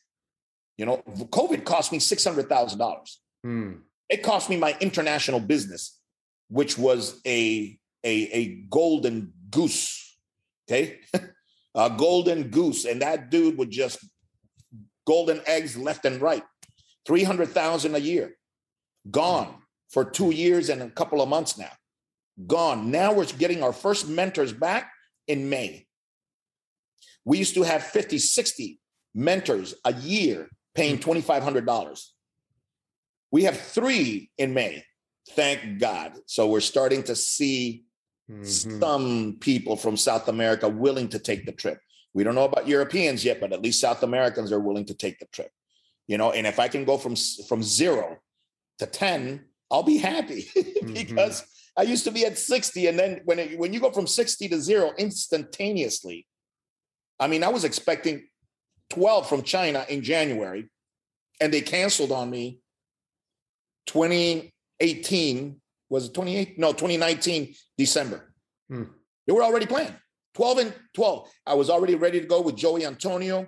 You 0.78 0.86
know, 0.86 1.02
COVID 1.06 1.64
cost 1.64 1.92
me 1.92 1.98
six 1.98 2.24
hundred 2.24 2.48
thousand 2.48 2.78
dollars. 2.78 3.20
Mm. 3.44 3.80
It 4.08 4.22
cost 4.22 4.50
me 4.50 4.56
my 4.56 4.76
international 4.80 5.40
business, 5.40 5.98
which 6.48 6.78
was 6.78 7.20
a 7.26 7.78
a, 8.04 8.14
a 8.32 8.46
golden 8.70 9.32
goose. 9.50 10.18
Okay, 10.68 11.00
a 11.74 11.90
golden 11.90 12.48
goose, 12.50 12.84
and 12.84 13.02
that 13.02 13.30
dude 13.30 13.58
would 13.58 13.70
just 13.70 13.98
golden 15.06 15.40
eggs 15.46 15.76
left 15.76 16.04
and 16.04 16.20
right. 16.20 16.42
Three 17.06 17.24
hundred 17.24 17.50
thousand 17.50 17.94
a 17.94 18.00
year, 18.00 18.36
gone 19.10 19.62
for 19.90 20.04
two 20.04 20.30
years 20.30 20.68
and 20.68 20.82
a 20.82 20.90
couple 20.90 21.20
of 21.20 21.28
months 21.28 21.58
now. 21.58 21.70
Gone. 22.46 22.90
Now 22.90 23.12
we're 23.12 23.24
getting 23.26 23.62
our 23.62 23.72
first 23.72 24.08
mentors 24.08 24.52
back 24.52 24.90
in 25.26 25.48
May. 25.48 25.86
We 27.24 27.38
used 27.38 27.54
to 27.54 27.62
have 27.62 27.82
50, 27.82 28.18
60 28.18 28.78
mentors 29.14 29.74
a 29.84 29.92
year 29.94 30.48
paying 30.74 30.98
$2,500. 30.98 32.06
We 33.32 33.44
have 33.44 33.58
three 33.58 34.30
in 34.38 34.54
May, 34.54 34.84
thank 35.30 35.78
God. 35.78 36.14
So 36.26 36.48
we're 36.48 36.60
starting 36.60 37.02
to 37.04 37.16
see 37.16 37.84
mm-hmm. 38.30 38.80
some 38.80 39.36
people 39.40 39.76
from 39.76 39.96
South 39.96 40.28
America 40.28 40.68
willing 40.68 41.08
to 41.08 41.18
take 41.18 41.46
the 41.46 41.52
trip. 41.52 41.78
We 42.14 42.24
don't 42.24 42.34
know 42.34 42.44
about 42.44 42.68
Europeans 42.68 43.24
yet, 43.24 43.40
but 43.40 43.52
at 43.52 43.62
least 43.62 43.80
South 43.80 44.02
Americans 44.02 44.52
are 44.52 44.60
willing 44.60 44.86
to 44.86 44.94
take 44.94 45.18
the 45.18 45.26
trip. 45.26 45.50
You 46.06 46.18
know, 46.18 46.32
and 46.32 46.46
if 46.46 46.58
I 46.58 46.68
can 46.68 46.84
go 46.84 46.96
from 46.96 47.16
from 47.48 47.62
zero 47.62 48.18
to 48.78 48.86
10, 48.86 49.44
I'll 49.70 49.82
be 49.82 49.98
happy 49.98 50.48
because 50.54 51.42
mm-hmm. 51.42 51.80
I 51.80 51.82
used 51.82 52.04
to 52.04 52.10
be 52.10 52.24
at 52.24 52.38
60. 52.38 52.86
And 52.86 52.98
then 52.98 53.20
when 53.24 53.38
it, 53.38 53.58
when 53.58 53.72
you 53.72 53.80
go 53.80 53.90
from 53.90 54.06
60 54.06 54.48
to 54.48 54.60
zero 54.60 54.92
instantaneously, 54.96 56.26
I 57.18 57.26
mean, 57.26 57.42
I 57.42 57.48
was 57.48 57.64
expecting 57.64 58.28
12 58.90 59.28
from 59.28 59.42
China 59.42 59.84
in 59.88 60.02
January, 60.02 60.70
and 61.40 61.52
they 61.52 61.60
canceled 61.60 62.12
on 62.12 62.30
me 62.30 62.60
2018. 64.80 65.60
Was 65.88 66.06
it 66.06 66.14
28? 66.14 66.58
No, 66.58 66.72
2019, 66.72 67.54
December. 67.78 68.32
Hmm. 68.68 68.84
They 69.26 69.32
were 69.32 69.42
already 69.42 69.66
planned. 69.66 69.94
12 70.34 70.58
and 70.58 70.74
12. 70.94 71.30
I 71.46 71.54
was 71.54 71.70
already 71.70 71.94
ready 71.94 72.20
to 72.20 72.26
go 72.26 72.40
with 72.40 72.60
Jose 72.60 72.84
Antonio, 72.84 73.46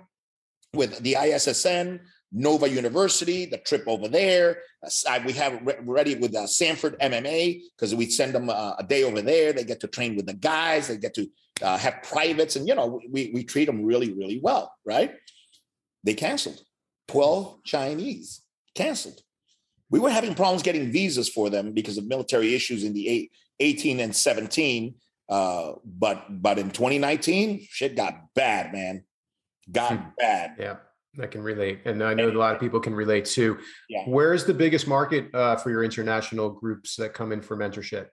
with 0.73 0.99
the 0.99 1.13
ISSN, 1.13 1.99
Nova 2.31 2.69
University, 2.69 3.45
the 3.45 3.57
trip 3.57 3.83
over 3.87 4.07
there. 4.07 4.61
Uh, 4.83 5.19
we 5.25 5.33
have 5.33 5.53
it 5.67 5.79
ready 5.81 6.15
with 6.15 6.35
uh, 6.35 6.47
Sanford 6.47 6.97
MMA 6.99 7.61
because 7.75 7.95
we 7.95 8.09
send 8.09 8.33
them 8.33 8.49
uh, 8.49 8.73
a 8.77 8.83
day 8.83 9.03
over 9.03 9.21
there. 9.21 9.51
They 9.51 9.63
get 9.63 9.79
to 9.81 9.87
train 9.87 10.15
with 10.15 10.27
the 10.27 10.33
guys. 10.33 10.87
They 10.87 10.97
get 10.97 11.13
to 11.15 11.27
uh, 11.61 11.77
have 11.77 12.03
privates, 12.03 12.55
and 12.55 12.67
you 12.67 12.75
know 12.75 13.01
we 13.09 13.31
we 13.33 13.43
treat 13.43 13.65
them 13.65 13.83
really 13.83 14.13
really 14.13 14.39
well, 14.41 14.73
right? 14.85 15.15
They 16.03 16.13
canceled. 16.13 16.61
Twelve 17.07 17.63
Chinese 17.63 18.41
canceled. 18.75 19.21
We 19.89 19.99
were 19.99 20.09
having 20.09 20.35
problems 20.35 20.63
getting 20.63 20.91
visas 20.91 21.29
for 21.29 21.49
them 21.49 21.73
because 21.73 21.97
of 21.97 22.05
military 22.07 22.53
issues 22.53 22.83
in 22.83 22.93
the 22.93 23.07
eight, 23.07 23.31
18 23.59 23.99
and 23.99 24.15
17. 24.15 24.95
Uh, 25.27 25.73
but 25.85 26.41
but 26.41 26.57
in 26.57 26.71
2019, 26.71 27.65
shit 27.69 27.95
got 27.95 28.33
bad, 28.35 28.73
man. 28.73 29.03
Got 29.71 29.97
hmm. 29.97 30.09
bad. 30.17 30.55
Yeah. 30.59 30.75
I 31.19 31.25
can 31.25 31.41
relate, 31.41 31.81
and 31.85 32.03
I 32.03 32.13
know 32.13 32.29
a 32.29 32.31
lot 32.31 32.53
of 32.53 32.61
people 32.61 32.79
can 32.79 32.93
relate 32.93 33.25
too. 33.25 33.57
Yeah. 33.89 34.03
Where's 34.05 34.45
the 34.45 34.53
biggest 34.53 34.87
market 34.87 35.33
uh, 35.33 35.55
for 35.55 35.71
your 35.71 35.83
international 35.83 36.51
groups 36.51 36.95
that 36.97 37.13
come 37.13 37.31
in 37.31 37.41
for 37.41 37.57
mentorship? 37.57 38.07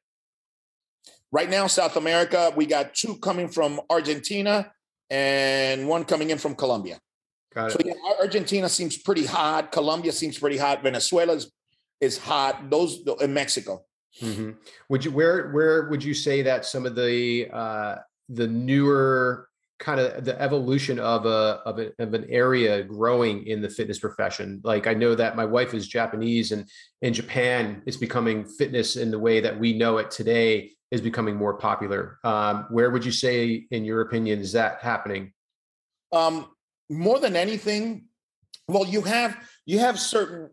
Right 1.31 1.51
now, 1.51 1.67
South 1.67 1.97
America, 1.97 2.53
we 2.57 2.67
got 2.67 2.95
two 2.95 3.19
coming 3.19 3.49
from 3.49 3.81
Argentina 3.91 4.73
and 5.11 5.89
one 5.89 6.05
coming 6.05 6.31
in 6.31 6.39
from 6.39 6.55
Colombia. 6.55 6.99
Got 7.55 7.67
it. 7.67 7.73
So 7.73 7.79
yeah, 7.85 7.95
Argentina 8.21 8.69
seems 8.69 8.97
pretty 8.97 9.27
hot. 9.27 9.73
Colombia 9.73 10.13
seems 10.13 10.39
pretty 10.39 10.57
hot. 10.57 10.83
Venezuela 10.83 11.39
is, 12.01 12.17
is 12.17 12.19
hot. 12.19 12.71
Those 12.71 13.01
in 13.21 13.33
Mexico. 13.35 13.85
Mm-hmm. 14.21 14.53
Would 14.89 15.05
you 15.05 15.11
where 15.11 15.51
where 15.51 15.89
would 15.89 16.03
you 16.03 16.15
say 16.15 16.43
that 16.43 16.65
some 16.65 16.87
of 16.87 16.95
the 16.95 17.49
uh, 17.53 17.97
the 18.29 18.47
newer 18.47 19.49
kind 19.79 20.01
of 20.01 20.25
the 20.25 20.41
evolution 20.41 20.99
of 20.99 21.27
a, 21.27 21.61
of 21.67 21.79
a 21.79 21.93
of 21.99 22.15
an 22.15 22.25
area 22.31 22.83
growing 22.83 23.47
in 23.47 23.61
the 23.61 23.69
fitness 23.69 23.99
profession 23.99 24.61
like 24.65 24.87
i 24.87 24.95
know 24.95 25.15
that 25.15 25.37
my 25.37 25.45
wife 25.45 25.75
is 25.75 25.87
japanese 25.87 26.53
and 26.53 26.67
in 27.03 27.13
japan 27.13 27.83
it's 27.85 27.99
becoming 27.99 28.45
fitness 28.45 28.97
in 28.97 29.11
the 29.11 29.19
way 29.19 29.39
that 29.39 29.59
we 29.59 29.75
know 29.75 29.99
it 29.99 30.11
today 30.11 30.71
is 30.91 31.03
becoming 31.03 31.37
more 31.37 31.59
popular 31.59 32.19
um, 32.25 32.67
where 32.71 32.91
would 32.91 33.05
you 33.05 33.13
say 33.13 33.67
in 33.71 33.85
your 33.85 34.01
opinion 34.01 34.41
is 34.41 34.53
that 34.53 34.81
happening 34.81 35.33
um, 36.13 36.47
more 36.89 37.21
than 37.21 37.37
anything 37.37 38.07
well 38.69 38.87
you 38.87 39.03
have 39.03 39.37
you 39.67 39.79
have 39.79 40.01
certain 40.01 40.49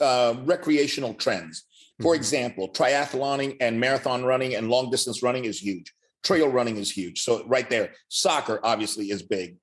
uh, 0.00 0.34
recreational 0.44 1.14
trends 1.14 1.64
for 2.00 2.12
mm-hmm. 2.12 2.20
example 2.20 2.68
triathloning 2.68 3.56
and 3.60 3.78
marathon 3.78 4.24
running 4.24 4.54
and 4.54 4.68
long 4.68 4.90
distance 4.90 5.22
running 5.22 5.44
is 5.44 5.58
huge 5.58 5.92
Trail 6.22 6.48
running 6.48 6.76
is 6.76 6.90
huge. 6.90 7.22
So 7.22 7.44
right 7.46 7.68
there, 7.70 7.92
soccer 8.08 8.60
obviously 8.62 9.10
is 9.10 9.22
big. 9.22 9.56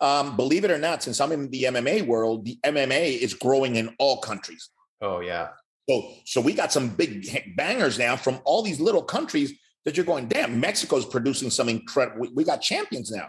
Um, 0.00 0.36
believe 0.36 0.64
it 0.64 0.70
or 0.70 0.78
not, 0.78 1.02
since 1.02 1.20
I'm 1.20 1.32
in 1.32 1.50
the 1.50 1.64
MMA 1.64 2.06
world, 2.06 2.44
the 2.44 2.58
MMA 2.64 3.18
is 3.18 3.32
growing 3.32 3.76
in 3.76 3.94
all 3.98 4.18
countries. 4.18 4.70
Oh 5.00 5.20
yeah. 5.20 5.48
So 5.88 6.12
so 6.24 6.40
we 6.40 6.52
got 6.52 6.72
some 6.72 6.88
big 6.88 7.26
bangers 7.56 7.98
now 7.98 8.16
from 8.16 8.40
all 8.44 8.62
these 8.62 8.80
little 8.80 9.02
countries 9.02 9.52
that 9.84 9.96
you're 9.96 10.06
going, 10.06 10.28
damn, 10.28 10.60
Mexico's 10.60 11.06
producing 11.06 11.50
some 11.50 11.68
incredible. 11.68 12.20
We, 12.20 12.28
we, 12.28 12.44
got 12.44 12.62
champions 12.62 13.10
now. 13.10 13.28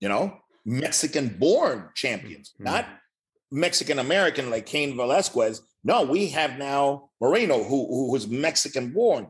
You 0.00 0.08
know, 0.08 0.38
Mexican 0.64 1.36
born 1.38 1.90
champions, 1.94 2.50
mm-hmm. 2.54 2.64
not 2.64 2.86
Mexican 3.50 3.98
American 3.98 4.50
like 4.50 4.66
Cain 4.66 4.96
Velasquez. 4.96 5.62
No, 5.84 6.02
we 6.02 6.28
have 6.28 6.58
now 6.58 7.10
Moreno, 7.20 7.62
who 7.62 7.86
who 7.86 8.12
was 8.12 8.28
Mexican 8.28 8.92
born. 8.92 9.28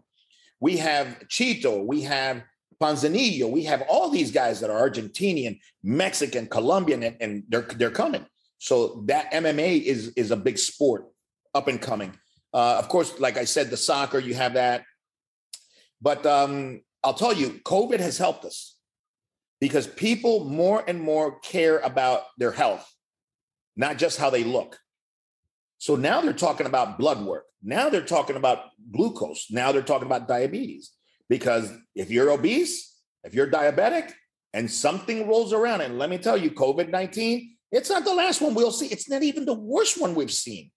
We 0.60 0.78
have 0.78 1.22
Chito, 1.28 1.84
we 1.84 2.02
have 2.02 2.42
Ponzinibbio, 2.80 3.50
we 3.50 3.64
have 3.64 3.82
all 3.88 4.08
these 4.10 4.30
guys 4.30 4.60
that 4.60 4.70
are 4.70 4.88
Argentinian, 4.88 5.60
Mexican, 5.82 6.46
Colombian, 6.46 7.02
and, 7.02 7.16
and 7.20 7.42
they're 7.48 7.68
they're 7.76 7.90
coming. 7.90 8.24
So 8.58 9.04
that 9.06 9.32
MMA 9.32 9.82
is 9.82 10.08
is 10.16 10.30
a 10.30 10.36
big 10.36 10.58
sport 10.58 11.06
up 11.54 11.68
and 11.68 11.80
coming. 11.80 12.12
Uh, 12.52 12.76
of 12.78 12.88
course, 12.88 13.18
like 13.20 13.36
I 13.36 13.44
said, 13.44 13.70
the 13.70 13.76
soccer 13.76 14.18
you 14.18 14.34
have 14.34 14.54
that, 14.54 14.84
but 16.00 16.24
um, 16.24 16.80
I'll 17.04 17.14
tell 17.14 17.32
you, 17.32 17.60
COVID 17.64 18.00
has 18.00 18.18
helped 18.18 18.44
us 18.44 18.76
because 19.60 19.86
people 19.86 20.44
more 20.44 20.82
and 20.86 21.00
more 21.00 21.38
care 21.40 21.78
about 21.78 22.22
their 22.38 22.52
health, 22.52 22.92
not 23.78 23.96
just 23.96 24.18
how 24.18 24.28
they 24.28 24.44
look. 24.44 24.78
So 25.78 25.94
now 25.94 26.20
they're 26.20 26.32
talking 26.32 26.66
about 26.66 26.98
blood 26.98 27.24
work. 27.24 27.44
Now 27.62 27.88
they're 27.88 28.02
talking 28.02 28.36
about 28.36 28.64
glucose. 28.92 29.46
Now 29.50 29.72
they're 29.72 29.82
talking 29.82 30.06
about 30.06 30.28
diabetes. 30.28 30.90
Because 31.28 31.72
if 31.94 32.10
you're 32.10 32.30
obese, 32.30 32.96
if 33.24 33.34
you're 33.34 33.50
diabetic, 33.50 34.12
and 34.52 34.70
something 34.70 35.28
rolls 35.28 35.52
around, 35.52 35.82
and 35.82 35.98
let 35.98 36.10
me 36.10 36.18
tell 36.18 36.36
you, 36.36 36.50
COVID 36.50 36.90
19, 36.90 37.54
it's 37.70 37.90
not 37.90 38.04
the 38.04 38.14
last 38.14 38.40
one 38.40 38.54
we'll 38.54 38.72
see. 38.72 38.86
It's 38.86 39.08
not 39.08 39.22
even 39.22 39.44
the 39.44 39.54
worst 39.54 40.00
one 40.00 40.14
we've 40.14 40.32
seen. 40.32 40.70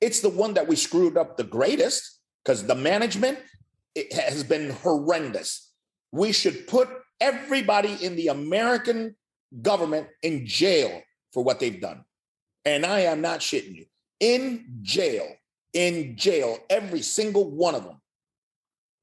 It's 0.00 0.20
the 0.20 0.28
one 0.30 0.54
that 0.54 0.66
we 0.66 0.76
screwed 0.76 1.18
up 1.18 1.36
the 1.36 1.44
greatest 1.44 2.20
because 2.42 2.66
the 2.66 2.74
management 2.74 3.38
it 3.94 4.12
has 4.12 4.44
been 4.44 4.70
horrendous. 4.70 5.72
We 6.12 6.32
should 6.32 6.66
put 6.66 6.88
everybody 7.20 7.98
in 8.02 8.16
the 8.16 8.28
American 8.28 9.16
government 9.60 10.06
in 10.22 10.46
jail 10.46 11.02
for 11.32 11.42
what 11.42 11.60
they've 11.60 11.80
done. 11.80 12.04
And 12.64 12.84
I 12.84 13.00
am 13.00 13.20
not 13.20 13.40
shitting 13.40 13.74
you. 13.74 13.84
In 14.20 14.66
jail, 14.82 15.26
in 15.72 16.16
jail, 16.16 16.58
every 16.68 17.02
single 17.02 17.50
one 17.50 17.74
of 17.74 17.84
them, 17.84 18.00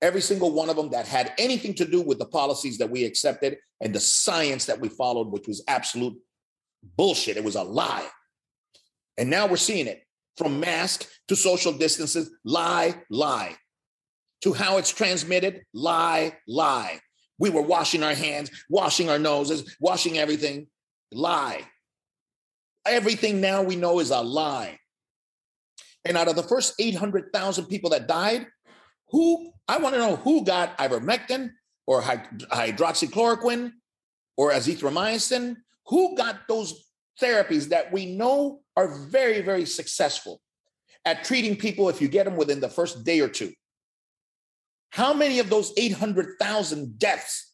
every 0.02 0.22
single 0.22 0.52
one 0.52 0.70
of 0.70 0.76
them 0.76 0.92
that 0.92 1.08
had 1.08 1.34
anything 1.38 1.74
to 1.76 1.86
do 1.86 2.02
with 2.02 2.20
the 2.20 2.26
policies 2.26 2.78
that 2.78 2.90
we 2.90 3.04
accepted 3.04 3.58
and 3.82 3.94
the 3.94 4.00
science 4.00 4.66
that 4.66 4.80
we 4.80 4.90
followed, 4.90 5.32
which 5.32 5.48
was 5.48 5.64
absolute 5.68 6.16
bullshit. 6.98 7.38
It 7.38 7.44
was 7.44 7.56
a 7.56 7.64
lie. 7.64 8.08
And 9.18 9.30
now 9.30 9.48
we're 9.48 9.58
seeing 9.58 9.88
it 9.88 10.04
from 10.38 10.60
mask 10.60 11.08
to 11.28 11.36
social 11.36 11.74
distances, 11.74 12.30
lie, 12.46 12.96
lie. 13.10 13.56
To 14.42 14.54
how 14.54 14.78
it's 14.78 14.92
transmitted, 14.94 15.64
lie, 15.74 16.38
lie. 16.48 17.00
We 17.40 17.50
were 17.50 17.64
washing 17.64 18.04
our 18.04 18.14
hands, 18.14 18.52
washing 18.70 19.10
our 19.10 19.18
noses, 19.18 19.76
washing 19.80 20.20
everything, 20.20 20.68
lie. 21.12 21.64
Everything 22.88 23.42
now 23.42 23.62
we 23.62 23.76
know 23.76 24.00
is 24.00 24.12
a 24.12 24.22
lie. 24.22 24.80
And 26.06 26.18
out 26.18 26.28
of 26.28 26.36
the 26.36 26.44
first 26.44 26.74
800,000 26.80 27.66
people 27.66 27.90
that 27.92 28.08
died, 28.08 28.48
who, 29.10 29.52
I 29.68 29.78
want 29.78 29.96
to 29.96 30.00
know 30.00 30.16
who 30.16 30.46
got 30.46 30.78
ivermectin 30.78 31.52
or 31.86 32.02
hydroxychloroquine 32.02 33.72
or 34.38 34.52
azithromycin, 34.52 35.58
who 35.88 36.16
got 36.16 36.48
those 36.48 36.86
therapies 37.22 37.70
that 37.70 37.92
we 37.92 38.06
know 38.06 38.62
are 38.76 38.88
very, 38.88 39.42
very 39.42 39.66
successful 39.66 40.40
at 41.06 41.24
treating 41.24 41.56
people 41.56 41.90
if 41.90 42.02
you 42.02 42.08
get 42.08 42.26
them 42.26 42.36
within 42.36 42.60
the 42.60 42.70
first 42.70 43.04
day 43.04 43.20
or 43.20 43.30
two. 43.30 43.52
How 44.92 45.14
many 45.14 45.40
of 45.40 45.50
those 45.50 45.74
800,000 45.78 47.00
deaths, 47.00 47.54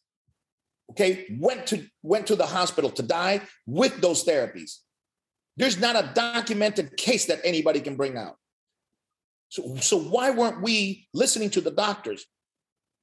okay, 0.90 1.26
went 1.38 1.66
to 1.68 1.86
went 2.02 2.26
to 2.28 2.36
the 2.36 2.46
hospital 2.46 2.90
to 2.90 3.02
die 3.02 3.40
with 3.66 4.00
those 4.00 4.24
therapies? 4.24 4.78
There's 5.56 5.78
not 5.78 5.96
a 5.96 6.10
documented 6.14 6.96
case 6.96 7.26
that 7.26 7.40
anybody 7.44 7.80
can 7.80 7.96
bring 7.96 8.16
out. 8.16 8.36
So, 9.48 9.76
so 9.76 9.98
why 9.98 10.30
weren't 10.30 10.62
we 10.62 11.06
listening 11.14 11.50
to 11.50 11.60
the 11.60 11.70
doctors 11.70 12.26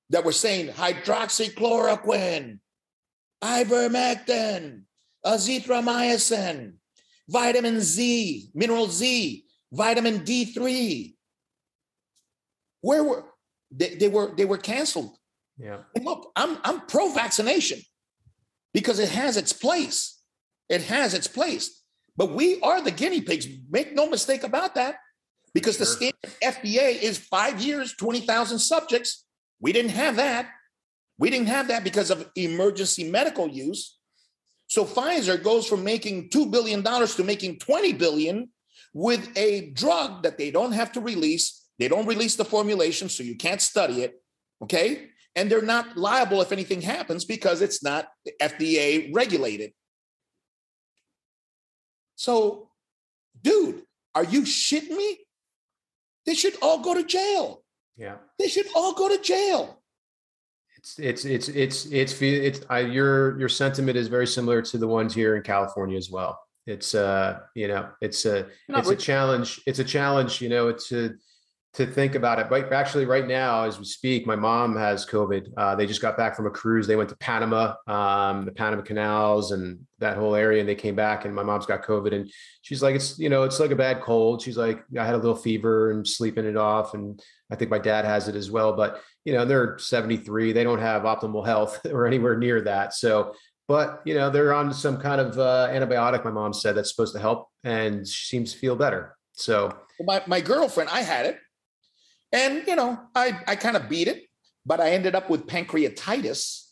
that 0.09 0.25
were 0.25 0.33
saying 0.33 0.69
hydroxychloroquine, 0.69 2.59
ivermectin, 3.41 4.81
azithromycin, 5.25 6.73
vitamin 7.29 7.79
Z, 7.79 8.49
mineral 8.53 8.87
Z, 8.87 9.45
vitamin 9.71 10.19
D3? 10.19 11.13
Where 12.81 13.03
were 13.03 13.25
they, 13.71 13.95
they 13.95 14.07
were 14.07 14.33
they 14.35 14.45
were 14.45 14.57
canceled. 14.57 15.17
Yeah. 15.57 15.79
And 15.95 16.05
look, 16.05 16.31
I'm 16.35 16.57
I'm 16.63 16.81
pro-vaccination 16.81 17.79
because 18.73 18.99
it 18.99 19.09
has 19.09 19.37
its 19.37 19.53
place. 19.53 20.19
It 20.69 20.83
has 20.83 21.13
its 21.13 21.27
place. 21.27 21.80
But 22.21 22.33
we 22.33 22.61
are 22.61 22.79
the 22.83 22.91
guinea 22.91 23.21
pigs. 23.21 23.47
Make 23.71 23.95
no 23.95 24.07
mistake 24.07 24.43
about 24.43 24.75
that. 24.75 24.97
Because 25.55 25.77
sure. 25.77 25.85
the 25.87 25.91
standard 25.91 26.39
FDA 26.43 27.01
is 27.01 27.17
five 27.17 27.59
years, 27.59 27.95
20,000 27.95 28.59
subjects. 28.59 29.25
We 29.59 29.73
didn't 29.73 29.91
have 30.03 30.17
that. 30.17 30.47
We 31.17 31.31
didn't 31.31 31.47
have 31.47 31.69
that 31.69 31.83
because 31.83 32.11
of 32.11 32.29
emergency 32.35 33.09
medical 33.09 33.47
use. 33.47 33.97
So 34.67 34.85
Pfizer 34.85 35.41
goes 35.41 35.67
from 35.67 35.83
making 35.83 36.29
$2 36.29 36.51
billion 36.51 36.83
to 36.83 37.23
making 37.23 37.57
20 37.57 37.93
billion 37.93 38.49
with 38.93 39.27
a 39.35 39.71
drug 39.71 40.21
that 40.21 40.37
they 40.37 40.51
don't 40.51 40.73
have 40.73 40.91
to 40.91 41.01
release 41.01 41.61
they 41.81 41.87
don't 41.87 42.05
release 42.05 42.35
the 42.35 42.45
formulation, 42.45 43.09
so 43.09 43.23
you 43.23 43.35
can't 43.35 43.59
study 43.59 44.03
it. 44.03 44.21
Okay. 44.61 45.07
And 45.35 45.49
they're 45.49 45.63
not 45.63 45.97
liable 45.97 46.39
if 46.41 46.51
anything 46.51 46.79
happens 46.79 47.25
because 47.25 47.63
it's 47.63 47.83
not 47.83 48.07
FDA 48.39 49.09
regulated. 49.11 49.73
So, 52.21 52.69
dude, 53.41 53.81
are 54.13 54.23
you 54.23 54.41
shitting 54.43 54.95
me? 54.95 55.17
They 56.27 56.35
should 56.35 56.53
all 56.61 56.77
go 56.83 56.93
to 56.93 57.03
jail. 57.03 57.63
Yeah. 57.97 58.17
They 58.37 58.47
should 58.47 58.67
all 58.75 58.93
go 58.93 59.09
to 59.09 59.19
jail. 59.23 59.81
It's 60.77 60.99
it's 60.99 61.25
it's 61.25 61.47
it's 61.47 61.85
it's 61.85 62.21
it's 62.21 62.61
I, 62.69 62.81
your 62.81 63.39
your 63.39 63.49
sentiment 63.49 63.97
is 63.97 64.07
very 64.07 64.27
similar 64.27 64.61
to 64.61 64.77
the 64.77 64.87
ones 64.87 65.15
here 65.15 65.35
in 65.35 65.41
California 65.41 65.97
as 65.97 66.11
well. 66.11 66.39
It's 66.67 66.93
uh 66.93 67.39
you 67.55 67.67
know 67.67 67.89
it's 68.01 68.23
a 68.25 68.45
it's 68.69 68.89
a 68.89 68.95
challenge. 68.95 69.59
It's 69.65 69.79
a 69.79 69.83
challenge. 69.83 70.41
You 70.41 70.49
know 70.49 70.67
it's 70.67 70.91
a 70.91 71.15
to 71.73 71.85
think 71.85 72.15
about 72.15 72.37
it. 72.37 72.49
But 72.49 72.73
actually, 72.73 73.05
right 73.05 73.25
now, 73.25 73.63
as 73.63 73.79
we 73.79 73.85
speak, 73.85 74.27
my 74.27 74.35
mom 74.35 74.75
has 74.75 75.05
COVID. 75.05 75.53
Uh, 75.55 75.75
they 75.75 75.85
just 75.85 76.01
got 76.01 76.17
back 76.17 76.35
from 76.35 76.45
a 76.45 76.49
cruise. 76.49 76.85
They 76.85 76.97
went 76.97 77.09
to 77.09 77.15
Panama, 77.15 77.75
um, 77.87 78.43
the 78.43 78.51
Panama 78.51 78.81
canals, 78.81 79.53
and 79.53 79.79
that 79.99 80.17
whole 80.17 80.35
area. 80.35 80.59
And 80.59 80.67
they 80.67 80.75
came 80.75 80.95
back, 80.95 81.23
and 81.23 81.33
my 81.33 81.43
mom's 81.43 81.65
got 81.65 81.83
COVID. 81.83 82.13
And 82.13 82.29
she's 82.61 82.83
like, 82.83 82.95
it's 82.95 83.17
you 83.17 83.29
know, 83.29 83.43
it's 83.43 83.59
like 83.59 83.71
a 83.71 83.75
bad 83.75 84.01
cold. 84.01 84.41
She's 84.41 84.57
like, 84.57 84.83
I 84.99 85.05
had 85.05 85.15
a 85.15 85.17
little 85.17 85.35
fever 85.35 85.91
and 85.91 86.05
sleeping 86.05 86.45
it 86.45 86.57
off, 86.57 86.93
and 86.93 87.21
I 87.49 87.55
think 87.55 87.71
my 87.71 87.79
dad 87.79 88.03
has 88.03 88.27
it 88.27 88.35
as 88.35 88.51
well. 88.51 88.73
But 88.73 89.01
you 89.23 89.33
know, 89.33 89.45
they're 89.45 89.77
73. 89.77 90.51
They 90.51 90.63
don't 90.65 90.79
have 90.79 91.03
optimal 91.03 91.45
health 91.45 91.85
or 91.91 92.05
anywhere 92.05 92.37
near 92.37 92.61
that. 92.61 92.93
So. 92.93 93.33
But 93.67 94.01
you 94.03 94.15
know 94.15 94.29
they're 94.29 94.53
on 94.53 94.73
some 94.73 94.97
kind 94.97 95.21
of 95.21 95.39
uh, 95.39 95.69
antibiotic. 95.71 96.25
My 96.25 96.31
mom 96.31 96.51
said 96.51 96.75
that's 96.75 96.89
supposed 96.89 97.13
to 97.13 97.21
help, 97.21 97.47
and 97.63 98.05
she 98.05 98.25
seems 98.25 98.51
to 98.51 98.59
feel 98.59 98.75
better. 98.75 99.15
So 99.31 99.71
my 100.01 100.21
my 100.27 100.41
girlfriend, 100.41 100.89
I 100.89 101.03
had 101.03 101.25
it 101.25 101.37
and, 102.31 102.65
you 102.67 102.75
know, 102.75 102.99
I, 103.15 103.39
I 103.47 103.55
kind 103.55 103.75
of 103.75 103.89
beat 103.89 104.07
it, 104.07 104.23
but 104.65 104.79
I 104.79 104.91
ended 104.91 105.15
up 105.15 105.29
with 105.29 105.47
pancreatitis, 105.47 106.67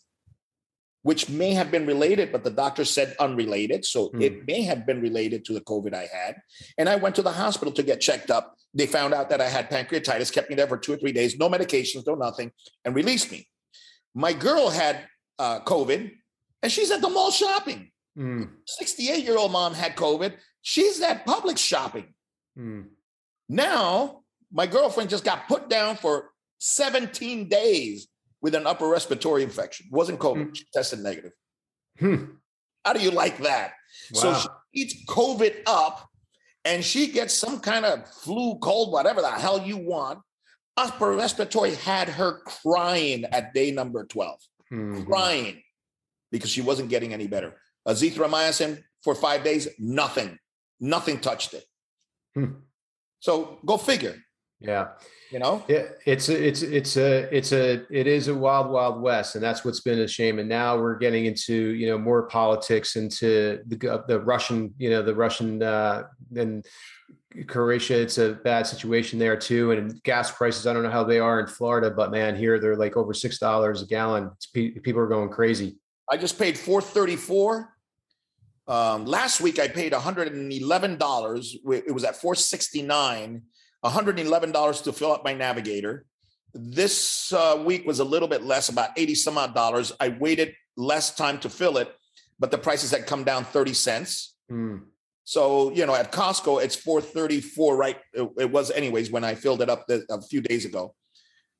which 1.01 1.29
may 1.29 1.53
have 1.53 1.71
been 1.71 1.85
related, 1.85 2.31
but 2.31 2.43
the 2.43 2.49
doctor 2.49 2.85
said 2.85 3.15
unrelated. 3.19 3.85
So 3.85 4.09
mm. 4.09 4.21
it 4.21 4.47
may 4.47 4.61
have 4.63 4.85
been 4.85 5.01
related 5.01 5.45
to 5.45 5.53
the 5.53 5.61
COVID 5.61 5.93
I 5.93 6.07
had. 6.11 6.37
And 6.77 6.87
I 6.87 6.95
went 6.95 7.15
to 7.15 7.21
the 7.21 7.31
hospital 7.31 7.73
to 7.73 7.83
get 7.83 8.01
checked 8.01 8.31
up. 8.31 8.55
They 8.73 8.85
found 8.85 9.13
out 9.13 9.29
that 9.29 9.41
I 9.41 9.49
had 9.49 9.69
pancreatitis, 9.69 10.31
kept 10.31 10.49
me 10.49 10.55
there 10.55 10.67
for 10.67 10.77
two 10.77 10.93
or 10.93 10.97
three 10.97 11.11
days, 11.11 11.37
no 11.37 11.49
medications, 11.49 12.05
no 12.05 12.15
nothing, 12.15 12.51
and 12.85 12.95
released 12.95 13.31
me. 13.31 13.47
My 14.13 14.33
girl 14.33 14.69
had 14.69 15.07
uh, 15.39 15.59
COVID 15.61 16.11
and 16.61 16.71
she's 16.71 16.91
at 16.91 17.01
the 17.01 17.09
mall 17.09 17.31
shopping. 17.31 17.91
68 18.17 19.23
mm. 19.23 19.25
year 19.25 19.37
old 19.37 19.51
mom 19.51 19.73
had 19.73 19.95
COVID. 19.95 20.35
She's 20.61 21.01
at 21.01 21.25
public 21.25 21.57
shopping. 21.57 22.13
Mm. 22.57 22.87
Now 23.47 24.18
my 24.51 24.65
girlfriend 24.65 25.09
just 25.09 25.23
got 25.23 25.47
put 25.47 25.69
down 25.69 25.95
for 25.95 26.31
17 26.59 27.47
days 27.49 28.07
with 28.41 28.55
an 28.55 28.65
upper 28.65 28.87
respiratory 28.87 29.43
infection. 29.43 29.87
It 29.91 29.95
wasn't 29.95 30.19
COVID. 30.19 30.47
Hmm. 30.47 30.53
She 30.53 30.65
tested 30.73 30.99
negative. 30.99 31.31
Hmm. 31.99 32.25
How 32.85 32.93
do 32.93 33.01
you 33.01 33.11
like 33.11 33.37
that? 33.39 33.73
Wow. 34.13 34.21
So 34.21 34.33
she 34.33 34.47
eats 34.81 35.05
COVID 35.05 35.63
up 35.67 36.07
and 36.65 36.83
she 36.83 37.07
gets 37.07 37.33
some 37.33 37.59
kind 37.59 37.85
of 37.85 38.07
flu, 38.09 38.57
cold, 38.59 38.91
whatever 38.91 39.21
the 39.21 39.29
hell 39.29 39.61
you 39.61 39.77
want. 39.77 40.19
Upper 40.77 41.11
respiratory 41.11 41.75
had 41.75 42.07
her 42.07 42.39
crying 42.45 43.25
at 43.25 43.53
day 43.53 43.71
number 43.71 44.05
12, 44.05 44.39
mm-hmm. 44.71 45.03
crying 45.03 45.61
because 46.31 46.49
she 46.49 46.61
wasn't 46.61 46.89
getting 46.89 47.13
any 47.13 47.27
better. 47.27 47.57
Azithromycin 47.85 48.81
for 49.03 49.13
five 49.13 49.43
days, 49.43 49.67
nothing, 49.77 50.37
nothing 50.79 51.19
touched 51.19 51.53
it. 51.53 51.65
Hmm. 52.33 52.45
So 53.19 53.59
go 53.65 53.77
figure. 53.77 54.15
Yeah. 54.59 54.89
You 55.31 55.37
know, 55.37 55.63
yeah, 55.67 55.83
it's 56.07 56.27
a, 56.27 56.47
it's 56.47 56.63
it's 56.63 56.97
a 56.97 57.35
it's 57.35 57.51
a 57.51 57.85
it 57.91 58.07
is 58.07 58.29
a 58.29 58.33
wild 58.33 58.71
wild 58.71 58.99
west, 58.99 59.35
and 59.35 59.43
that's 59.43 59.63
what's 59.63 59.79
been 59.79 59.99
a 59.99 60.07
shame. 60.07 60.39
And 60.39 60.49
now 60.49 60.75
we're 60.75 60.97
getting 60.97 61.25
into 61.25 61.53
you 61.53 61.85
know 61.85 61.99
more 61.99 62.23
politics 62.23 62.95
into 62.95 63.59
the 63.67 64.03
the 64.07 64.19
Russian 64.19 64.73
you 64.79 64.89
know 64.89 65.03
the 65.03 65.13
Russian 65.13 65.61
uh, 65.61 66.05
and 66.35 66.65
Croatia. 67.45 68.01
It's 68.01 68.17
a 68.17 68.33
bad 68.43 68.65
situation 68.65 69.19
there 69.19 69.37
too, 69.37 69.71
and 69.71 70.01
gas 70.01 70.31
prices. 70.31 70.65
I 70.65 70.73
don't 70.73 70.81
know 70.81 70.89
how 70.89 71.03
they 71.03 71.19
are 71.19 71.39
in 71.39 71.45
Florida, 71.45 71.91
but 71.91 72.09
man, 72.09 72.35
here 72.35 72.59
they're 72.59 72.75
like 72.75 72.97
over 72.97 73.13
six 73.13 73.37
dollars 73.37 73.83
a 73.83 73.85
gallon. 73.85 74.31
people 74.53 74.99
are 74.99 75.07
going 75.07 75.29
crazy. 75.29 75.77
I 76.11 76.17
just 76.17 76.39
paid 76.39 76.57
four 76.57 76.81
thirty 76.81 77.17
four. 77.17 77.69
Um, 78.67 79.05
last 79.05 79.41
week 79.41 79.59
I 79.59 79.67
paid 79.67 79.91
one 79.91 80.01
hundred 80.01 80.33
and 80.33 80.51
eleven 80.51 80.97
dollars. 80.97 81.55
It 81.63 81.93
was 81.93 82.03
at 82.03 82.15
four 82.15 82.33
sixty 82.33 82.81
nine 82.81 83.43
$111 83.83 84.83
to 84.83 84.93
fill 84.93 85.11
up 85.11 85.23
my 85.23 85.33
navigator. 85.33 86.05
This 86.53 87.31
uh, 87.31 87.61
week 87.63 87.85
was 87.85 87.99
a 87.99 88.03
little 88.03 88.27
bit 88.27 88.43
less, 88.43 88.69
about 88.69 88.89
80 88.97 89.15
some 89.15 89.37
odd 89.37 89.53
dollars. 89.53 89.91
I 89.99 90.09
waited 90.09 90.55
less 90.75 91.15
time 91.15 91.39
to 91.39 91.49
fill 91.49 91.77
it, 91.77 91.93
but 92.39 92.51
the 92.51 92.57
prices 92.57 92.91
had 92.91 93.05
come 93.05 93.23
down 93.23 93.43
30 93.45 93.73
cents. 93.73 94.35
Mm. 94.51 94.81
So, 95.25 95.71
you 95.73 95.85
know, 95.85 95.93
at 95.93 96.11
Costco, 96.11 96.63
it's 96.63 96.75
434, 96.75 97.77
right? 97.77 97.97
It, 98.13 98.29
it, 98.39 98.51
was 98.51 98.71
anyways 98.71 99.11
when 99.11 99.23
I 99.23 99.35
filled 99.35 99.61
it 99.61 99.69
up 99.69 99.85
the, 99.85 100.03
a 100.09 100.19
few 100.21 100.41
days 100.41 100.65
ago. 100.65 100.95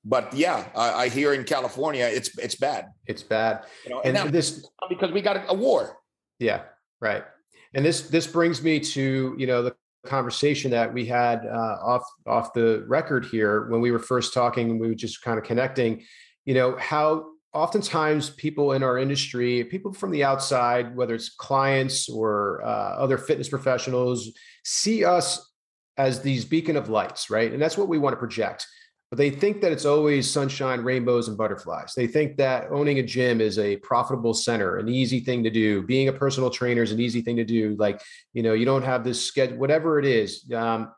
But 0.03 0.33
yeah, 0.33 0.65
I, 0.75 1.03
I, 1.03 1.09
hear 1.09 1.33
in 1.33 1.43
California, 1.43 2.05
it's 2.05 2.35
it's 2.39 2.55
bad. 2.55 2.87
It's 3.05 3.21
bad. 3.21 3.65
You 3.83 3.91
know, 3.91 3.99
and, 3.99 4.17
and 4.17 4.25
now, 4.25 4.31
this 4.31 4.65
because 4.87 5.11
we 5.11 5.21
got 5.21 5.37
a, 5.37 5.51
a 5.51 5.53
war. 5.53 5.97
Yeah, 6.39 6.61
right. 7.01 7.23
And 7.73 7.85
this 7.85 8.09
this 8.09 8.25
brings 8.25 8.63
me 8.63 8.79
to 8.79 9.35
you 9.37 9.45
know 9.45 9.61
the 9.61 9.75
conversation 10.05 10.71
that 10.71 10.93
we 10.93 11.05
had 11.05 11.45
uh, 11.45 11.77
off 11.83 12.03
off 12.25 12.53
the 12.53 12.85
record 12.87 13.25
here 13.25 13.69
when 13.69 13.81
we 13.81 13.91
were 13.91 13.99
first 13.99 14.33
talking 14.33 14.79
we 14.79 14.87
were 14.87 14.95
just 14.95 15.21
kind 15.21 15.37
of 15.37 15.43
connecting 15.43 16.01
you 16.45 16.53
know 16.53 16.77
how 16.77 17.25
oftentimes 17.53 18.29
people 18.31 18.73
in 18.73 18.83
our 18.83 18.97
industry, 18.97 19.63
people 19.63 19.91
from 19.93 20.11
the 20.11 20.23
outside, 20.23 20.95
whether 20.95 21.15
it's 21.15 21.29
clients 21.29 22.07
or 22.07 22.61
uh, 22.63 22.95
other 22.97 23.17
fitness 23.17 23.49
professionals, 23.49 24.31
see 24.63 25.03
us 25.03 25.51
as 25.97 26.21
these 26.21 26.45
beacon 26.45 26.77
of 26.77 26.89
lights, 26.89 27.29
right? 27.29 27.51
And 27.51 27.61
that's 27.61 27.77
what 27.77 27.89
we 27.89 27.97
want 27.97 28.13
to 28.13 28.17
project. 28.17 28.65
But 29.09 29.17
they 29.17 29.31
think 29.31 29.61
that 29.61 29.71
it's 29.71 29.85
always 29.85 30.29
sunshine, 30.29 30.81
rainbows, 30.81 31.29
and 31.29 31.37
butterflies. 31.37 31.93
They 31.95 32.05
think 32.05 32.37
that 32.37 32.69
owning 32.69 32.99
a 32.99 33.03
gym 33.03 33.41
is 33.41 33.57
a 33.57 33.77
profitable 33.77 34.35
center, 34.35 34.77
an 34.77 34.87
easy 34.87 35.19
thing 35.19 35.43
to 35.43 35.49
do. 35.49 35.81
Being 35.81 36.09
a 36.09 36.13
personal 36.13 36.51
trainer 36.51 36.83
is 36.83 36.91
an 36.91 36.99
easy 36.99 37.21
thing 37.21 37.35
to 37.37 37.43
do. 37.43 37.75
Like, 37.79 38.01
you 38.33 38.43
know, 38.43 38.53
you 38.53 38.65
don't 38.65 38.83
have 38.83 39.03
this 39.03 39.25
schedule, 39.25 39.57
whatever 39.57 39.97
it 39.97 40.05
is. 40.05 40.45
Um, 40.53 40.91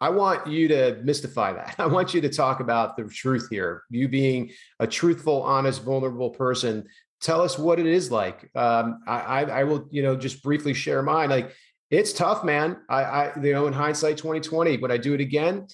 I 0.00 0.08
want 0.08 0.48
you 0.48 0.66
to 0.68 1.00
mystify 1.04 1.52
that. 1.52 1.76
I 1.78 1.86
want 1.86 2.14
you 2.14 2.20
to 2.22 2.28
talk 2.28 2.58
about 2.58 2.96
the 2.96 3.04
truth 3.04 3.46
here. 3.48 3.84
You 3.90 4.08
being 4.08 4.50
a 4.80 4.86
truthful, 4.86 5.42
honest, 5.42 5.84
vulnerable 5.84 6.30
person. 6.30 6.88
Tell 7.20 7.40
us 7.40 7.56
what 7.56 7.78
it 7.78 7.86
is 7.86 8.10
like. 8.10 8.50
Um, 8.56 8.98
I, 9.06 9.44
I, 9.44 9.62
will, 9.62 9.86
you 9.92 10.02
know, 10.02 10.16
just 10.16 10.42
briefly 10.42 10.74
share 10.74 11.00
mine. 11.04 11.30
Like 11.30 11.52
it's 11.92 12.12
tough, 12.12 12.42
man. 12.42 12.78
I, 12.88 13.02
I, 13.04 13.40
you 13.40 13.52
know, 13.52 13.68
in 13.68 13.72
hindsight, 13.72 14.16
2020, 14.16 14.78
would 14.78 14.90
I 14.90 14.96
do 14.96 15.14
it 15.14 15.20
again? 15.20 15.68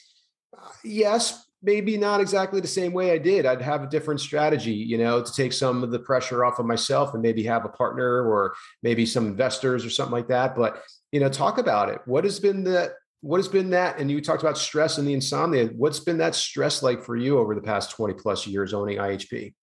Uh, 0.54 0.68
yes, 0.84 1.47
maybe 1.62 1.96
not 1.96 2.20
exactly 2.20 2.60
the 2.60 2.68
same 2.68 2.92
way 2.92 3.12
I 3.12 3.18
did. 3.18 3.46
I'd 3.46 3.62
have 3.62 3.82
a 3.82 3.88
different 3.88 4.20
strategy, 4.20 4.72
you 4.72 4.98
know, 4.98 5.22
to 5.22 5.32
take 5.32 5.52
some 5.52 5.82
of 5.82 5.90
the 5.90 5.98
pressure 5.98 6.44
off 6.44 6.58
of 6.58 6.66
myself 6.66 7.14
and 7.14 7.22
maybe 7.22 7.42
have 7.44 7.64
a 7.64 7.68
partner 7.68 8.22
or 8.22 8.54
maybe 8.82 9.04
some 9.04 9.26
investors 9.26 9.84
or 9.84 9.90
something 9.90 10.12
like 10.12 10.28
that. 10.28 10.56
But 10.56 10.82
you 11.12 11.20
know, 11.20 11.28
talk 11.28 11.58
about 11.58 11.88
it. 11.88 12.00
What 12.04 12.24
has 12.24 12.38
been 12.38 12.64
the 12.64 12.92
what 13.20 13.38
has 13.38 13.48
been 13.48 13.70
that? 13.70 13.98
And 13.98 14.10
you 14.10 14.20
talked 14.20 14.42
about 14.42 14.58
stress 14.58 14.98
and 14.98 15.08
the 15.08 15.14
insomnia. 15.14 15.66
What's 15.66 16.00
been 16.00 16.18
that 16.18 16.34
stress 16.34 16.82
like 16.82 17.02
for 17.02 17.16
you 17.16 17.38
over 17.38 17.54
the 17.54 17.60
past 17.60 17.90
20 17.90 18.14
plus 18.14 18.46
years 18.46 18.72
owning 18.72 18.98
IHP? 18.98 19.54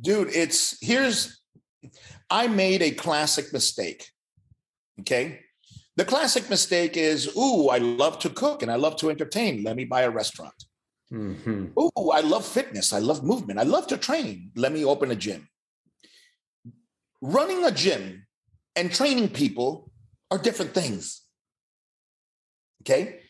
Dude, 0.00 0.28
it's 0.28 0.78
here's 0.80 1.40
I 2.28 2.46
made 2.46 2.82
a 2.82 2.92
classic 2.92 3.52
mistake. 3.52 4.08
Okay. 5.00 5.40
The 5.96 6.04
classic 6.04 6.48
mistake 6.48 6.96
is, 6.96 7.36
ooh, 7.36 7.68
I 7.68 7.78
love 7.78 8.20
to 8.20 8.30
cook 8.30 8.62
and 8.62 8.70
I 8.70 8.76
love 8.76 8.96
to 8.96 9.10
entertain. 9.10 9.64
Let 9.64 9.76
me 9.76 9.84
buy 9.84 10.02
a 10.02 10.10
restaurant. 10.10 10.54
Mm-hmm. 11.12 11.78
Ooh, 11.78 12.10
I 12.10 12.20
love 12.20 12.46
fitness. 12.46 12.92
I 12.92 13.00
love 13.00 13.24
movement. 13.24 13.58
I 13.58 13.64
love 13.64 13.86
to 13.88 13.96
train. 13.96 14.50
Let 14.56 14.72
me 14.72 14.84
open 14.84 15.10
a 15.10 15.16
gym. 15.16 15.48
Running 17.20 17.64
a 17.64 17.70
gym 17.70 18.26
and 18.76 18.92
training 18.92 19.30
people 19.30 19.90
are 20.30 20.38
different 20.38 20.72
things. 20.72 21.22
Okay. 22.82 23.20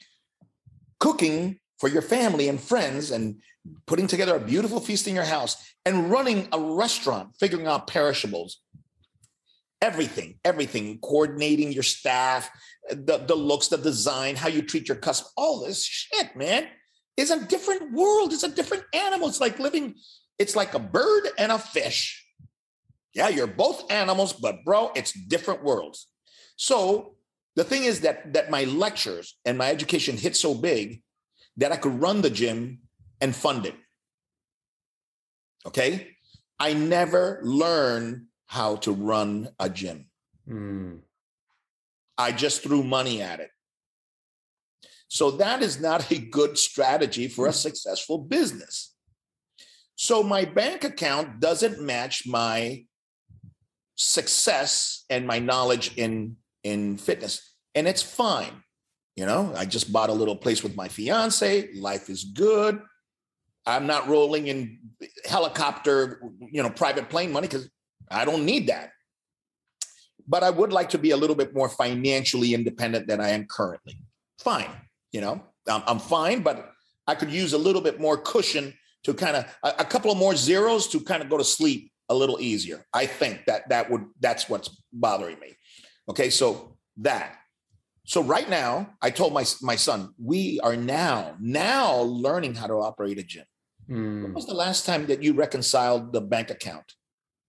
Cooking 0.98 1.58
for 1.78 1.88
your 1.88 2.02
family 2.02 2.48
and 2.48 2.60
friends 2.60 3.10
and 3.10 3.40
putting 3.86 4.06
together 4.06 4.36
a 4.36 4.40
beautiful 4.40 4.80
feast 4.80 5.08
in 5.08 5.14
your 5.14 5.24
house 5.24 5.56
and 5.84 6.10
running 6.10 6.48
a 6.52 6.60
restaurant, 6.60 7.30
figuring 7.38 7.66
out 7.66 7.86
perishables, 7.86 8.60
everything, 9.80 10.38
everything, 10.44 10.98
coordinating 10.98 11.72
your 11.72 11.82
staff, 11.82 12.50
the, 12.90 13.18
the 13.26 13.34
looks, 13.34 13.68
the 13.68 13.78
design, 13.78 14.36
how 14.36 14.48
you 14.48 14.62
treat 14.62 14.88
your 14.88 14.96
customer, 14.96 15.30
all 15.36 15.64
this 15.64 15.84
shit, 15.84 16.36
man, 16.36 16.66
is 17.20 17.30
a 17.30 17.44
different 17.44 17.92
world. 17.92 18.32
It's 18.32 18.42
a 18.42 18.50
different 18.50 18.84
animal. 18.94 19.28
It's 19.28 19.40
like 19.40 19.58
living, 19.58 19.94
it's 20.38 20.56
like 20.56 20.74
a 20.74 20.78
bird 20.78 21.28
and 21.38 21.52
a 21.52 21.58
fish. 21.58 22.26
Yeah, 23.12 23.28
you're 23.28 23.46
both 23.46 23.90
animals, 23.92 24.32
but 24.32 24.64
bro, 24.64 24.90
it's 24.94 25.12
different 25.12 25.62
worlds. 25.62 26.08
So 26.56 27.16
the 27.56 27.64
thing 27.64 27.84
is 27.84 28.00
that 28.00 28.32
that 28.32 28.50
my 28.50 28.64
lectures 28.64 29.36
and 29.44 29.58
my 29.58 29.68
education 29.70 30.16
hit 30.16 30.36
so 30.36 30.54
big 30.54 31.02
that 31.56 31.72
I 31.72 31.76
could 31.76 32.00
run 32.00 32.22
the 32.22 32.30
gym 32.30 32.80
and 33.20 33.36
fund 33.36 33.66
it. 33.66 33.74
Okay. 35.66 36.16
I 36.58 36.72
never 36.74 37.40
learned 37.42 38.26
how 38.46 38.76
to 38.76 38.92
run 38.92 39.48
a 39.58 39.68
gym. 39.68 40.06
Mm. 40.48 41.00
I 42.16 42.32
just 42.32 42.62
threw 42.62 42.82
money 42.82 43.22
at 43.22 43.40
it. 43.40 43.50
So 45.10 45.32
that 45.32 45.60
is 45.60 45.80
not 45.80 46.08
a 46.12 46.18
good 46.18 46.56
strategy 46.56 47.26
for 47.26 47.46
a 47.46 47.50
hmm. 47.50 47.56
successful 47.56 48.16
business. 48.16 48.94
So 49.96 50.22
my 50.22 50.44
bank 50.44 50.84
account 50.84 51.40
doesn't 51.40 51.82
match 51.82 52.26
my 52.26 52.84
success 53.96 55.04
and 55.10 55.26
my 55.26 55.40
knowledge 55.40 55.92
in 55.96 56.36
in 56.62 56.96
fitness. 56.96 57.54
And 57.74 57.88
it's 57.88 58.02
fine. 58.02 58.62
You 59.16 59.26
know, 59.26 59.52
I 59.56 59.66
just 59.66 59.92
bought 59.92 60.10
a 60.10 60.14
little 60.14 60.36
place 60.36 60.62
with 60.62 60.76
my 60.76 60.86
fiance. 60.86 61.70
Life 61.74 62.08
is 62.08 62.24
good. 62.24 62.80
I'm 63.66 63.86
not 63.86 64.08
rolling 64.08 64.46
in 64.46 64.78
helicopter, 65.26 66.22
you 66.40 66.62
know, 66.62 66.70
private 66.70 67.10
plane 67.10 67.32
money 67.32 67.48
because 67.48 67.68
I 68.10 68.24
don't 68.24 68.46
need 68.46 68.68
that. 68.68 68.92
But 70.26 70.44
I 70.44 70.50
would 70.50 70.72
like 70.72 70.90
to 70.90 70.98
be 70.98 71.10
a 71.10 71.16
little 71.16 71.36
bit 71.36 71.52
more 71.52 71.68
financially 71.68 72.54
independent 72.54 73.08
than 73.08 73.20
I 73.20 73.30
am 73.30 73.46
currently. 73.46 74.00
Fine. 74.38 74.70
You 75.12 75.20
know, 75.20 75.42
I'm, 75.68 75.82
I'm 75.86 75.98
fine, 75.98 76.42
but 76.42 76.72
I 77.06 77.14
could 77.14 77.30
use 77.30 77.52
a 77.52 77.58
little 77.58 77.82
bit 77.82 78.00
more 78.00 78.16
cushion 78.16 78.74
to 79.04 79.14
kind 79.14 79.36
of 79.36 79.44
a, 79.62 79.82
a 79.82 79.84
couple 79.84 80.10
of 80.10 80.18
more 80.18 80.36
zeros 80.36 80.86
to 80.88 81.00
kind 81.00 81.22
of 81.22 81.28
go 81.28 81.38
to 81.38 81.44
sleep 81.44 81.92
a 82.08 82.14
little 82.14 82.40
easier. 82.40 82.84
I 82.92 83.06
think 83.06 83.44
that 83.46 83.68
that 83.68 83.90
would 83.90 84.04
that's 84.20 84.48
what's 84.48 84.82
bothering 84.92 85.38
me. 85.40 85.56
Okay, 86.08 86.30
so 86.30 86.76
that. 86.98 87.36
So 88.06 88.22
right 88.22 88.48
now, 88.48 88.94
I 89.00 89.10
told 89.10 89.32
my 89.32 89.44
my 89.62 89.76
son, 89.76 90.14
we 90.22 90.58
are 90.60 90.76
now 90.76 91.36
now 91.40 92.00
learning 92.00 92.54
how 92.54 92.66
to 92.66 92.74
operate 92.74 93.18
a 93.18 93.22
gym. 93.22 93.44
Mm. 93.88 94.22
When 94.22 94.34
was 94.34 94.46
the 94.46 94.54
last 94.54 94.86
time 94.86 95.06
that 95.06 95.22
you 95.22 95.32
reconciled 95.32 96.12
the 96.12 96.20
bank 96.20 96.50
account 96.50 96.94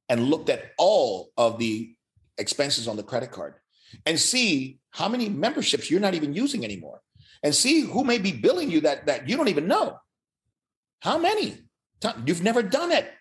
and 0.09 0.29
looked 0.29 0.49
at 0.49 0.71
all 0.77 1.31
of 1.37 1.57
the 1.57 1.95
expenses 2.37 2.87
on 2.87 2.97
the 2.97 3.03
credit 3.03 3.31
card 3.31 3.55
and 4.05 4.19
see 4.19 4.79
how 4.91 5.07
many 5.07 5.29
memberships 5.29 5.89
you're 5.89 5.99
not 5.99 6.15
even 6.15 6.33
using 6.33 6.63
anymore 6.63 7.01
and 7.43 7.55
see 7.55 7.81
who 7.81 8.03
may 8.03 8.17
be 8.17 8.31
billing 8.31 8.69
you 8.69 8.81
that 8.81 9.05
that 9.07 9.27
you 9.27 9.37
don't 9.37 9.49
even 9.49 9.67
know? 9.67 9.97
How 10.99 11.17
many? 11.17 11.57
You've 12.25 12.43
never 12.43 12.61
done 12.61 12.91
it. 12.91 13.11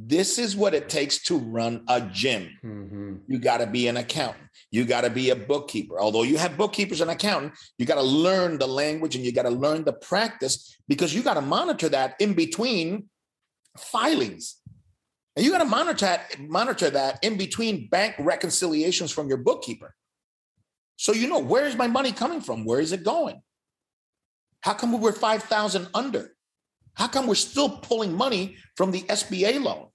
This 0.00 0.38
is 0.38 0.54
what 0.54 0.74
it 0.74 0.88
takes 0.88 1.24
to 1.24 1.38
run 1.38 1.84
a 1.88 2.00
gym. 2.00 2.56
Mm-hmm. 2.64 3.14
You 3.26 3.38
got 3.40 3.58
to 3.58 3.66
be 3.66 3.88
an 3.88 3.96
accountant. 3.96 4.46
You 4.70 4.84
got 4.84 5.00
to 5.00 5.10
be 5.10 5.30
a 5.30 5.36
bookkeeper. 5.36 5.98
Although 5.98 6.22
you 6.22 6.38
have 6.38 6.56
bookkeepers 6.56 7.00
and 7.00 7.10
accountant, 7.10 7.54
you 7.78 7.86
got 7.86 7.96
to 7.96 8.02
learn 8.02 8.58
the 8.58 8.68
language 8.68 9.16
and 9.16 9.24
you 9.24 9.32
got 9.32 9.42
to 9.42 9.50
learn 9.50 9.82
the 9.82 9.92
practice 9.92 10.76
because 10.86 11.12
you 11.12 11.22
got 11.22 11.34
to 11.34 11.40
monitor 11.40 11.88
that 11.88 12.14
in 12.20 12.34
between 12.34 13.08
filings. 13.76 14.58
And 15.34 15.44
you 15.44 15.50
got 15.50 15.58
to 15.58 15.64
monitor 15.64 16.06
that, 16.06 16.38
monitor 16.38 16.90
that 16.90 17.18
in 17.24 17.36
between 17.36 17.88
bank 17.88 18.14
reconciliations 18.20 19.10
from 19.10 19.28
your 19.28 19.38
bookkeeper. 19.38 19.96
So 20.96 21.12
you 21.12 21.26
know 21.28 21.40
where 21.40 21.66
is 21.66 21.76
my 21.76 21.88
money 21.88 22.12
coming 22.12 22.40
from? 22.40 22.64
Where 22.64 22.80
is 22.80 22.92
it 22.92 23.02
going? 23.02 23.42
How 24.60 24.74
come 24.74 25.00
we're 25.00 25.12
5,000 25.12 25.88
under? 25.94 26.34
How 26.94 27.06
come 27.06 27.26
we're 27.26 27.36
still 27.36 27.70
pulling 27.70 28.14
money 28.14 28.56
from 28.76 28.90
the 28.90 29.02
SBA 29.02 29.62
loan? 29.62 29.88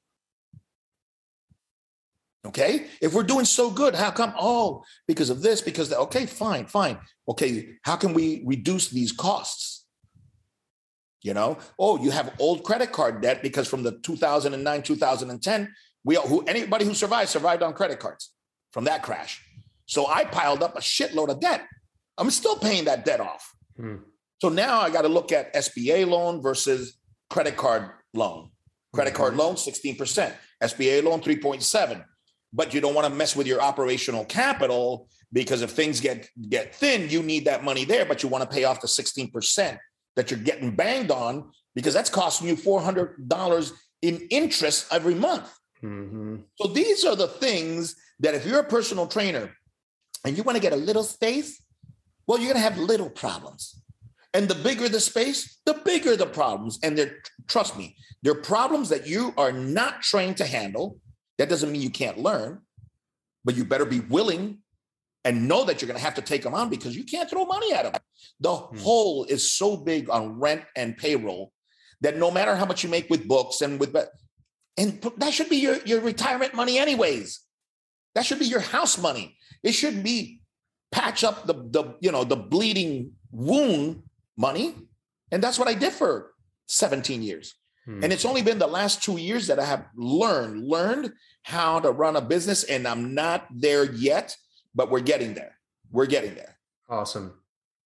Okay. 2.46 2.88
If 3.02 3.14
we're 3.14 3.24
doing 3.24 3.46
so 3.46 3.72
good, 3.72 3.96
how 3.96 4.12
come? 4.12 4.34
Oh, 4.38 4.84
because 5.08 5.30
of 5.30 5.42
this, 5.42 5.62
because 5.62 5.90
the, 5.90 5.98
okay, 6.00 6.26
fine, 6.26 6.66
fine. 6.66 6.98
Okay. 7.28 7.70
How 7.84 7.96
can 7.96 8.14
we 8.14 8.44
reduce 8.46 8.90
these 8.90 9.12
costs? 9.12 9.86
You 11.22 11.34
know, 11.34 11.58
oh, 11.80 12.04
you 12.04 12.12
have 12.12 12.34
old 12.38 12.64
credit 12.64 12.92
card 12.92 13.22
debt 13.22 13.42
because 13.42 13.68
from 13.68 13.82
the 13.82 13.94
2009, 14.04 14.84
2010, 14.84 15.74
we 16.04 16.16
who 16.16 16.44
anybody 16.44 16.84
who 16.84 16.94
survived 16.94 17.30
survived 17.30 17.64
on 17.64 17.74
credit 17.74 18.00
cards 18.00 18.34
from 18.74 18.84
that 18.86 19.04
crash. 19.04 19.42
So 19.86 20.08
I 20.08 20.26
piled 20.26 20.62
up 20.62 20.76
a 20.76 20.82
shitload 20.82 21.30
of 21.30 21.40
debt. 21.40 21.66
I'm 22.18 22.30
still 22.30 22.58
paying 22.58 22.86
that 22.86 23.06
debt 23.06 23.22
off. 23.22 23.54
Hmm. 23.78 23.96
So 24.44 24.50
now 24.50 24.82
I 24.82 24.90
got 24.90 25.04
to 25.04 25.08
look 25.08 25.32
at 25.32 25.54
SBA 25.54 26.06
loan 26.06 26.42
versus 26.42 26.98
credit 27.30 27.56
card 27.56 27.92
loan. 28.14 28.50
Credit 28.92 29.14
card 29.14 29.36
mm-hmm. 29.36 29.40
loan, 29.40 29.56
16%. 29.56 30.34
SBA 30.62 31.02
loan, 31.02 31.22
3.7. 31.22 32.04
But 32.52 32.74
you 32.74 32.82
don't 32.82 32.94
want 32.94 33.08
to 33.08 33.14
mess 33.14 33.38
with 33.38 33.48
your 33.48 33.62
operational 33.62 34.26
capital 34.26 35.08
because 35.32 35.62
if 35.62 35.72
things 35.72 36.02
get 36.02 36.28
get 36.50 36.76
thin, 36.76 37.10
you 37.10 37.24
need 37.24 37.46
that 37.46 37.64
money 37.64 37.86
there, 37.86 38.04
but 38.04 38.22
you 38.22 38.28
want 38.28 38.44
to 38.44 38.54
pay 38.54 38.66
off 38.66 38.82
the 38.82 38.88
16% 38.88 39.78
that 40.18 40.30
you're 40.30 40.42
getting 40.42 40.76
banged 40.76 41.10
on 41.10 41.50
because 41.74 41.94
that's 41.94 42.10
costing 42.10 42.50
you 42.50 42.58
$400 42.58 43.72
in 44.02 44.28
interest 44.30 44.88
every 44.92 45.16
month. 45.16 45.50
Mm-hmm. 45.82 46.36
So 46.56 46.68
these 46.68 47.06
are 47.06 47.16
the 47.16 47.30
things 47.30 47.96
that 48.20 48.36
if 48.36 48.46
you're 48.46 48.60
a 48.60 48.66
personal 48.66 49.08
trainer 49.08 49.56
and 50.26 50.36
you 50.36 50.44
want 50.44 50.58
to 50.58 50.62
get 50.62 50.74
a 50.74 50.84
little 50.90 51.04
space, 51.04 51.64
well, 52.28 52.40
you're 52.40 52.52
going 52.52 52.62
to 52.62 52.70
have 52.70 52.78
little 52.78 53.10
problems. 53.10 53.80
And 54.34 54.48
the 54.48 54.56
bigger 54.56 54.90
the 54.90 55.00
space, 55.00 55.60
the 55.66 55.76
bigger 55.86 56.16
the 56.16 56.26
problems. 56.26 56.80
And 56.82 56.98
they're, 56.98 57.18
trust 57.48 57.78
me, 57.78 57.96
they're 58.24 58.36
problems 58.36 58.90
that 58.90 59.06
you 59.06 59.34
are 59.38 59.52
not 59.52 60.02
trained 60.02 60.38
to 60.38 60.46
handle. 60.46 60.98
That 61.38 61.50
doesn't 61.50 61.72
mean 61.72 61.82
you 61.82 61.92
can't 61.92 62.18
learn, 62.18 62.62
but 63.46 63.56
you 63.56 63.64
better 63.64 63.86
be 63.86 64.00
willing 64.00 64.60
and 65.24 65.48
know 65.48 65.64
that 65.66 65.82
you're 65.82 65.88
going 65.88 66.00
to 66.00 66.04
have 66.04 66.16
to 66.16 66.22
take 66.22 66.42
them 66.42 66.54
on 66.54 66.70
because 66.70 66.96
you 66.96 67.04
can't 67.04 67.30
throw 67.30 67.46
money 67.46 67.74
at 67.74 67.84
them. 67.84 68.02
The 68.40 68.56
hmm. 68.56 68.78
hole 68.78 69.26
is 69.26 69.52
so 69.52 69.78
big 69.78 70.10
on 70.10 70.40
rent 70.40 70.64
and 70.76 70.98
payroll 70.98 71.52
that 72.02 72.18
no 72.18 72.32
matter 72.32 72.56
how 72.56 72.66
much 72.66 72.84
you 72.84 72.90
make 72.90 73.10
with 73.10 73.28
books 73.28 73.62
and 73.62 73.80
with 73.80 73.96
And 74.78 75.02
that 75.18 75.34
should 75.34 75.50
be 75.50 75.58
your, 75.58 75.78
your 75.86 76.02
retirement 76.02 76.54
money, 76.54 76.78
anyways. 76.78 77.40
That 78.16 78.26
should 78.26 78.40
be 78.40 78.46
your 78.46 78.60
house 78.60 78.98
money. 78.98 79.38
It 79.64 79.72
should 79.72 80.04
be 80.04 80.42
patch 80.92 81.24
up 81.24 81.48
the, 81.48 81.54
the 81.54 81.96
you 82.02 82.12
know 82.12 82.24
the 82.24 82.36
bleeding 82.36 83.14
wound 83.32 84.04
money. 84.38 84.76
And 85.32 85.42
that's 85.42 85.60
what 85.60 85.68
I 85.68 85.74
did 85.74 85.94
for 85.94 86.34
17 86.68 87.22
years. 87.22 87.56
Hmm. 87.86 88.04
And 88.04 88.14
it's 88.14 88.26
only 88.26 88.42
been 88.42 88.60
the 88.60 88.68
last 88.68 89.04
two 89.04 89.18
years 89.18 89.48
that 89.48 89.60
I 89.60 89.66
have 89.66 89.86
learned, 89.96 90.68
learned 90.68 91.14
how 91.44 91.80
to 91.80 91.92
run 91.92 92.16
a 92.16 92.22
business. 92.22 92.64
And 92.64 92.88
I'm 92.88 93.14
not 93.14 93.48
there 93.52 93.92
yet, 93.92 94.36
but 94.74 94.90
we're 94.90 95.02
getting 95.02 95.34
there. 95.34 95.58
We're 95.92 96.06
getting 96.06 96.36
there. 96.36 96.58
Awesome. 96.90 97.34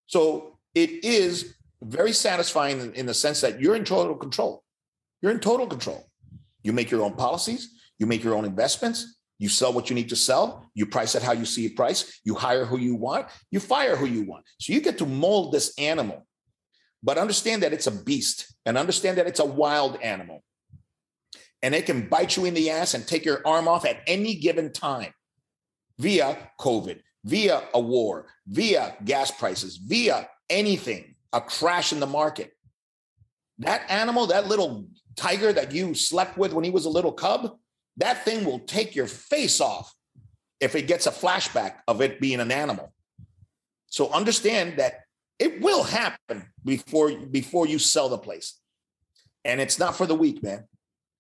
So 0.08 0.60
it 0.76 1.04
is 1.04 1.56
very 1.82 2.12
satisfying 2.12 2.80
in, 2.80 2.94
in 2.94 3.06
the 3.06 3.14
sense 3.14 3.42
that 3.42 3.60
you're 3.62 3.76
in 3.76 3.84
total 3.84 4.16
control. 4.16 4.64
You're 5.22 5.32
in 5.32 5.40
total 5.40 5.68
control. 5.68 6.08
You 6.64 6.74
make 6.74 6.92
your 6.92 7.04
own 7.04 7.14
policies, 7.14 7.70
you 7.98 8.06
make 8.06 8.24
your 8.24 8.36
own 8.36 8.46
investments, 8.46 9.18
you 9.40 9.50
sell 9.50 9.72
what 9.72 9.90
you 9.90 9.96
need 9.96 10.10
to 10.10 10.16
sell, 10.16 10.70
you 10.74 10.86
price 10.86 11.16
it 11.16 11.24
how 11.24 11.32
you 11.32 11.46
see 11.46 11.66
it 11.66 11.76
price, 11.76 12.20
you 12.24 12.34
hire 12.34 12.66
who 12.66 12.78
you 12.78 12.96
want, 12.96 13.28
you 13.52 13.60
fire 13.60 13.96
who 13.96 14.06
you 14.06 14.24
want. 14.24 14.46
So 14.60 14.74
you 14.74 14.82
get 14.82 14.98
to 14.98 15.06
mold 15.06 15.54
this 15.54 15.78
animal. 15.78 16.26
But 17.04 17.18
understand 17.18 17.64
that 17.64 17.74
it's 17.74 17.88
a 17.88 17.92
beast 17.92 18.56
and 18.66 18.78
understand 18.78 19.18
that 19.18 19.28
it's 19.28 19.40
a 19.40 19.46
wild 19.46 19.98
animal. 20.02 20.44
And 21.62 21.74
it 21.74 21.86
can 21.86 22.08
bite 22.08 22.38
you 22.38 22.46
in 22.46 22.54
the 22.54 22.70
ass 22.70 22.94
and 22.94 23.08
take 23.08 23.26
your 23.26 23.46
arm 23.46 23.68
off 23.68 23.86
at 23.86 24.02
any 24.08 24.36
given 24.36 24.72
time 24.72 25.14
via 25.98 26.38
COVID, 26.60 27.00
via 27.24 27.64
a 27.74 27.80
war, 27.80 28.28
via 28.48 28.96
gas 29.04 29.32
prices, 29.32 29.78
via 29.78 30.30
anything, 30.50 31.16
a 31.34 31.42
crash 31.42 31.92
in 31.92 32.00
the 32.00 32.08
market. 32.08 32.52
That 33.60 33.90
animal, 33.90 34.28
that 34.28 34.48
little 34.48 34.88
tiger 35.16 35.52
that 35.52 35.72
you 35.72 35.96
slept 35.96 36.38
with 36.38 36.54
when 36.54 36.64
he 36.64 36.70
was 36.70 36.86
a 36.86 36.90
little 36.90 37.12
cub, 37.12 37.58
that 37.98 38.24
thing 38.24 38.46
will 38.46 38.60
take 38.60 38.96
your 38.96 39.08
face 39.08 39.60
off 39.60 39.92
if 40.60 40.76
it 40.76 40.88
gets 40.88 41.08
a 41.08 41.12
flashback 41.12 41.78
of 41.88 42.02
it 42.02 42.22
being 42.22 42.40
an 42.40 42.52
animal. 42.52 42.94
So 43.88 44.10
understand 44.12 44.78
that 44.78 45.02
it 45.40 45.62
will 45.62 45.84
happen 45.84 46.50
before 46.64 47.12
before 47.12 47.68
you 47.68 47.80
sell 47.80 48.10
the 48.10 48.18
place. 48.18 48.60
And 49.46 49.62
it's 49.62 49.80
not 49.80 49.96
for 49.96 50.06
the 50.06 50.16
weak, 50.16 50.44
man. 50.44 50.66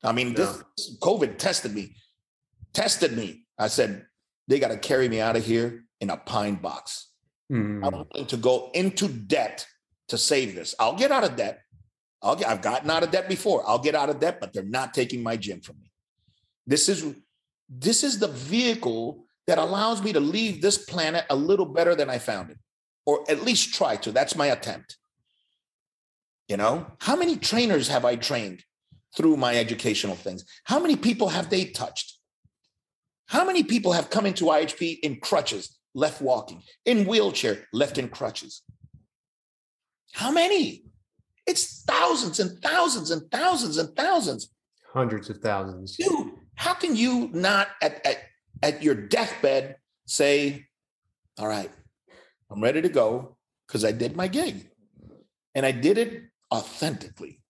I 0.04 0.12
mean, 0.12 0.34
no. 0.34 0.34
this 0.34 0.98
COVID 1.02 1.38
tested 1.38 1.74
me, 1.74 1.96
tested 2.74 3.16
me. 3.16 3.46
I 3.58 3.68
said, 3.68 4.06
they 4.48 4.60
got 4.60 4.70
to 4.70 4.78
carry 4.78 5.10
me 5.10 5.20
out 5.20 5.36
of 5.36 5.46
here 5.46 5.86
in 6.02 6.10
a 6.10 6.18
pine 6.18 6.56
box. 6.56 7.10
Mm. 7.52 7.86
I'm 7.86 8.06
willing 8.14 8.28
to 8.28 8.38
go 8.38 8.72
into 8.74 9.08
debt 9.08 9.66
to 10.10 10.18
save 10.18 10.56
this. 10.56 10.76
I'll 10.80 10.96
get 10.96 11.12
out 11.12 11.24
of 11.24 11.36
debt. 11.36 11.62
I'll 12.22 12.36
get, 12.36 12.48
I've 12.48 12.62
gotten 12.62 12.90
out 12.90 13.04
of 13.04 13.12
debt 13.12 13.30
before. 13.30 13.64
I'll 13.68 13.80
get 13.80 13.96
out 13.96 14.10
of 14.10 14.20
debt, 14.20 14.40
but 14.40 14.54
they're 14.54 14.64
not 14.64 14.94
taking 14.94 15.24
my 15.24 15.38
gym 15.38 15.62
from 15.62 15.78
me. 15.80 15.92
This 16.66 16.90
is 16.90 17.16
this 17.70 18.04
is 18.04 18.20
the 18.20 18.28
vehicle 18.28 19.26
that 19.46 19.58
allows 19.58 20.02
me 20.02 20.14
to 20.14 20.20
leave 20.20 20.62
this 20.62 20.78
planet 20.78 21.26
a 21.30 21.36
little 21.36 21.66
better 21.66 21.96
than 21.96 22.10
I 22.10 22.18
found 22.18 22.50
it, 22.50 22.58
or 23.08 23.24
at 23.30 23.42
least 23.42 23.74
try 23.74 23.96
to. 23.96 24.12
That's 24.12 24.36
my 24.36 24.48
attempt. 24.48 24.98
You 26.48 26.58
know, 26.58 26.86
how 27.00 27.16
many 27.16 27.38
trainers 27.38 27.88
have 27.88 28.06
I 28.06 28.18
trained 28.18 28.64
through 29.16 29.38
my 29.38 29.58
educational 29.58 30.16
things? 30.16 30.46
How 30.66 30.80
many 30.80 30.98
people 30.98 31.30
have 31.30 31.50
they 31.50 31.66
touched? 31.66 32.20
How 33.28 33.46
many 33.46 33.64
people 33.64 33.94
have 33.94 34.10
come 34.10 34.26
into 34.26 34.46
IHP 34.46 35.00
in 35.04 35.20
crutches, 35.22 35.78
left 35.96 36.22
walking, 36.22 36.62
in 36.86 37.06
wheelchair, 37.06 37.66
left 37.74 37.98
in 37.98 38.10
crutches? 38.10 38.62
How 40.12 40.32
many? 40.32 40.84
It's 41.46 41.84
thousands 41.84 42.42
and 42.42 42.62
thousands 42.62 43.10
and 43.12 43.32
thousands 43.32 43.78
and 43.78 43.96
thousands. 43.96 44.50
Hundreds 44.94 45.30
of 45.30 45.38
thousands. 45.38 45.96
Dude, 45.96 46.32
how 46.56 46.74
can 46.74 46.96
you 46.96 47.30
not 47.34 47.70
at, 47.82 48.06
at, 48.06 48.18
at 48.62 48.84
your 48.84 48.96
deathbed 48.96 49.78
say, 50.06 50.66
all 51.38 51.48
right, 51.48 51.70
I'm 52.50 52.62
ready 52.62 52.82
to 52.82 52.90
go 52.90 53.38
because 53.68 53.84
I 53.84 53.92
did 53.92 54.16
my 54.16 54.28
gig 54.28 54.70
and 55.54 55.66
I 55.66 55.72
did 55.72 55.98
it 55.98 56.24
authentically. 56.54 57.42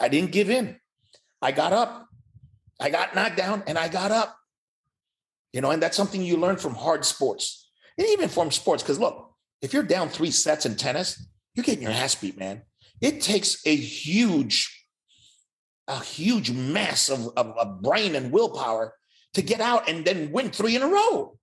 I 0.00 0.08
didn't 0.08 0.32
give 0.32 0.50
in. 0.50 0.78
I 1.40 1.52
got 1.52 1.72
up. 1.72 2.06
I 2.80 2.90
got 2.90 3.14
knocked 3.14 3.36
down 3.36 3.62
and 3.66 3.78
I 3.78 3.88
got 3.88 4.10
up. 4.10 4.36
You 5.52 5.60
know, 5.60 5.70
and 5.70 5.82
that's 5.82 5.96
something 5.96 6.22
you 6.22 6.36
learn 6.36 6.56
from 6.56 6.74
hard 6.74 7.04
sports 7.04 7.70
and 7.96 8.06
even 8.08 8.28
from 8.28 8.50
sports. 8.50 8.82
Because 8.82 9.00
look, 9.00 9.32
if 9.62 9.72
you're 9.72 9.82
down 9.82 10.08
three 10.08 10.30
sets 10.30 10.66
in 10.66 10.76
tennis, 10.76 11.26
you're 11.54 11.64
getting 11.64 11.82
your 11.82 11.92
ass 11.92 12.14
beat, 12.14 12.38
man. 12.38 12.62
It 13.00 13.20
takes 13.20 13.66
a 13.66 13.74
huge 13.74 14.74
a 15.88 16.00
huge 16.00 16.50
mass 16.50 17.08
of, 17.08 17.28
of, 17.36 17.56
of 17.56 17.82
brain 17.82 18.14
and 18.14 18.30
willpower 18.30 18.94
to 19.32 19.40
get 19.40 19.60
out 19.60 19.88
and 19.88 20.04
then 20.04 20.30
win 20.30 20.50
three 20.50 20.76
in 20.76 20.82
a 20.82 20.86
row. 20.86 21.37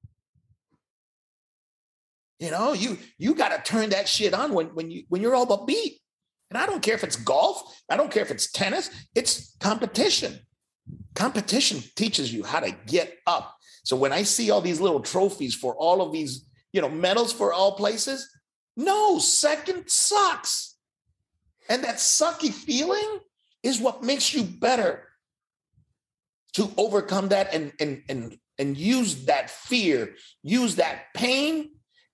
You 2.39 2.51
know, 2.51 2.73
you 2.73 2.97
you 3.17 3.33
got 3.33 3.49
to 3.49 3.71
turn 3.71 3.89
that 3.89 4.07
shit 4.07 4.33
on 4.33 4.53
when 4.53 4.67
when 4.67 4.91
you 4.91 5.03
when 5.09 5.21
you're 5.21 5.35
all 5.35 5.45
but 5.45 5.65
beat. 5.65 5.99
And 6.51 6.57
I 6.57 6.65
don't 6.65 6.81
care 6.81 6.95
if 6.95 7.03
it's 7.03 7.15
golf, 7.15 7.81
I 7.89 7.97
don't 7.97 8.11
care 8.11 8.21
if 8.21 8.31
it's 8.31 8.51
tennis, 8.51 8.89
it's 9.15 9.55
competition. 9.59 10.39
Competition 11.15 11.81
teaches 11.95 12.31
you 12.31 12.43
how 12.43 12.59
to 12.59 12.71
get 12.85 13.17
up. 13.25 13.55
So 13.83 13.95
when 13.95 14.13
I 14.13 14.23
see 14.23 14.51
all 14.51 14.61
these 14.61 14.79
little 14.79 14.99
trophies 14.99 15.55
for 15.55 15.75
all 15.75 16.01
of 16.01 16.11
these, 16.11 16.45
you 16.71 16.81
know, 16.81 16.89
medals 16.89 17.33
for 17.33 17.53
all 17.53 17.75
places, 17.75 18.29
no, 18.77 19.17
second 19.19 19.85
sucks. 19.87 20.75
And 21.69 21.83
that 21.83 21.95
sucky 21.95 22.53
feeling 22.53 23.19
is 23.63 23.79
what 23.79 24.03
makes 24.03 24.33
you 24.33 24.43
better 24.43 25.07
to 26.53 26.71
overcome 26.77 27.29
that 27.29 27.53
and 27.53 27.73
and 27.79 28.03
and 28.07 28.37
and 28.57 28.77
use 28.77 29.25
that 29.25 29.49
fear, 29.49 30.15
use 30.43 30.75
that 30.75 31.13
pain, 31.13 31.71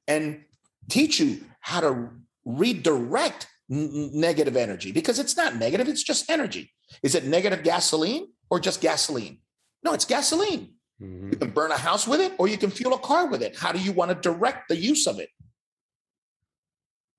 and 0.08 0.44
teach 0.90 1.20
you 1.20 1.42
how 1.60 1.82
to 1.82 2.10
redirect 2.46 3.48
n- 3.70 4.12
negative 4.14 4.58
energy 4.58 4.92
because 4.92 5.20
it's 5.20 5.38
not 5.38 5.56
negative, 5.56 5.88
it's 5.88 6.04
just 6.04 6.30
energy. 6.30 6.72
Is 7.04 7.16
it 7.16 7.26
negative 7.26 7.64
gasoline 7.64 8.28
or 8.50 8.60
just 8.60 8.82
gasoline? 8.82 9.40
No, 9.84 9.94
it's 9.94 10.06
gasoline. 10.06 10.74
Mm-hmm. 11.02 11.32
You 11.32 11.38
can 11.38 11.50
burn 11.52 11.72
a 11.72 11.78
house 11.78 12.08
with 12.08 12.20
it 12.20 12.34
or 12.38 12.48
you 12.48 12.58
can 12.58 12.70
fuel 12.70 12.94
a 12.94 13.00
car 13.00 13.28
with 13.28 13.42
it. 13.42 13.58
How 13.58 13.72
do 13.72 13.80
you 13.80 13.92
want 13.92 14.12
to 14.12 14.16
direct 14.16 14.70
the 14.70 14.76
use 14.76 15.08
of 15.08 15.20
it? 15.20 15.30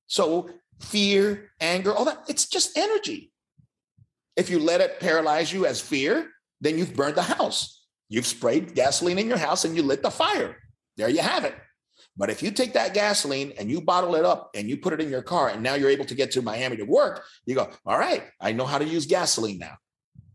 So, 0.06 0.50
fear, 0.80 1.50
anger, 1.60 1.92
all 1.92 2.04
that, 2.04 2.24
it's 2.28 2.46
just 2.46 2.76
energy. 2.76 3.32
If 4.36 4.50
you 4.50 4.58
let 4.58 4.80
it 4.80 5.00
paralyze 5.00 5.52
you 5.52 5.66
as 5.66 5.80
fear, 5.80 6.28
then 6.60 6.78
you've 6.78 6.94
burned 6.94 7.16
the 7.16 7.22
house. 7.22 7.86
You've 8.08 8.26
sprayed 8.26 8.74
gasoline 8.74 9.18
in 9.18 9.26
your 9.26 9.38
house 9.38 9.64
and 9.64 9.74
you 9.74 9.82
lit 9.82 10.02
the 10.02 10.10
fire. 10.10 10.56
There 10.96 11.08
you 11.08 11.20
have 11.20 11.44
it. 11.44 11.54
But 12.16 12.30
if 12.30 12.42
you 12.42 12.50
take 12.50 12.74
that 12.74 12.92
gasoline 12.92 13.52
and 13.58 13.70
you 13.70 13.80
bottle 13.80 14.14
it 14.16 14.24
up 14.24 14.50
and 14.54 14.68
you 14.68 14.76
put 14.76 14.92
it 14.92 15.00
in 15.00 15.08
your 15.08 15.22
car 15.22 15.48
and 15.48 15.62
now 15.62 15.74
you're 15.74 15.90
able 15.90 16.04
to 16.04 16.14
get 16.14 16.30
to 16.32 16.42
Miami 16.42 16.76
to 16.76 16.84
work, 16.84 17.24
you 17.46 17.54
go, 17.54 17.70
all 17.86 17.98
right, 17.98 18.24
I 18.40 18.52
know 18.52 18.66
how 18.66 18.78
to 18.78 18.84
use 18.84 19.06
gasoline 19.06 19.58
now. 19.58 19.76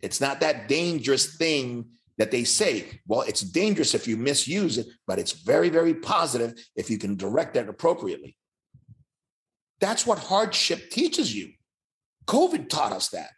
It's 0.01 0.19
not 0.19 0.39
that 0.39 0.67
dangerous 0.67 1.38
thing 1.38 1.86
that 2.17 2.32
they 2.32 2.43
say. 2.43 2.99
Well, 3.07 3.21
it's 3.21 3.41
dangerous 3.41 3.93
if 3.93 4.07
you 4.07 4.17
misuse 4.17 4.78
it, 4.78 4.88
but 5.05 5.19
it's 5.19 5.32
very, 5.32 5.69
very 5.69 5.93
positive 5.93 6.53
if 6.75 6.89
you 6.89 6.97
can 6.97 7.15
direct 7.15 7.55
it 7.55 7.69
appropriately. 7.69 8.36
That's 9.80 10.07
what 10.07 10.17
hardship 10.17 10.89
teaches 10.89 11.36
you. 11.36 11.53
COVID 12.25 12.69
taught 12.69 12.91
us 12.91 13.09
that. 13.09 13.30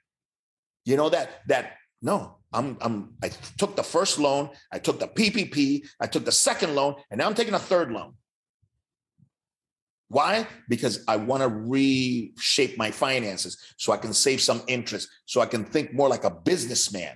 You 0.86 0.96
know 0.96 1.10
that 1.10 1.42
that 1.48 1.74
no, 2.02 2.38
I'm 2.52 2.78
I'm 2.82 3.14
I 3.22 3.30
took 3.58 3.76
the 3.76 3.84
first 3.84 4.18
loan, 4.18 4.50
I 4.72 4.80
took 4.80 5.00
the 5.00 5.08
PPP, 5.08 5.86
I 6.00 6.08
took 6.08 6.26
the 6.26 6.32
second 6.32 6.74
loan, 6.74 6.96
and 7.12 7.20
now 7.20 7.28
I'm 7.28 7.36
taking 7.36 7.54
a 7.54 7.60
third 7.60 7.92
loan. 7.92 8.14
Why? 10.10 10.48
Because 10.68 11.04
I 11.08 11.16
want 11.18 11.44
to 11.44 11.48
reshape 11.48 12.78
my 12.78 12.92
finances 12.92 13.58
so 13.78 13.94
I 13.94 13.98
can 13.98 14.14
save 14.14 14.42
some 14.42 14.62
interest, 14.68 15.08
so 15.26 15.40
I 15.42 15.46
can 15.46 15.64
think 15.64 15.94
more 15.94 16.10
like 16.10 16.24
a 16.24 16.32
businessman 16.32 17.16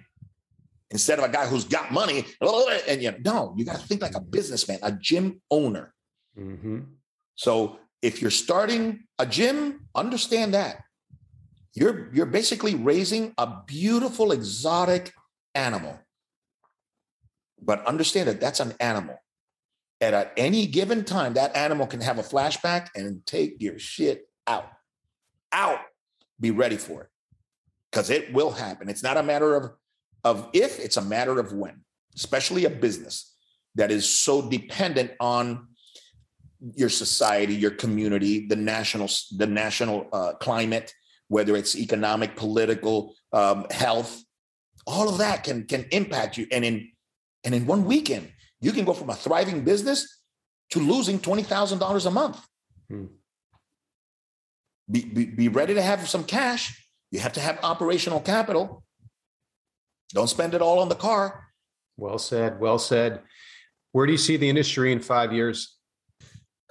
instead 0.91 1.18
of 1.20 1.26
a 1.26 1.30
guy 1.30 1.48
who's 1.48 1.66
got 1.66 1.91
money. 1.91 2.26
And 2.88 3.02
you 3.02 3.12
know, 3.12 3.18
no, 3.26 3.54
you 3.58 3.66
got 3.66 3.80
to 3.80 3.88
think 3.88 4.02
like 4.02 4.16
a 4.16 4.22
businessman, 4.22 4.80
a 4.84 4.91
gym 4.91 5.41
owner. 5.50 5.94
Mm-hmm. 6.38 6.80
So 7.36 7.80
if 8.02 8.22
you're 8.22 8.32
starting 8.32 9.06
a 9.18 9.26
gym, 9.26 9.88
understand 9.96 10.54
that 10.54 10.84
you're 11.74 12.14
you're 12.14 12.28
basically 12.28 12.76
raising 12.76 13.34
a 13.38 13.62
beautiful 13.66 14.32
exotic 14.32 15.12
animal 15.56 16.00
but 17.62 17.86
understand 17.86 18.28
that 18.28 18.39
that's 18.39 18.60
an 18.60 18.74
animal 18.80 19.18
and 20.04 20.16
at 20.16 20.34
any 20.38 20.68
given 20.68 21.04
time 21.04 21.34
that 21.34 21.56
animal 21.56 21.88
can 21.88 22.01
have 22.01 22.20
a 22.20 22.24
flashback 22.24 22.89
and 22.95 23.26
take 23.26 23.56
your 23.60 23.80
shit 23.80 24.28
out. 24.47 24.70
Out. 25.51 25.80
Be 26.39 26.51
ready 26.51 26.78
for 26.78 27.04
it. 27.04 27.10
Because 27.91 28.10
it 28.10 28.34
will 28.34 28.51
happen. 28.51 28.89
It's 28.89 29.04
not 29.04 29.18
a 29.18 29.24
matter 29.24 29.56
of 29.56 29.72
of 30.24 30.49
if 30.54 30.80
it's 30.80 30.97
a 30.97 31.01
matter 31.01 31.39
of 31.39 31.54
when. 31.54 31.82
Especially 32.16 32.66
a 32.66 32.70
business 32.70 33.36
that 33.76 33.91
is 33.91 34.08
so 34.08 34.49
dependent 34.49 35.12
on 35.20 35.68
your 36.76 36.89
society 36.89 37.54
your 37.54 37.72
community 37.72 38.47
the 38.47 38.56
national 38.56 39.10
the 39.36 39.45
national 39.45 40.08
uh, 40.14 40.32
climate 40.39 40.93
whether 41.34 41.56
it's 41.56 41.76
economic, 41.76 42.36
political, 42.36 43.16
um, 43.32 43.66
health, 43.72 44.24
all 44.86 45.10
of 45.10 45.18
that 45.18 45.43
can 45.43 45.66
can 45.66 45.86
impact 45.91 46.38
you. 46.38 46.45
And 46.51 46.64
in 46.64 46.89
and 47.43 47.56
in 47.56 47.66
one 47.66 47.86
weekend, 47.86 48.32
you 48.64 48.72
can 48.72 48.86
go 48.86 48.93
from 48.93 49.09
a 49.09 49.16
thriving 49.16 49.64
business 49.64 50.22
to 50.72 50.80
losing 50.80 51.20
twenty 51.20 51.43
thousand 51.43 51.80
dollars 51.80 52.05
a 52.05 52.11
month. 52.11 52.39
Hmm. 52.89 53.05
Be, 54.89 55.03
be, 55.03 55.26
be 55.26 55.47
ready 55.49 55.74
to 55.74 55.82
have 55.82 56.07
some 56.09 56.24
cash. 56.24 56.88
You 57.11 57.20
have 57.20 57.34
to 57.34 57.39
have 57.39 57.59
operational 57.64 58.20
capital. 58.20 58.84
Don't 60.14 60.30
spend 60.30 60.53
it 60.53 60.61
all 60.61 60.80
on 60.80 60.89
the 60.89 60.95
car. 60.95 61.47
Well 61.97 62.18
said. 62.18 62.59
Well 62.59 62.80
said. 62.80 63.22
Where 63.91 64.05
do 64.05 64.11
you 64.11 64.18
see 64.18 64.38
the 64.38 64.49
industry 64.49 64.91
in 64.91 64.99
five 64.99 65.34
years? 65.34 65.78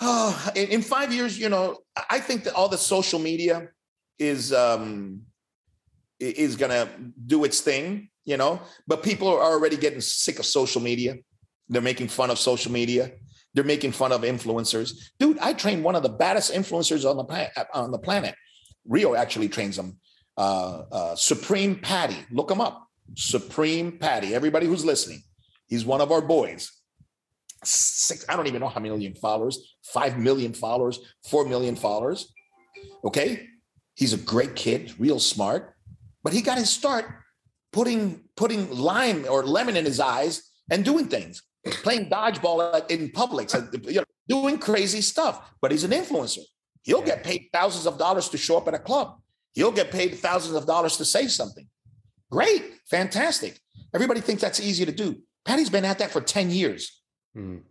Oh, 0.01 0.51
in, 0.57 0.69
in 0.69 0.83
five 0.83 1.13
years, 1.13 1.39
you 1.39 1.49
know, 1.49 1.79
I 2.11 2.19
think 2.19 2.45
that 2.45 2.55
all 2.55 2.69
the 2.69 2.79
social 2.79 3.21
media 3.21 3.69
is 4.19 4.53
um, 4.53 5.23
is 6.19 6.57
going 6.57 6.71
to 6.71 6.89
do 7.27 7.45
its 7.45 7.61
thing, 7.61 8.09
you 8.25 8.37
know. 8.37 8.61
But 8.87 9.03
people 9.03 9.29
are 9.29 9.43
already 9.43 9.77
getting 9.77 10.01
sick 10.01 10.39
of 10.39 10.47
social 10.47 10.81
media. 10.81 11.17
They're 11.73 11.83
making 11.83 12.09
fun 12.09 12.31
of 12.31 12.39
social 12.39 12.71
media. 12.71 13.13
They're 13.55 13.65
making 13.65 13.93
fun 13.93 14.13
of 14.13 14.23
influencers. 14.23 14.93
Dude, 15.19 15.39
I 15.39 15.55
trained 15.55 15.83
one 15.83 15.95
of 15.95 16.03
the 16.03 16.09
baddest 16.09 16.53
influencers 16.53 17.09
on 17.09 17.17
the 17.17 17.69
on 17.75 17.91
the 17.91 17.99
planet. 17.99 18.35
Rio 18.87 19.15
actually 19.15 19.49
trains 19.49 19.77
them. 19.77 19.99
Uh, 20.37 20.83
uh, 20.93 21.17
Supreme 21.17 21.77
Patty, 21.77 22.17
look 22.31 22.51
him 22.51 22.61
up. 22.61 22.89
Supreme 23.17 23.99
Patty. 23.99 24.35
Everybody 24.35 24.67
who's 24.67 24.85
listening, 24.85 25.23
he's 25.67 25.85
one 25.85 26.01
of 26.01 26.13
our 26.13 26.23
boys. 26.23 26.71
Six, 27.65 28.25
I 28.29 28.37
don't 28.37 28.47
even 28.49 28.61
know 28.61 28.69
how 28.69 28.81
many 28.81 28.91
million 28.91 29.15
followers, 29.15 29.77
five 29.83 30.19
million 30.19 30.53
followers, 30.53 30.99
four 31.25 31.45
million 31.45 31.77
followers. 31.77 32.33
Okay. 33.05 33.49
He's 33.95 34.13
a 34.13 34.19
great 34.19 34.57
kid, 34.57 34.95
real 34.99 35.19
smart, 35.19 35.75
but 36.25 36.33
he 36.33 36.41
got 36.41 36.59
his 36.59 36.71
start 36.71 37.07
putting 37.73 38.25
putting 38.37 38.71
lime 38.71 39.27
or 39.29 39.45
lemon 39.45 39.77
in 39.77 39.85
his 39.85 40.01
eyes 40.01 40.51
and 40.71 40.85
doing 40.85 41.09
things, 41.09 41.43
playing 41.65 42.11
dodgeball 42.11 42.91
in 42.91 43.11
public, 43.11 43.51
you 43.85 44.01
know, 44.01 44.05
doing 44.29 44.59
crazy 44.59 45.01
stuff. 45.01 45.53
But 45.61 45.71
he's 45.71 45.85
an 45.85 45.91
influencer. 45.91 46.41
He'll 46.83 47.01
yeah. 47.01 47.07
get 47.07 47.25
paid 47.25 47.49
thousands 47.53 47.87
of 47.87 47.99
dollars 47.99 48.29
to 48.31 48.39
show 48.39 48.57
up 48.57 48.69
at 48.69 48.75
a 48.75 48.79
club. 48.79 49.19
He'll 49.53 49.73
get 49.73 49.91
paid 49.91 50.17
thousands 50.17 50.57
of 50.57 50.67
dollars 50.67 50.97
to 50.97 51.05
say 51.05 51.27
something. 51.29 51.69
Great, 52.31 52.65
fantastic. 52.89 53.61
Everybody 53.95 54.21
thinks 54.21 54.43
that's 54.43 54.61
easy 54.61 54.87
to 54.87 54.93
do. 54.93 55.19
Patty's 55.45 55.71
been 55.71 55.85
at 55.85 55.99
that 55.99 56.11
for 56.11 56.21
10 56.21 56.51
years. 56.51 57.03
Mm. 57.37 57.63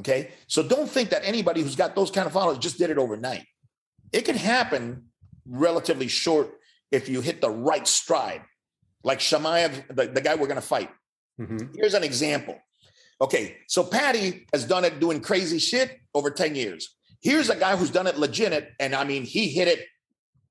Okay. 0.00 0.30
So 0.46 0.62
don't 0.62 0.88
think 0.88 1.10
that 1.10 1.22
anybody 1.24 1.62
who's 1.62 1.76
got 1.76 1.94
those 1.94 2.10
kind 2.10 2.26
of 2.26 2.32
followers 2.32 2.58
just 2.58 2.78
did 2.78 2.90
it 2.90 2.98
overnight. 2.98 3.44
It 4.12 4.24
can 4.24 4.36
happen 4.36 5.08
relatively 5.46 6.08
short 6.08 6.50
if 6.90 7.08
you 7.08 7.20
hit 7.20 7.40
the 7.40 7.50
right 7.50 7.86
stride, 7.86 8.42
like 9.04 9.18
Chimaev, 9.18 9.94
the, 9.94 10.06
the 10.06 10.20
guy 10.20 10.34
we're 10.34 10.46
going 10.46 10.60
to 10.60 10.62
fight. 10.62 10.90
Mm-hmm. 11.38 11.74
Here's 11.74 11.94
an 11.94 12.04
example. 12.04 12.58
Okay, 13.20 13.56
so 13.66 13.82
Patty 13.82 14.46
has 14.52 14.64
done 14.64 14.84
it 14.84 15.00
doing 15.00 15.20
crazy 15.20 15.58
shit 15.58 15.98
over 16.14 16.30
10 16.30 16.54
years. 16.54 16.96
Here's 17.20 17.50
a 17.50 17.56
guy 17.56 17.76
who's 17.76 17.90
done 17.90 18.06
it 18.06 18.16
legit, 18.16 18.72
and 18.78 18.94
I 18.94 19.04
mean, 19.04 19.24
he 19.24 19.48
hit 19.48 19.66
it 19.66 19.86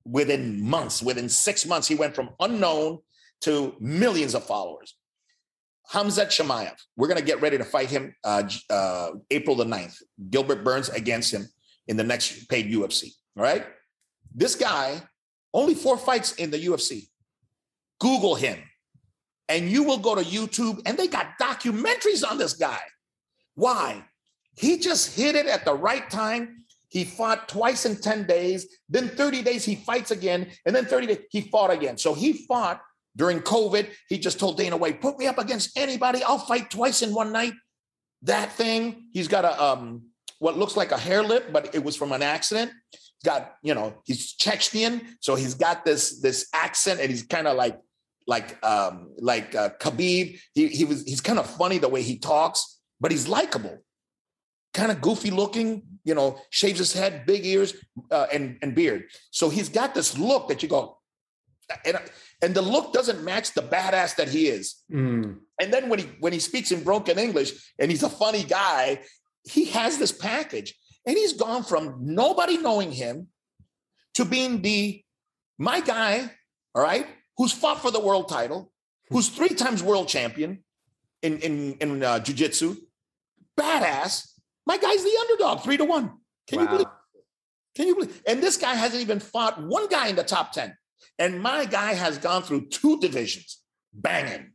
within 0.05 0.61
months, 0.61 1.01
within 1.01 1.30
six 1.30 1.65
months. 1.65 1.88
He 1.88 1.95
went 1.95 2.13
from 2.13 2.30
unknown 2.39 2.99
to 3.41 3.76
millions 3.80 4.36
of 4.36 4.43
followers. 4.43 4.95
Hamzat 5.91 6.28
Chimaev, 6.28 6.76
we're 6.97 7.07
going 7.07 7.20
to 7.20 7.26
get 7.26 7.41
ready 7.41 7.57
to 7.57 7.63
fight 7.63 7.89
him 7.89 8.13
uh, 8.26 8.43
uh, 8.70 9.11
April 9.32 9.55
the 9.55 9.63
9th. 9.63 10.01
Gilbert 10.30 10.63
Burns 10.63 10.89
against 10.89 11.34
him 11.34 11.47
in 11.88 11.95
the 11.95 12.03
next 12.03 12.49
paid 12.49 12.70
UFC. 12.70 13.11
All 13.38 13.43
right. 13.43 13.65
This 14.36 14.55
guy, 14.55 15.01
only 15.53 15.74
four 15.74 15.97
fights 15.97 16.34
in 16.34 16.51
the 16.51 16.57
UFC. 16.57 17.07
Google 17.99 18.36
him, 18.36 18.59
and 19.49 19.69
you 19.69 19.83
will 19.83 19.97
go 19.97 20.15
to 20.15 20.21
YouTube, 20.21 20.81
and 20.85 20.97
they 20.97 21.07
got 21.07 21.37
documentaries 21.41 22.29
on 22.29 22.37
this 22.37 22.53
guy. 22.53 22.79
Why? 23.55 24.03
He 24.57 24.77
just 24.77 25.15
hit 25.15 25.35
it 25.35 25.45
at 25.45 25.65
the 25.65 25.73
right 25.73 26.09
time. 26.09 26.63
He 26.89 27.03
fought 27.03 27.47
twice 27.47 27.85
in 27.85 27.97
10 27.97 28.25
days. 28.25 28.67
Then 28.89 29.09
30 29.09 29.43
days, 29.43 29.65
he 29.65 29.75
fights 29.75 30.11
again. 30.11 30.51
And 30.65 30.75
then 30.75 30.85
30 30.85 31.07
days, 31.07 31.19
he 31.29 31.41
fought 31.41 31.71
again. 31.71 31.97
So 31.97 32.13
he 32.13 32.33
fought 32.33 32.81
during 33.15 33.39
COVID. 33.41 33.89
He 34.09 34.17
just 34.17 34.39
told 34.39 34.57
Dana 34.57 34.77
White, 34.77 35.01
put 35.01 35.17
me 35.19 35.27
up 35.27 35.37
against 35.37 35.77
anybody. 35.77 36.23
I'll 36.23 36.39
fight 36.39 36.71
twice 36.71 37.01
in 37.01 37.13
one 37.13 37.31
night. 37.31 37.53
That 38.23 38.51
thing, 38.53 39.07
he's 39.11 39.27
got 39.27 39.45
a 39.45 39.61
um, 39.63 40.03
what 40.39 40.57
looks 40.57 40.75
like 40.75 40.91
a 40.91 40.97
hair 40.97 41.23
lip, 41.23 41.51
but 41.51 41.75
it 41.75 41.83
was 41.83 41.95
from 41.95 42.11
an 42.11 42.23
accident 42.23 42.71
got 43.23 43.55
you 43.63 43.73
know 43.73 44.01
he's 44.05 44.35
Chechenian, 44.35 45.01
so 45.19 45.35
he's 45.35 45.53
got 45.53 45.85
this 45.85 46.21
this 46.21 46.47
accent, 46.53 46.99
and 46.99 47.09
he's 47.09 47.23
kind 47.23 47.47
of 47.47 47.57
like 47.57 47.77
like 48.28 48.63
um 48.63 49.09
like 49.17 49.55
uh, 49.55 49.69
Khabib. 49.80 50.39
He 50.53 50.67
he 50.67 50.86
was 50.86 51.03
he's 51.03 51.21
kind 51.21 51.39
of 51.39 51.49
funny 51.49 51.78
the 51.78 51.89
way 51.89 52.01
he 52.01 52.19
talks, 52.19 52.80
but 52.99 53.11
he's 53.11 53.28
likable. 53.28 53.78
Kind 54.73 54.91
of 54.91 55.01
goofy 55.01 55.32
looking, 55.32 55.84
you 56.03 56.13
know, 56.13 56.38
shaves 56.51 56.78
his 56.78 56.93
head, 56.93 57.25
big 57.25 57.45
ears, 57.45 57.73
uh, 58.11 58.28
and 58.32 58.57
and 58.61 58.75
beard. 58.75 59.05
So 59.32 59.49
he's 59.49 59.69
got 59.69 59.95
this 59.95 60.17
look 60.17 60.49
that 60.49 60.61
you 60.61 60.69
go, 60.69 60.99
and 61.86 61.97
and 62.43 62.53
the 62.53 62.61
look 62.61 62.93
doesn't 62.93 63.23
match 63.23 63.53
the 63.53 63.61
badass 63.61 64.15
that 64.17 64.30
he 64.30 64.47
is. 64.47 64.84
Mm. 64.91 65.39
And 65.59 65.73
then 65.73 65.89
when 65.89 65.99
he 65.99 66.05
when 66.19 66.34
he 66.34 66.39
speaks 66.39 66.71
in 66.71 66.84
broken 66.84 67.17
English 67.17 67.51
and 67.80 67.89
he's 67.89 68.03
a 68.03 68.09
funny 68.09 68.43
guy, 68.43 69.01
he 69.43 69.65
has 69.65 69.97
this 69.97 70.11
package. 70.11 70.75
And 71.07 71.15
he's 71.15 71.34
gone 71.34 71.63
from 71.63 71.99
nobody 72.01 72.57
knowing 72.57 72.91
him 72.91 73.30
to 74.15 74.25
being 74.25 74.61
the 74.61 75.01
my 75.57 75.80
guy, 75.80 76.30
all 76.75 76.84
right, 76.84 77.07
who's 77.38 77.51
fought 77.51 77.81
for 77.81 77.91
the 77.91 77.99
world 77.99 78.29
title, 78.29 78.71
who's 79.09 79.29
three 79.29 79.49
times 79.49 79.83
world 79.83 80.07
champion 80.07 80.63
in 81.21 81.39
in 81.39 81.73
in 81.79 82.03
uh, 82.03 82.19
jujitsu, 82.19 82.77
badass. 83.59 84.27
My 84.65 84.77
guy's 84.77 85.03
the 85.03 85.17
underdog, 85.21 85.61
three 85.61 85.77
to 85.77 85.85
one. 85.85 86.11
Can 86.47 86.59
wow. 86.59 86.63
you 86.63 86.69
believe? 86.69 86.88
Can 87.75 87.88
you 87.88 87.95
believe? 87.95 88.21
And 88.27 88.41
this 88.41 88.57
guy 88.57 88.73
hasn't 88.73 89.01
even 89.01 89.19
fought 89.19 89.61
one 89.61 89.88
guy 89.88 90.07
in 90.07 90.15
the 90.15 90.23
top 90.23 90.51
ten. 90.51 90.75
And 91.19 91.41
my 91.41 91.65
guy 91.65 91.93
has 91.93 92.17
gone 92.17 92.43
through 92.43 92.67
two 92.67 92.99
divisions, 92.99 93.61
banging, 93.93 94.53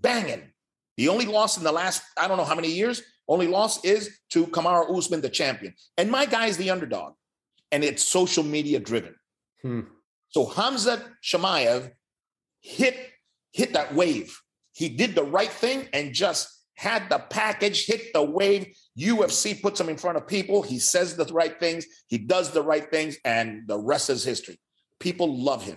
banging. 0.00 0.52
The 0.96 1.08
only 1.08 1.26
loss 1.26 1.56
in 1.56 1.64
the 1.64 1.72
last 1.72 2.02
I 2.16 2.28
don't 2.28 2.36
know 2.36 2.44
how 2.44 2.54
many 2.54 2.70
years 2.70 3.02
only 3.28 3.46
loss 3.46 3.84
is 3.84 4.18
to 4.30 4.46
Kamaru 4.46 4.96
Usman, 4.96 5.20
the 5.20 5.30
champion. 5.30 5.74
And 5.96 6.10
my 6.10 6.26
guy 6.26 6.46
is 6.46 6.56
the 6.56 6.70
underdog. 6.70 7.14
And 7.72 7.82
it's 7.82 8.04
social 8.06 8.44
media 8.44 8.78
driven. 8.78 9.14
Hmm. 9.62 9.80
So 10.28 10.46
Hamza 10.46 11.02
Chimaev 11.22 11.90
hit, 12.64 12.96
hit 13.52 13.74
that 13.74 13.94
wave. 13.94 14.40
He 14.72 14.88
did 14.88 15.14
the 15.14 15.22
right 15.22 15.50
thing 15.50 15.86
and 15.92 16.12
just 16.12 16.48
had 16.76 17.08
the 17.08 17.18
package, 17.18 17.86
hit 17.86 18.12
the 18.12 18.22
wave. 18.22 18.74
UFC 18.98 19.60
puts 19.62 19.80
him 19.80 19.88
in 19.88 19.96
front 19.96 20.16
of 20.16 20.26
people. 20.26 20.62
He 20.62 20.80
says 20.80 21.14
the 21.14 21.26
right 21.26 21.60
things. 21.60 21.86
He 22.08 22.18
does 22.18 22.50
the 22.50 22.62
right 22.62 22.90
things. 22.90 23.16
And 23.24 23.68
the 23.68 23.78
rest 23.78 24.10
is 24.10 24.24
history. 24.24 24.58
People 24.98 25.38
love 25.38 25.62
him. 25.62 25.76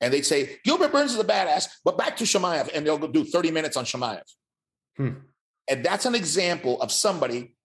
And 0.00 0.12
they 0.12 0.22
say, 0.22 0.58
Gilbert 0.62 0.92
Burns 0.92 1.14
is 1.14 1.18
a 1.18 1.24
badass, 1.24 1.68
but 1.82 1.96
back 1.96 2.18
to 2.18 2.24
Chimaev. 2.24 2.70
And 2.74 2.86
they'll 2.86 2.98
do 2.98 3.24
30 3.24 3.50
minutes 3.50 3.76
on 3.76 3.84
Chimaev. 3.84 4.22
Hmm. 4.96 5.10
And 5.68 5.84
that's 5.84 6.04
an 6.04 6.14
example 6.14 6.80
of 6.80 6.92
somebody 6.92 7.56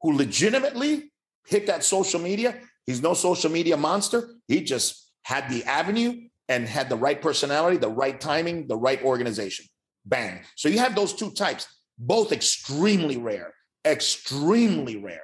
who 0.00 0.16
legitimately 0.16 1.12
hit 1.46 1.66
that 1.66 1.84
social 1.84 2.18
media. 2.18 2.58
He's 2.86 3.02
no 3.02 3.14
social 3.14 3.50
media 3.50 3.76
monster. 3.76 4.30
He 4.48 4.62
just 4.62 5.12
had 5.22 5.48
the 5.50 5.62
avenue 5.64 6.28
and 6.50 6.68
had 6.68 6.88
the 6.90 6.96
right 6.96 7.22
personality, 7.22 7.78
the 7.78 7.88
right 7.88 8.20
timing, 8.20 8.66
the 8.66 8.76
right 8.76 9.02
organization. 9.02 9.64
Bang. 10.04 10.40
So 10.56 10.68
you 10.68 10.80
have 10.80 10.96
those 10.96 11.14
two 11.14 11.30
types, 11.30 11.66
both 11.96 12.32
extremely 12.32 13.16
rare, 13.16 13.54
extremely 13.86 14.96
rare. 14.96 15.22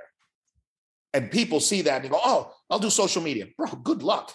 And 1.12 1.30
people 1.30 1.58
see 1.60 1.82
that 1.82 1.96
and 1.96 2.04
they 2.04 2.08
go, 2.08 2.20
oh, 2.24 2.52
I'll 2.70 2.78
do 2.78 2.90
social 2.90 3.22
media. 3.22 3.46
Bro, 3.58 3.70
good 3.82 4.02
luck. 4.04 4.32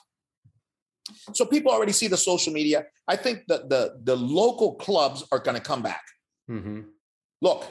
So 1.34 1.46
people 1.46 1.72
already 1.72 1.94
see 1.94 2.08
the 2.08 2.18
social 2.18 2.52
media. 2.52 2.86
I 3.08 3.16
think 3.16 3.44
that 3.48 3.70
the, 3.70 4.00
the 4.04 4.16
local 4.18 4.76
clubs 4.76 5.26
are 5.32 5.40
going 5.40 5.56
to 5.56 5.64
come 5.64 5.82
back. 5.82 6.04
Mm-hmm. 6.50 6.82
Look, 7.42 7.66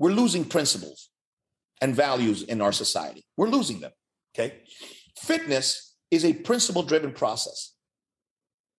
we're 0.00 0.10
losing 0.10 0.44
principles 0.44 1.10
and 1.80 1.94
values 1.94 2.42
in 2.42 2.60
our 2.60 2.72
society. 2.72 3.24
We're 3.36 3.48
losing 3.48 3.80
them. 3.80 3.92
Okay. 4.34 4.62
Fitness 5.16 5.94
is 6.10 6.24
a 6.24 6.32
principle 6.32 6.82
driven 6.82 7.12
process. 7.12 7.74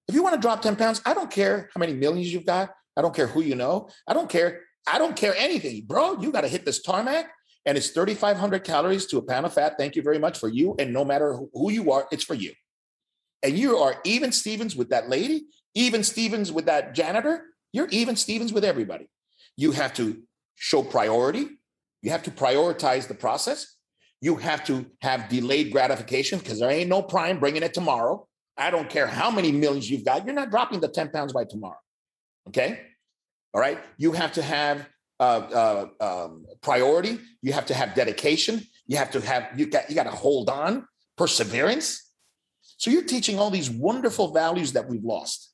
If 0.10 0.16
you 0.16 0.24
want 0.24 0.34
to 0.34 0.42
drop 0.42 0.64
10 0.64 0.76
pounds, 0.76 1.04
I 1.06 1.14
don't 1.14 1.30
care 1.30 1.70
how 1.72 1.78
many 1.78 1.94
millions 1.94 2.34
you've 2.34 2.46
got. 2.46 2.72
I 2.98 3.04
don't 3.04 3.16
care 3.16 3.28
who 3.28 3.42
you 3.42 3.54
know. 3.54 3.90
I 4.08 4.16
don't 4.16 4.28
care. 4.28 4.62
I 4.88 4.98
don't 4.98 5.16
care 5.16 5.36
anything, 5.38 5.84
bro. 5.86 6.20
You 6.20 6.32
got 6.32 6.42
to 6.42 6.48
hit 6.48 6.66
this 6.66 6.82
tarmac 6.82 7.30
and 7.64 7.78
it's 7.78 7.90
3,500 7.90 8.64
calories 8.64 9.06
to 9.06 9.20
a 9.20 9.22
pound 9.22 9.46
of 9.46 9.54
fat. 9.54 9.76
Thank 9.78 9.96
you 9.96 10.02
very 10.02 10.18
much 10.18 10.40
for 10.40 10.48
you. 10.50 10.76
And 10.80 10.92
no 10.92 11.06
matter 11.06 11.38
who 11.54 11.72
you 11.72 11.92
are, 11.92 12.08
it's 12.12 12.24
for 12.24 12.34
you. 12.34 12.54
And 13.44 13.56
you 13.56 13.78
are 13.78 14.02
even 14.04 14.32
Stevens 14.32 14.76
with 14.76 14.90
that 14.90 15.10
lady, 15.10 15.44
even 15.76 16.04
Stevens 16.04 16.52
with 16.52 16.66
that 16.66 16.96
janitor. 16.96 17.46
You're 17.72 17.90
even 17.90 18.16
Stevens 18.16 18.52
with 18.52 18.66
everybody. 18.66 19.08
You 19.58 19.74
have 19.74 19.94
to 19.94 20.24
show 20.56 20.82
priority. 20.82 21.50
You 22.02 22.10
have 22.10 22.24
to 22.24 22.32
prioritize 22.32 23.08
the 23.08 23.14
process. 23.14 23.76
You 24.22 24.38
have 24.38 24.66
to 24.66 24.88
have 25.04 25.30
delayed 25.30 25.72
gratification 25.72 26.40
because 26.40 26.60
there 26.60 26.72
ain't 26.72 26.90
no 26.90 27.04
prime 27.04 27.40
bringing 27.40 27.62
it 27.62 27.76
tomorrow. 27.76 28.26
I 28.60 28.70
don't 28.70 28.90
care 28.90 29.08
how 29.08 29.32
many 29.32 29.52
millions 29.52 29.90
you've 29.90 30.06
got, 30.06 30.26
you're 30.26 30.36
not 30.36 30.52
dropping 30.52 30.82
the 30.82 30.90
10 30.90 31.10
pounds 31.10 31.34
by 31.34 31.46
tomorrow. 31.46 31.80
Okay. 32.50 32.82
All 33.54 33.62
right. 33.62 33.80
You 33.98 34.12
have 34.12 34.34
to 34.34 34.42
have 34.42 34.88
uh, 35.20 35.88
uh, 36.00 36.26
um, 36.26 36.46
priority. 36.62 37.20
You 37.42 37.54
have 37.54 37.66
to 37.68 37.74
have 37.74 37.96
dedication. 37.96 38.62
You 38.86 38.98
have 38.98 39.12
to 39.12 39.22
have, 39.22 39.50
you 39.58 39.66
got, 39.66 39.90
you 39.90 39.96
got 39.96 40.04
to 40.04 40.12
hold 40.12 40.50
on, 40.50 40.88
perseverance. 41.18 42.12
So 42.78 42.92
you're 42.92 43.04
teaching 43.04 43.40
all 43.40 43.50
these 43.50 43.70
wonderful 43.70 44.34
values 44.34 44.74
that 44.74 44.88
we've 44.88 45.04
lost. 45.04 45.54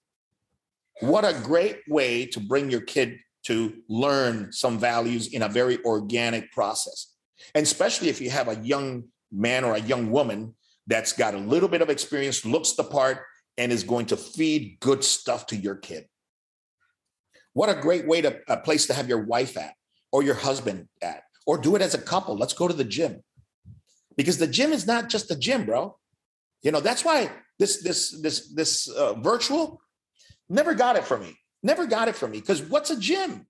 What 1.02 1.26
a 1.26 1.34
great 1.44 1.82
way 1.88 2.26
to 2.28 2.40
bring 2.40 2.70
your 2.70 2.82
kid 2.82 3.20
to 3.46 3.74
learn 3.90 4.52
some 4.52 4.80
values 4.80 5.28
in 5.28 5.44
a 5.44 5.50
very 5.50 5.84
organic 5.84 6.52
process. 6.52 7.14
And 7.54 7.64
especially 7.64 8.10
if 8.10 8.22
you 8.22 8.30
have 8.30 8.48
a 8.48 8.56
young 8.64 9.06
man 9.32 9.64
or 9.64 9.76
a 9.76 9.82
young 9.82 10.12
woman 10.12 10.56
that's 10.88 11.14
got 11.14 11.34
a 11.34 11.38
little 11.38 11.70
bit 11.70 11.82
of 11.82 11.90
experience, 11.90 12.46
looks 12.46 12.74
the 12.74 12.84
part, 12.84 13.20
and 13.58 13.72
is 13.72 13.84
going 13.84 14.08
to 14.08 14.18
feed 14.18 14.78
good 14.80 15.04
stuff 15.04 15.48
to 15.48 15.56
your 15.56 15.76
kid. 15.76 16.08
What 17.54 17.70
a 17.70 17.82
great 17.82 18.06
way 18.08 18.22
to 18.22 18.40
a 18.50 18.58
place 18.58 18.88
to 18.88 18.94
have 18.94 19.08
your 19.08 19.24
wife 19.24 19.58
at 19.58 19.74
or 20.12 20.24
your 20.24 20.36
husband 20.36 20.88
at, 21.02 21.24
or 21.46 21.58
do 21.58 21.76
it 21.76 21.82
as 21.82 21.94
a 21.94 22.02
couple. 22.02 22.36
Let's 22.36 22.54
go 22.54 22.68
to 22.68 22.74
the 22.74 22.84
gym. 22.84 23.24
Because 24.18 24.38
the 24.38 24.48
gym 24.48 24.72
is 24.72 24.86
not 24.86 25.10
just 25.10 25.32
a 25.32 25.36
gym, 25.36 25.66
bro. 25.66 25.98
You 26.62 26.72
know, 26.72 26.80
that's 26.80 27.06
why 27.06 27.32
this 27.60 27.82
this 27.82 28.12
this 28.22 28.54
this 28.54 28.88
uh, 28.90 29.14
virtual 29.14 29.82
never 30.50 30.74
got 30.74 30.96
it 30.96 31.06
for 31.06 31.18
me. 31.18 31.38
Never 31.64 31.86
got 31.86 32.08
it 32.08 32.16
for 32.16 32.28
me 32.28 32.40
because 32.40 32.62
what's 32.62 32.92
a 32.92 33.00
gym? 33.00 33.48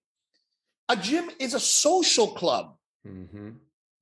A 0.90 0.96
gym 0.96 1.30
is 1.40 1.54
a 1.54 1.60
social 1.60 2.28
club. 2.28 2.76
Mm-hmm. 3.08 3.50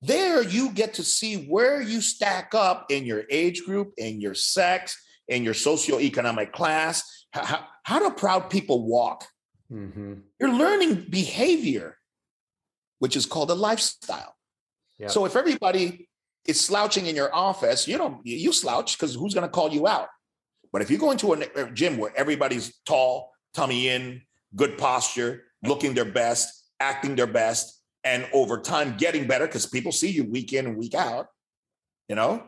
There 0.06 0.42
you 0.42 0.70
get 0.70 0.94
to 0.94 1.02
see 1.02 1.46
where 1.46 1.80
you 1.80 2.00
stack 2.00 2.54
up 2.54 2.86
in 2.90 3.04
your 3.04 3.24
age 3.30 3.64
group, 3.64 3.94
in 3.96 4.20
your 4.20 4.34
sex, 4.34 5.00
in 5.28 5.44
your 5.44 5.54
socioeconomic 5.54 6.52
class. 6.52 7.26
How, 7.32 7.64
how 7.82 7.98
do 7.98 8.10
proud 8.14 8.50
people 8.50 8.86
walk? 8.86 9.26
Mm-hmm. 9.72 10.14
You're 10.38 10.52
learning 10.52 11.06
behavior, 11.08 11.96
which 12.98 13.16
is 13.16 13.24
called 13.24 13.50
a 13.50 13.54
lifestyle. 13.54 14.34
So 15.06 15.24
if 15.24 15.36
everybody 15.36 16.08
is 16.46 16.60
slouching 16.60 17.06
in 17.06 17.16
your 17.16 17.34
office, 17.34 17.88
you 17.88 17.98
don't 17.98 18.20
you 18.24 18.52
slouch 18.52 18.96
because 18.96 19.14
who's 19.14 19.34
going 19.34 19.46
to 19.46 19.50
call 19.50 19.72
you 19.72 19.86
out? 19.86 20.08
But 20.72 20.82
if 20.82 20.90
you 20.90 20.98
go 20.98 21.10
into 21.10 21.32
a 21.32 21.70
gym 21.70 21.98
where 21.98 22.12
everybody's 22.16 22.74
tall, 22.84 23.32
tummy 23.54 23.88
in, 23.88 24.22
good 24.54 24.76
posture, 24.76 25.44
looking 25.62 25.94
their 25.94 26.04
best, 26.04 26.48
acting 26.80 27.16
their 27.16 27.26
best, 27.26 27.80
and 28.04 28.28
over 28.32 28.58
time 28.58 28.96
getting 28.98 29.26
better 29.26 29.46
because 29.46 29.66
people 29.66 29.90
see 29.90 30.10
you 30.10 30.24
week 30.24 30.52
in 30.52 30.66
and 30.66 30.76
week 30.76 30.94
out, 30.94 31.28
you 32.08 32.14
know, 32.14 32.42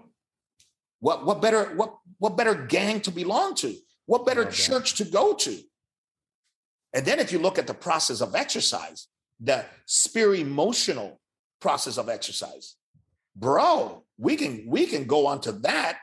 what 1.01 1.25
what 1.25 1.41
better 1.41 1.65
what 1.75 1.97
what 2.19 2.37
better 2.37 2.55
gang 2.55 3.01
to 3.01 3.11
belong 3.11 3.55
to? 3.57 3.75
What 4.05 4.27
better 4.27 4.45
church 4.45 4.95
to 4.97 5.05
go 5.05 5.35
to? 5.35 5.59
And 6.93 7.05
then 7.05 7.19
if 7.19 7.33
you 7.33 7.39
look 7.39 7.59
at 7.59 7.67
the 7.67 7.75
process 7.75 8.21
of 8.21 8.35
exercise, 8.35 9.09
the 9.41 9.65
spirit 9.87 10.41
emotional 10.41 11.21
process 11.61 11.99
of 11.99 12.09
exercise, 12.09 12.77
bro, 13.35 14.05
we 14.19 14.37
can 14.37 14.65
we 14.67 14.87
can 14.87 15.05
go 15.05 15.27
on 15.27 15.41
to 15.43 15.53
that 15.53 15.99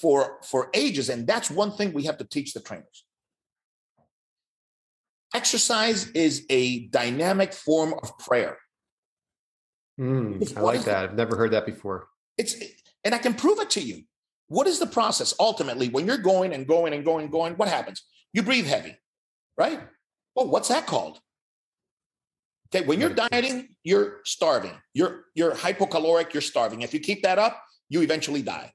for 0.00 0.38
for 0.42 0.68
ages 0.74 1.08
and 1.08 1.26
that's 1.26 1.50
one 1.50 1.72
thing 1.72 1.92
we 1.92 2.04
have 2.04 2.18
to 2.18 2.24
teach 2.24 2.52
the 2.52 2.60
trainers 2.60 3.05
exercise 5.34 6.08
is 6.10 6.46
a 6.50 6.86
dynamic 6.88 7.52
form 7.52 7.94
of 8.02 8.18
prayer. 8.18 8.58
Mm, 10.00 10.56
i 10.56 10.60
like 10.60 10.84
that. 10.84 11.04
I've 11.04 11.14
never 11.14 11.36
heard 11.36 11.52
that 11.52 11.66
before. 11.66 12.08
It's 12.36 12.54
and 13.04 13.14
i 13.14 13.18
can 13.18 13.34
prove 13.34 13.60
it 13.60 13.70
to 13.70 13.80
you. 13.80 14.02
What 14.48 14.66
is 14.66 14.78
the 14.78 14.86
process? 14.86 15.34
Ultimately 15.40 15.88
when 15.88 16.06
you're 16.06 16.18
going 16.18 16.52
and 16.52 16.66
going 16.66 16.92
and 16.92 17.04
going 17.04 17.24
and 17.24 17.32
going 17.32 17.54
what 17.54 17.68
happens? 17.68 18.04
You 18.32 18.42
breathe 18.42 18.66
heavy 18.66 18.96
right? 19.56 19.80
Well 20.34 20.48
what's 20.48 20.68
that 20.68 20.86
called? 20.86 21.18
Okay 22.68 22.84
when 22.86 23.00
you're 23.00 23.14
dieting 23.14 23.68
you're 23.84 24.20
starving. 24.24 24.74
You're 24.92 25.24
you're 25.34 25.52
hypocaloric 25.52 26.34
you're 26.34 26.42
starving. 26.42 26.82
If 26.82 26.92
you 26.92 27.00
keep 27.00 27.22
that 27.22 27.38
up 27.38 27.62
you 27.88 28.02
eventually 28.02 28.42
die. 28.42 28.72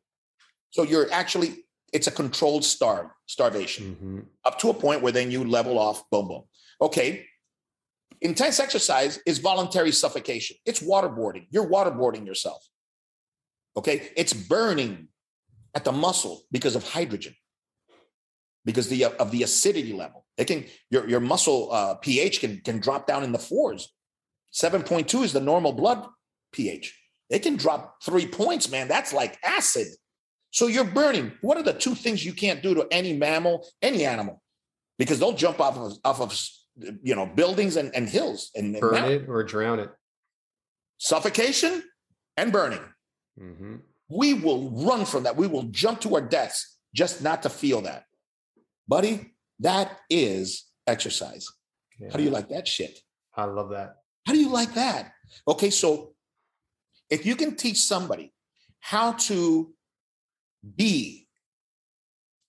So 0.72 0.84
you're 0.84 1.12
actually, 1.12 1.66
it's 1.91 2.07
a 2.07 2.11
controlled 2.11 2.63
starve, 2.63 3.07
starvation 3.25 3.95
mm-hmm. 3.95 4.19
up 4.45 4.59
to 4.59 4.69
a 4.69 4.73
point 4.73 5.01
where 5.01 5.11
then 5.11 5.31
you 5.31 5.43
level 5.43 5.77
off, 5.77 6.09
boom, 6.09 6.27
boom. 6.27 6.43
Okay. 6.81 7.25
Intense 8.21 8.59
exercise 8.59 9.19
is 9.25 9.39
voluntary 9.39 9.91
suffocation. 9.91 10.57
It's 10.65 10.81
waterboarding. 10.81 11.47
You're 11.49 11.67
waterboarding 11.67 12.25
yourself. 12.25 12.63
Okay. 13.75 14.09
It's 14.15 14.33
burning 14.33 15.09
at 15.75 15.83
the 15.83 15.91
muscle 15.91 16.43
because 16.51 16.75
of 16.75 16.87
hydrogen, 16.87 17.35
because 18.65 18.87
the, 18.87 19.05
of 19.05 19.31
the 19.31 19.43
acidity 19.43 19.93
level. 19.93 20.25
It 20.37 20.45
can, 20.45 20.65
your, 20.89 21.07
your 21.07 21.19
muscle 21.19 21.71
uh, 21.71 21.95
pH 21.95 22.39
can, 22.39 22.61
can 22.61 22.79
drop 22.79 23.07
down 23.07 23.23
in 23.23 23.31
the 23.31 23.39
fours. 23.39 23.93
7.2 24.53 25.23
is 25.23 25.33
the 25.33 25.39
normal 25.39 25.73
blood 25.73 26.05
pH. 26.51 26.97
It 27.29 27.39
can 27.39 27.55
drop 27.55 28.03
three 28.03 28.27
points, 28.27 28.69
man. 28.69 28.87
That's 28.87 29.13
like 29.13 29.37
acid. 29.43 29.87
So 30.52 30.68
you're 30.68 30.84
burning. 30.84 31.32
What 31.41 31.58
are 31.58 31.64
the 31.64 31.74
two 31.74 31.95
things 31.95 32.26
you 32.26 32.34
can't 32.34 32.62
do 32.62 32.76
to 32.76 32.88
any 32.91 33.14
mammal, 33.14 33.66
any 33.82 34.06
animal? 34.06 34.41
Because 34.97 35.20
they'll 35.20 35.34
jump 35.34 35.60
off 35.60 35.78
of 35.78 35.93
off 36.04 36.22
of 36.22 36.38
you 37.02 37.16
know 37.16 37.26
buildings 37.26 37.76
and, 37.78 37.93
and 37.95 38.08
hills 38.08 38.52
and, 38.56 38.80
burn 38.80 38.95
and 38.95 39.12
it 39.12 39.30
or 39.30 39.43
drown 39.43 39.80
it. 39.80 39.89
Suffocation 40.97 41.84
and 42.38 42.52
burning. 42.52 42.84
Mm-hmm. 43.39 43.78
We 44.10 44.34
will 44.34 44.70
run 44.72 45.06
from 45.06 45.24
that. 45.24 45.38
We 45.38 45.47
will 45.47 45.64
jump 45.64 46.02
to 46.02 46.16
our 46.16 46.22
deaths 46.22 46.78
just 46.93 47.24
not 47.24 47.43
to 47.43 47.49
feel 47.49 47.82
that. 47.82 48.04
Buddy, 48.88 49.34
that 49.60 49.99
is 50.10 50.66
exercise. 50.86 51.47
Yeah. 51.97 52.10
How 52.12 52.18
do 52.18 52.24
you 52.24 52.30
like 52.30 52.49
that 52.49 52.68
shit? 52.68 52.99
I 53.36 53.45
love 53.45 53.70
that. 53.70 53.95
How 54.26 54.34
do 54.34 54.39
you 54.39 54.49
like 54.49 54.74
that? 54.74 55.14
Okay, 55.47 55.70
so 55.70 56.14
if 57.10 57.26
you 57.26 57.36
can 57.36 57.56
teach 57.56 57.78
somebody 57.78 58.34
how 58.80 59.14
to 59.14 59.74
be. 60.76 61.28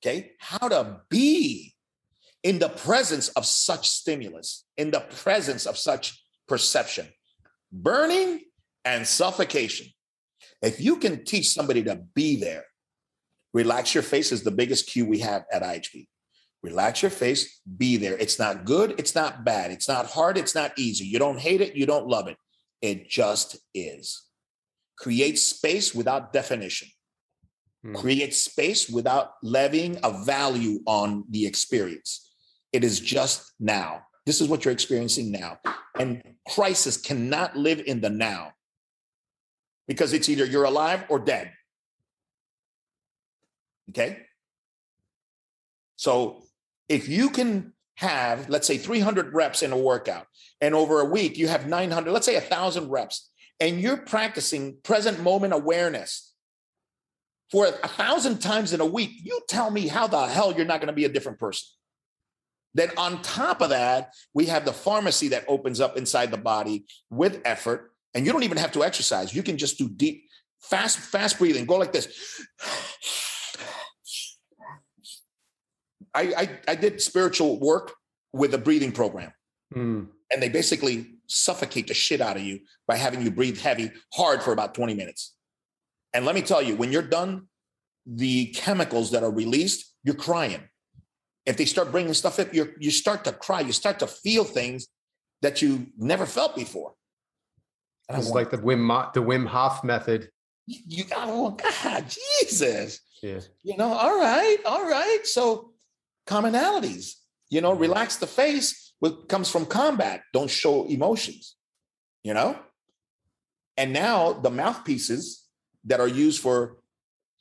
Okay, 0.04 0.32
how 0.38 0.68
to 0.68 1.00
be 1.08 1.74
in 2.42 2.58
the 2.58 2.68
presence 2.68 3.28
of 3.30 3.46
such 3.46 3.88
stimulus, 3.88 4.64
in 4.76 4.90
the 4.90 5.00
presence 5.00 5.64
of 5.64 5.78
such 5.78 6.20
perception, 6.48 7.06
burning 7.70 8.40
and 8.84 9.06
suffocation. 9.06 9.86
If 10.60 10.80
you 10.80 10.96
can 10.96 11.24
teach 11.24 11.50
somebody 11.50 11.84
to 11.84 12.02
be 12.14 12.36
there, 12.36 12.64
relax 13.54 13.94
your 13.94 14.02
face 14.02 14.32
is 14.32 14.42
the 14.42 14.50
biggest 14.50 14.88
cue 14.88 15.06
we 15.06 15.20
have 15.20 15.44
at 15.52 15.62
IHP. 15.62 16.08
Relax 16.62 17.02
your 17.02 17.10
face, 17.10 17.60
be 17.76 17.96
there. 17.96 18.16
It's 18.16 18.38
not 18.38 18.64
good, 18.64 18.94
it's 18.98 19.14
not 19.14 19.44
bad, 19.44 19.72
it's 19.72 19.88
not 19.88 20.06
hard, 20.06 20.38
it's 20.38 20.54
not 20.54 20.72
easy. 20.78 21.04
You 21.04 21.18
don't 21.18 21.38
hate 21.38 21.60
it, 21.60 21.74
you 21.74 21.86
don't 21.86 22.06
love 22.06 22.28
it. 22.28 22.36
It 22.80 23.08
just 23.08 23.56
is. 23.74 24.22
Create 24.96 25.38
space 25.38 25.94
without 25.94 26.32
definition 26.32 26.88
mm. 27.84 27.94
create 27.94 28.34
space 28.34 28.88
without 28.88 29.32
levying 29.42 29.98
a 30.02 30.24
value 30.24 30.80
on 30.86 31.24
the 31.30 31.46
experience. 31.46 32.30
It 32.72 32.84
is 32.84 33.00
just 33.00 33.52
now. 33.60 34.02
This 34.24 34.40
is 34.40 34.48
what 34.48 34.64
you're 34.64 34.72
experiencing 34.72 35.32
now. 35.32 35.58
And 35.98 36.22
crisis 36.48 36.96
cannot 36.96 37.56
live 37.56 37.82
in 37.86 38.00
the 38.00 38.10
now 38.10 38.52
because 39.88 40.12
it's 40.12 40.28
either 40.28 40.44
you're 40.44 40.64
alive 40.64 41.04
or 41.08 41.18
dead. 41.18 41.52
Okay? 43.90 44.18
So 45.96 46.42
if 46.88 47.08
you 47.08 47.30
can 47.30 47.72
have, 47.96 48.48
let's 48.48 48.66
say, 48.66 48.78
300 48.78 49.34
reps 49.34 49.62
in 49.62 49.72
a 49.72 49.76
workout, 49.76 50.26
and 50.60 50.74
over 50.74 51.00
a 51.00 51.04
week 51.04 51.36
you 51.36 51.48
have 51.48 51.66
900, 51.66 52.10
let's 52.10 52.26
say 52.26 52.34
1,000 52.34 52.88
reps, 52.88 53.30
and 53.60 53.80
you're 53.80 53.98
practicing 53.98 54.76
present 54.82 55.20
moment 55.20 55.52
awareness 55.52 56.31
for 57.52 57.66
a 57.66 57.88
thousand 57.88 58.38
times 58.38 58.72
in 58.72 58.80
a 58.80 58.86
week, 58.86 59.10
you 59.22 59.38
tell 59.46 59.70
me 59.70 59.86
how 59.86 60.06
the 60.06 60.26
hell 60.26 60.54
you're 60.54 60.64
not 60.64 60.80
going 60.80 60.86
to 60.86 60.94
be 60.94 61.04
a 61.04 61.08
different 61.10 61.38
person. 61.38 61.68
Then 62.74 62.90
on 62.96 63.20
top 63.20 63.60
of 63.60 63.68
that, 63.68 64.14
we 64.32 64.46
have 64.46 64.64
the 64.64 64.72
pharmacy 64.72 65.28
that 65.28 65.44
opens 65.46 65.78
up 65.78 65.98
inside 65.98 66.30
the 66.30 66.38
body 66.38 66.86
with 67.10 67.42
effort, 67.44 67.92
and 68.14 68.24
you 68.24 68.32
don't 68.32 68.44
even 68.44 68.56
have 68.56 68.72
to 68.72 68.82
exercise. 68.82 69.34
You 69.34 69.42
can 69.42 69.58
just 69.58 69.76
do 69.76 69.90
deep, 69.90 70.24
fast, 70.60 70.98
fast 70.98 71.38
breathing. 71.38 71.66
Go 71.66 71.76
like 71.76 71.92
this. 71.92 72.08
I, 76.14 76.22
I, 76.34 76.58
I 76.68 76.74
did 76.74 77.02
spiritual 77.02 77.60
work 77.60 77.92
with 78.32 78.54
a 78.54 78.58
breathing 78.58 78.92
program. 78.92 79.32
Mm. 79.74 80.08
And 80.32 80.42
they 80.42 80.48
basically 80.48 81.16
suffocate 81.26 81.86
the 81.86 81.94
shit 81.94 82.22
out 82.22 82.36
of 82.36 82.42
you 82.42 82.60
by 82.86 82.96
having 82.96 83.20
you 83.20 83.30
breathe 83.30 83.58
heavy, 83.58 83.90
hard 84.14 84.42
for 84.42 84.52
about 84.52 84.74
20 84.74 84.94
minutes. 84.94 85.34
And 86.14 86.24
let 86.24 86.34
me 86.34 86.42
tell 86.42 86.62
you, 86.62 86.76
when 86.76 86.92
you're 86.92 87.02
done, 87.02 87.46
the 88.06 88.46
chemicals 88.46 89.10
that 89.12 89.22
are 89.22 89.30
released, 89.30 89.94
you're 90.04 90.14
crying. 90.14 90.68
If 91.46 91.56
they 91.56 91.64
start 91.64 91.90
bringing 91.90 92.14
stuff 92.14 92.38
up, 92.38 92.54
you 92.54 92.72
you 92.78 92.90
start 92.90 93.24
to 93.24 93.32
cry. 93.32 93.60
You 93.60 93.72
start 93.72 93.98
to 94.00 94.06
feel 94.06 94.44
things 94.44 94.88
that 95.40 95.62
you 95.62 95.86
never 95.96 96.26
felt 96.26 96.54
before. 96.54 96.94
And 98.08 98.18
it's 98.18 98.30
like 98.30 98.50
the 98.50 98.58
Wim 98.58 99.12
the 99.12 99.22
Wim 99.22 99.46
Hof 99.46 99.82
method. 99.82 100.30
You 100.66 101.04
got 101.04 101.28
oh 101.28 101.50
God, 101.50 102.04
Jesus! 102.08 103.00
Yeah. 103.22 103.40
You 103.62 103.76
know, 103.76 103.92
all 103.92 104.18
right, 104.18 104.58
all 104.66 104.88
right. 104.88 105.20
So 105.24 105.72
commonalities, 106.26 107.14
you 107.50 107.60
know, 107.60 107.72
Mm-hmm. 107.72 107.82
relax 107.82 108.16
the 108.16 108.26
face 108.26 108.94
what 109.00 109.28
comes 109.28 109.50
from 109.50 109.66
combat. 109.66 110.22
Don't 110.32 110.50
show 110.50 110.84
emotions, 110.84 111.56
you 112.22 112.34
know? 112.34 112.56
And 113.76 113.92
now 113.92 114.32
the 114.32 114.50
mouthpieces 114.50 115.41
that 115.84 116.00
are 116.00 116.08
used 116.08 116.40
for 116.40 116.78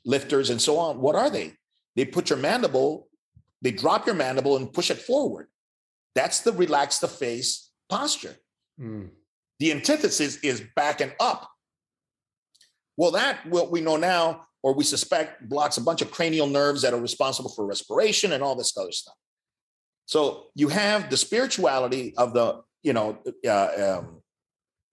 lifters 0.06 0.50
and 0.50 0.62
so 0.62 0.78
on, 0.78 1.00
what 1.00 1.16
are 1.16 1.30
they? 1.30 1.54
They 1.96 2.06
put 2.06 2.30
your 2.30 2.40
mandible, 2.40 3.08
they 3.62 3.72
drop 3.72 4.06
your 4.06 4.16
mandible 4.16 4.58
and 4.58 4.72
push 4.72 4.90
it 4.90 4.98
forward. 4.98 5.48
That's 6.16 6.42
the 6.42 6.52
relax 6.52 7.00
the 7.00 7.08
face 7.08 7.72
posture. 7.90 8.36
Mm. 8.80 9.10
The 9.60 9.72
antithesis 9.72 10.38
is 10.38 10.64
backing 10.76 11.12
up. 11.20 11.50
Well, 12.98 13.12
that 13.12 13.46
what 13.46 13.72
we 13.72 13.82
know 13.82 13.98
now, 13.98 14.48
or 14.64 14.74
we 14.74 14.84
suspect, 14.84 15.48
blocks 15.48 15.78
a 15.78 15.82
bunch 15.82 16.02
of 16.02 16.12
cranial 16.12 16.48
nerves 16.48 16.82
that 16.82 16.94
are 16.94 17.00
responsible 17.00 17.52
for 17.52 17.66
respiration 17.66 18.32
and 18.32 18.44
all 18.44 18.56
this 18.56 18.76
other 18.78 18.92
stuff. 18.92 19.16
So 20.06 20.48
you 20.56 20.70
have 20.70 21.10
the 21.10 21.18
spirituality 21.18 22.14
of 22.18 22.34
the, 22.34 22.62
you 22.84 22.94
know, 22.94 23.20
uh, 23.48 24.00
um, 24.00 24.22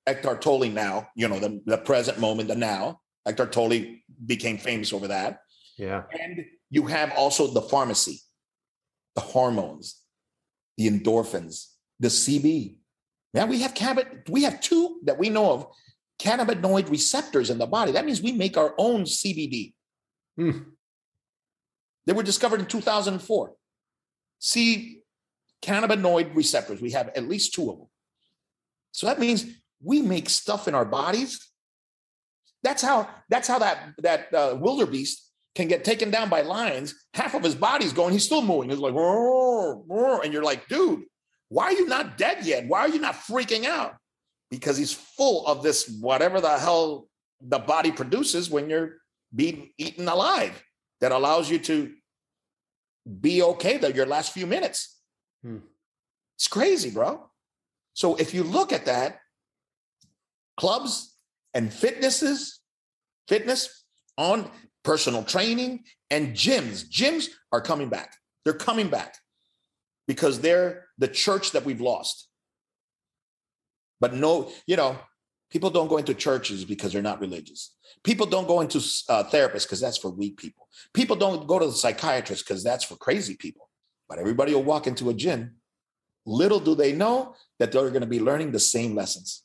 Eckhart 0.06 0.40
Tolle 0.42 0.68
now, 0.68 1.08
you 1.16 1.28
know, 1.28 1.38
the, 1.38 1.60
the 1.66 1.78
present 1.78 2.18
moment, 2.18 2.48
the 2.48 2.54
now. 2.54 3.00
Eckhart 3.28 3.52
Tolle 3.52 3.98
became 4.24 4.58
famous 4.58 4.92
over 4.92 5.08
that. 5.08 5.40
Yeah. 5.76 6.02
And 6.18 6.44
you 6.70 6.86
have 6.86 7.12
also 7.12 7.46
the 7.46 7.62
pharmacy, 7.62 8.20
the 9.14 9.20
hormones, 9.20 10.02
the 10.76 10.88
endorphins, 10.88 11.66
the 12.00 12.08
CB. 12.08 12.76
Now 13.34 13.46
we 13.46 13.60
have 13.62 13.74
cannabis, 13.74 14.06
we 14.28 14.42
have 14.44 14.60
two 14.60 15.00
that 15.04 15.18
we 15.18 15.28
know 15.28 15.52
of 15.52 15.66
cannabinoid 16.18 16.90
receptors 16.90 17.50
in 17.50 17.58
the 17.58 17.66
body. 17.66 17.92
That 17.92 18.04
means 18.04 18.22
we 18.22 18.32
make 18.32 18.56
our 18.56 18.74
own 18.78 19.02
CBD. 19.02 19.74
Mm. 20.38 20.66
They 22.06 22.12
were 22.12 22.22
discovered 22.22 22.60
in 22.60 22.66
2004. 22.66 23.52
See, 24.40 25.02
cannabinoid 25.62 26.34
receptors. 26.34 26.80
We 26.80 26.92
have 26.92 27.08
at 27.14 27.28
least 27.28 27.54
two 27.54 27.70
of 27.70 27.78
them. 27.78 27.88
So 28.92 29.06
that 29.06 29.20
means 29.20 29.46
we 29.82 30.02
make 30.02 30.28
stuff 30.28 30.68
in 30.68 30.74
our 30.74 30.84
bodies. 30.84 31.47
That's 32.62 32.82
how. 32.82 33.08
That's 33.28 33.48
how 33.48 33.58
that 33.60 33.94
that 33.98 34.34
uh, 34.34 34.56
wildebeest 34.60 35.28
can 35.54 35.68
get 35.68 35.84
taken 35.84 36.10
down 36.10 36.28
by 36.28 36.42
lions. 36.42 36.94
Half 37.14 37.34
of 37.34 37.42
his 37.42 37.54
body's 37.54 37.92
going. 37.92 38.12
He's 38.12 38.24
still 38.24 38.42
moving. 38.42 38.70
He's 38.70 38.78
like, 38.78 38.94
"Roar, 38.94 39.82
roar," 39.86 40.22
and 40.22 40.32
you're 40.32 40.44
like, 40.44 40.68
dude, 40.68 41.04
why 41.48 41.64
are 41.64 41.72
you 41.72 41.86
not 41.86 42.18
dead 42.18 42.44
yet? 42.44 42.66
Why 42.66 42.80
are 42.80 42.88
you 42.88 43.00
not 43.00 43.14
freaking 43.14 43.64
out? 43.64 43.96
Because 44.50 44.76
he's 44.76 44.92
full 44.92 45.46
of 45.46 45.62
this 45.62 45.98
whatever 46.00 46.40
the 46.40 46.58
hell 46.58 47.08
the 47.40 47.58
body 47.58 47.92
produces 47.92 48.50
when 48.50 48.68
you're 48.70 48.96
being 49.34 49.70
eaten 49.78 50.08
alive. 50.08 50.62
That 51.00 51.12
allows 51.12 51.48
you 51.48 51.60
to 51.60 51.92
be 53.20 53.42
okay 53.42 53.76
though 53.76 53.88
your 53.88 54.06
last 54.06 54.32
few 54.32 54.46
minutes. 54.46 55.00
Hmm. 55.42 55.58
It's 56.36 56.48
crazy, 56.48 56.90
bro. 56.90 57.30
So 57.94 58.16
if 58.16 58.34
you 58.34 58.42
look 58.42 58.72
at 58.72 58.86
that, 58.86 59.18
clubs 60.56 61.17
and 61.58 61.72
fitnesses, 61.74 62.60
fitness 63.26 63.84
on 64.16 64.48
personal 64.84 65.24
training 65.24 65.82
and 66.08 66.32
gyms, 66.32 66.88
gyms 66.88 67.30
are 67.50 67.60
coming 67.60 67.88
back. 67.88 68.14
They're 68.44 68.54
coming 68.54 68.88
back 68.90 69.16
because 70.06 70.40
they're 70.40 70.86
the 70.98 71.08
church 71.08 71.50
that 71.50 71.64
we've 71.64 71.80
lost. 71.80 72.28
But 73.98 74.14
no, 74.14 74.52
you 74.68 74.76
know, 74.76 75.00
people 75.50 75.70
don't 75.70 75.88
go 75.88 75.96
into 75.96 76.14
churches 76.14 76.64
because 76.64 76.92
they're 76.92 77.02
not 77.02 77.20
religious. 77.20 77.74
People 78.04 78.26
don't 78.26 78.46
go 78.46 78.60
into 78.60 78.78
uh, 79.08 79.24
therapists 79.24 79.64
because 79.64 79.80
that's 79.80 79.98
for 79.98 80.10
weak 80.10 80.36
people. 80.36 80.68
People 80.94 81.16
don't 81.16 81.48
go 81.48 81.58
to 81.58 81.66
the 81.66 81.72
psychiatrist 81.72 82.46
because 82.46 82.62
that's 82.62 82.84
for 82.84 82.94
crazy 82.94 83.34
people. 83.34 83.68
But 84.08 84.20
everybody 84.20 84.54
will 84.54 84.62
walk 84.62 84.86
into 84.86 85.10
a 85.10 85.14
gym. 85.14 85.56
Little 86.24 86.60
do 86.60 86.76
they 86.76 86.92
know 86.92 87.34
that 87.58 87.72
they're 87.72 87.90
going 87.90 88.02
to 88.02 88.06
be 88.06 88.20
learning 88.20 88.52
the 88.52 88.60
same 88.60 88.94
lessons. 88.94 89.42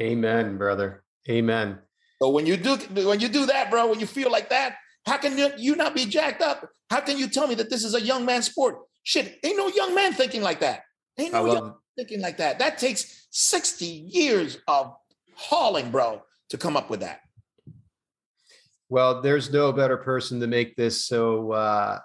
Amen, 0.00 0.58
brother. 0.58 1.02
Amen. 1.28 1.78
So 2.20 2.30
when 2.30 2.46
you 2.46 2.56
do 2.56 2.76
when 3.04 3.20
you 3.20 3.28
do 3.28 3.46
that, 3.46 3.70
bro, 3.70 3.88
when 3.88 4.00
you 4.00 4.06
feel 4.06 4.30
like 4.30 4.50
that, 4.50 4.76
how 5.06 5.18
can 5.18 5.38
you, 5.38 5.50
you 5.56 5.76
not 5.76 5.94
be 5.94 6.04
jacked 6.04 6.42
up? 6.42 6.68
How 6.90 7.00
can 7.00 7.18
you 7.18 7.28
tell 7.28 7.46
me 7.46 7.54
that 7.56 7.70
this 7.70 7.84
is 7.84 7.94
a 7.94 8.00
young 8.00 8.24
man 8.24 8.42
sport? 8.42 8.78
Shit, 9.04 9.38
ain't 9.44 9.56
no 9.56 9.68
young 9.68 9.94
man 9.94 10.12
thinking 10.12 10.42
like 10.42 10.60
that. 10.60 10.82
Ain't 11.18 11.32
no 11.32 11.46
young 11.46 11.74
thinking 11.96 12.20
like 12.20 12.38
that. 12.38 12.58
That 12.58 12.78
takes 12.78 13.28
60 13.30 13.86
years 13.86 14.58
of 14.66 14.94
hauling, 15.34 15.90
bro, 15.90 16.22
to 16.50 16.58
come 16.58 16.76
up 16.76 16.90
with 16.90 17.00
that. 17.00 17.20
Well, 18.88 19.22
there's 19.22 19.50
no 19.50 19.72
better 19.72 19.96
person 19.96 20.40
to 20.40 20.46
make 20.46 20.76
this 20.76 21.06
so 21.06 21.52
uh, 21.52 21.98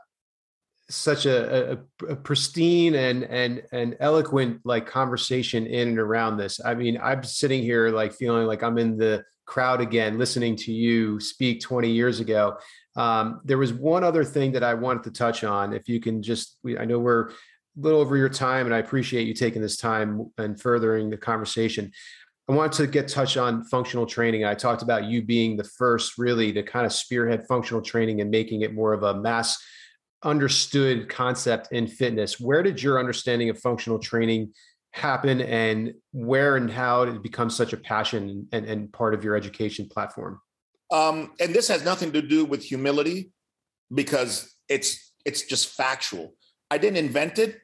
such 0.92 1.26
a, 1.26 1.72
a, 1.72 1.78
a 2.10 2.16
pristine 2.16 2.96
and 2.96 3.24
and 3.24 3.64
and 3.72 3.96
eloquent 4.00 4.60
like 4.64 4.86
conversation 4.86 5.66
in 5.66 5.88
and 5.90 6.00
around 6.00 6.38
this. 6.38 6.60
I 6.64 6.76
mean, 6.76 7.00
I'm 7.02 7.24
sitting 7.24 7.62
here 7.64 7.90
like 7.90 8.14
feeling 8.14 8.46
like 8.46 8.64
I'm 8.64 8.78
in 8.78 8.98
the 8.98 9.24
crowd 9.46 9.82
again, 9.82 10.18
listening 10.18 10.56
to 10.56 10.72
you 10.72 11.20
speak 11.20 11.62
20 11.62 11.90
years 11.90 12.20
ago. 12.22 12.58
Um, 12.96 13.42
there 13.44 13.58
was 13.58 13.74
one 13.74 14.04
other 14.04 14.24
thing 14.24 14.54
that 14.54 14.64
I 14.64 14.74
wanted 14.74 15.04
to 15.04 15.12
touch 15.12 15.44
on. 15.44 15.74
If 15.74 15.90
you 15.90 16.00
can 16.00 16.24
just, 16.24 16.58
we, 16.64 16.78
I 16.78 16.86
know 16.86 17.00
we're 17.00 17.30
a 17.30 17.34
little 17.76 18.00
over 18.00 18.16
your 18.16 18.30
time, 18.30 18.66
and 18.66 18.74
I 18.74 18.80
appreciate 18.80 19.28
you 19.28 19.34
taking 19.34 19.62
this 19.62 19.76
time 19.76 20.32
and 20.38 20.60
furthering 20.60 21.10
the 21.10 21.18
conversation. 21.18 21.92
I 22.50 22.54
wanted 22.54 22.74
to 22.78 22.88
get 22.88 23.10
touch 23.10 23.36
on 23.36 23.64
functional 23.66 24.06
training. 24.06 24.46
I 24.46 24.56
talked 24.56 24.84
about 24.84 25.06
you 25.06 25.22
being 25.22 25.58
the 25.58 25.64
first 25.64 26.18
really 26.18 26.54
to 26.54 26.64
kind 26.64 26.86
of 26.86 26.94
spearhead 26.94 27.46
functional 27.48 27.82
training 27.82 28.22
and 28.22 28.32
making 28.32 28.62
it 28.62 28.74
more 28.74 28.94
of 28.94 29.04
a 29.04 29.16
mass 29.16 29.62
understood 30.24 31.10
concept 31.10 31.70
in 31.72 31.88
fitness. 31.88 32.40
Where 32.40 32.64
did 32.64 32.82
your 32.82 33.00
understanding 33.00 33.50
of 33.50 33.60
functional 33.60 34.00
training 34.00 34.54
happen 34.92 35.42
and 35.42 35.94
where 36.12 36.58
and 36.58 36.70
how 36.70 37.06
did 37.06 37.16
it 37.16 37.24
become 37.24 37.50
such 37.50 37.74
a 37.74 37.78
passion 37.78 38.48
and, 38.52 38.66
and 38.66 38.92
part 38.92 39.14
of 39.14 39.24
your 39.24 39.36
education 39.36 39.88
platform? 39.90 40.40
Um, 40.92 41.32
and 41.40 41.56
this 41.56 41.68
has 41.70 41.86
nothing 41.86 42.12
to 42.14 42.22
do 42.22 42.46
with 42.46 42.64
humility 42.64 43.32
because 43.94 44.54
it's 44.68 45.14
it's 45.26 45.44
just 45.44 45.70
factual. 45.70 46.36
I 46.70 46.78
didn't 46.78 46.98
invent 46.98 47.40
it, 47.40 47.60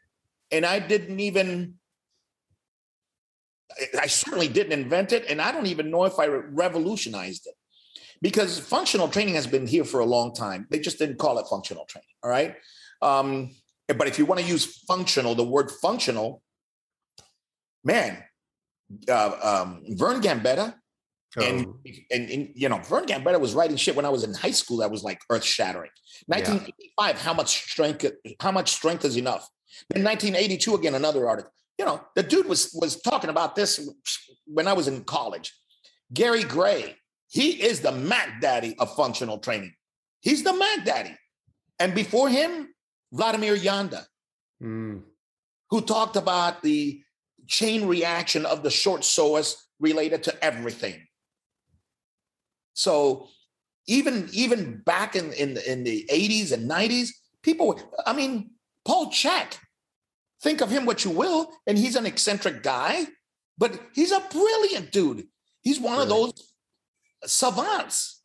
and 0.51 0.65
I 0.65 0.79
didn't 0.79 1.19
even 1.19 1.75
I 3.99 4.07
certainly 4.07 4.47
didn't 4.47 4.71
invent 4.71 5.11
it, 5.11 5.25
and 5.29 5.41
I 5.41 5.51
don't 5.51 5.67
even 5.67 5.91
know 5.91 6.05
if 6.05 6.17
I 6.19 6.27
revolutionized 6.27 7.47
it 7.47 7.55
because 8.21 8.59
functional 8.59 9.07
training 9.07 9.35
has 9.35 9.47
been 9.47 9.67
here 9.67 9.83
for 9.83 9.99
a 9.99 10.05
long 10.05 10.33
time. 10.33 10.67
They 10.69 10.79
just 10.79 10.99
didn't 10.99 11.17
call 11.17 11.39
it 11.39 11.47
functional 11.49 11.85
training. 11.85 12.07
All 12.23 12.29
right. 12.29 12.55
Um, 13.01 13.51
but 13.87 14.07
if 14.07 14.17
you 14.17 14.25
want 14.25 14.41
to 14.41 14.47
use 14.47 14.83
functional, 14.87 15.35
the 15.35 15.43
word 15.43 15.71
functional, 15.81 16.41
man, 17.83 18.23
uh, 19.09 19.63
um, 19.65 19.83
Vern 19.89 20.21
Gambetta, 20.21 20.75
and, 21.35 21.67
Oh, 21.67 21.79
and, 22.11 22.29
and 22.29 22.49
you 22.55 22.69
know, 22.69 22.77
Vern 22.79 23.05
Gambetta 23.05 23.39
was 23.39 23.53
writing 23.53 23.77
shit 23.77 23.95
when 23.95 24.05
I 24.05 24.09
was 24.09 24.23
in 24.23 24.33
high 24.33 24.51
school 24.51 24.77
that 24.77 24.89
was 24.89 25.03
like 25.03 25.19
earth 25.29 25.43
shattering. 25.43 25.91
1985, 26.27 27.21
how 27.21 27.33
much 27.33 27.69
strength? 27.69 28.05
How 28.39 28.51
much 28.51 28.71
strength 28.71 29.05
is 29.05 29.17
enough? 29.17 29.47
Then 29.89 30.03
1982, 30.03 30.75
again, 30.75 30.95
another 30.95 31.27
article. 31.27 31.51
You 31.77 31.85
know, 31.85 32.01
the 32.15 32.23
dude 32.23 32.47
was 32.47 32.75
was 32.79 32.99
talking 33.01 33.29
about 33.29 33.55
this 33.55 33.87
when 34.45 34.67
I 34.67 34.73
was 34.73 34.87
in 34.87 35.03
college. 35.03 35.53
Gary 36.13 36.43
Gray, 36.43 36.95
he 37.27 37.51
is 37.63 37.81
the 37.81 37.91
Mac 37.91 38.41
Daddy 38.41 38.75
of 38.79 38.95
functional 38.95 39.39
training. 39.39 39.73
He's 40.21 40.43
the 40.43 40.53
Mac 40.53 40.85
Daddy, 40.85 41.15
and 41.79 41.93
before 41.93 42.29
him, 42.29 42.69
Vladimir 43.11 43.55
Janda, 43.55 44.05
mm, 44.61 45.01
who 45.69 45.81
talked 45.81 46.15
about 46.15 46.61
the 46.61 47.01
chain 47.47 47.87
reaction 47.87 48.45
of 48.45 48.63
the 48.63 48.69
short 48.71 49.01
psoas 49.01 49.55
related 49.79 50.23
to 50.23 50.43
everything. 50.43 51.07
So 52.73 53.27
even 53.87 54.29
even 54.33 54.81
back 54.85 55.15
in 55.15 55.33
in 55.33 55.55
the, 55.55 55.71
in 55.71 55.83
the 55.83 56.05
80s 56.11 56.51
and 56.51 56.69
90s, 56.69 57.09
people. 57.41 57.79
I 58.05 58.13
mean, 58.13 58.51
Paul 58.85 59.07
Chek. 59.07 59.57
Think 60.43 60.61
of 60.61 60.69
him 60.69 60.85
what 60.85 61.03
you 61.03 61.09
will, 61.09 61.51
and 61.65 61.79
he's 61.79 61.95
an 61.95 62.05
eccentric 62.05 62.61
guy, 62.61 63.07
but 63.57 63.79
he's 63.95 64.11
a 64.11 64.23
brilliant 64.29 64.91
dude. 64.91 65.25
He's 65.63 65.79
one 65.79 65.99
of 65.99 66.09
those 66.09 66.31
savants 67.25 68.21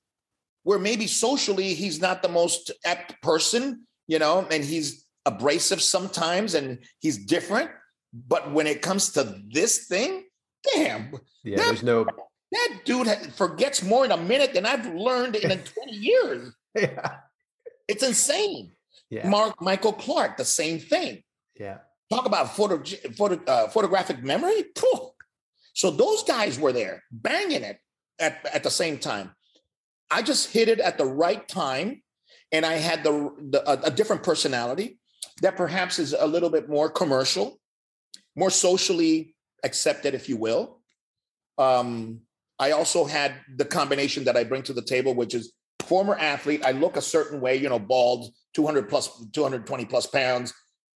where 0.64 0.78
maybe 0.78 1.07
socially 1.07 1.74
he's 1.74 2.01
not 2.01 2.22
the 2.22 2.28
most 2.28 2.70
apt 2.84 3.20
person, 3.22 3.86
you 4.07 4.18
know, 4.18 4.47
and 4.51 4.62
he's 4.64 5.05
abrasive 5.26 5.82
sometimes 5.82 6.55
and 6.55 6.78
he's 7.01 7.24
different. 7.24 7.70
But 8.12 8.53
when 8.53 8.66
it 8.66 8.82
comes 8.82 9.11
to 9.12 9.40
this 9.51 9.86
thing, 9.86 10.24
damn, 10.74 11.12
yeah, 11.45 11.57
that- 11.57 11.66
there's 11.66 11.82
no. 11.82 12.05
that 12.53 12.78
dude 12.84 13.09
forgets 13.34 13.82
more 13.82 14.05
in 14.05 14.12
a 14.12 14.16
minute 14.16 14.53
than 14.55 14.66
I've 14.66 14.86
learned 14.95 15.36
in 15.36 15.49
20 15.84 15.93
years. 15.93 16.55
Yeah, 16.74 17.16
It's 17.88 18.03
insane. 18.03 18.72
yeah, 19.11 19.28
Mark 19.28 19.61
Michael 19.61 19.93
Clark, 19.95 20.36
the 20.36 20.45
same 20.45 20.78
thing. 20.78 21.22
yeah. 21.59 21.78
Talk 22.11 22.26
about 22.26 22.55
photo, 22.55 22.82
photo 23.16 23.43
uh, 23.47 23.68
photographic 23.68 24.22
memory. 24.22 24.64
Phew. 24.78 25.11
So 25.72 25.90
those 25.90 26.22
guys 26.24 26.59
were 26.59 26.70
there 26.72 27.03
banging 27.11 27.62
it 27.62 27.78
at, 28.23 28.47
at 28.55 28.62
the 28.62 28.70
same 28.70 28.99
time. 28.99 29.35
I 30.11 30.23
just 30.23 30.51
hit 30.51 30.68
it 30.68 30.79
at 30.79 30.97
the 30.97 31.05
right 31.05 31.47
time 31.49 32.03
and 32.53 32.64
I 32.64 32.75
had 32.75 33.03
the, 33.03 33.31
the 33.51 33.68
a, 33.68 33.89
a 33.89 33.91
different 33.91 34.23
personality 34.23 34.99
that 35.43 35.57
perhaps 35.57 35.99
is 35.99 36.14
a 36.18 36.27
little 36.27 36.51
bit 36.51 36.68
more 36.68 36.89
commercial, 36.89 37.59
more 38.37 38.51
socially 38.51 39.35
accepted, 39.64 40.14
if 40.14 40.29
you 40.29 40.37
will. 40.37 40.81
Um, 41.59 42.20
I 42.59 42.73
also 42.73 43.05
had 43.05 43.35
the 43.57 43.64
combination 43.64 44.25
that 44.25 44.37
I 44.37 44.45
bring 44.45 44.62
to 44.64 44.73
the 44.73 44.83
table, 44.83 45.14
which 45.14 45.35
is 45.35 45.53
former 45.81 46.14
athlete. 46.14 46.64
I 46.64 46.73
look 46.73 46.97
a 46.97 47.03
certain 47.03 47.41
way, 47.41 47.57
you 47.57 47.68
know, 47.68 47.79
bald, 47.79 48.33
200 48.55 48.89
plus, 48.89 49.09
220 49.33 49.85
plus 49.87 50.07
pounds. 50.07 50.53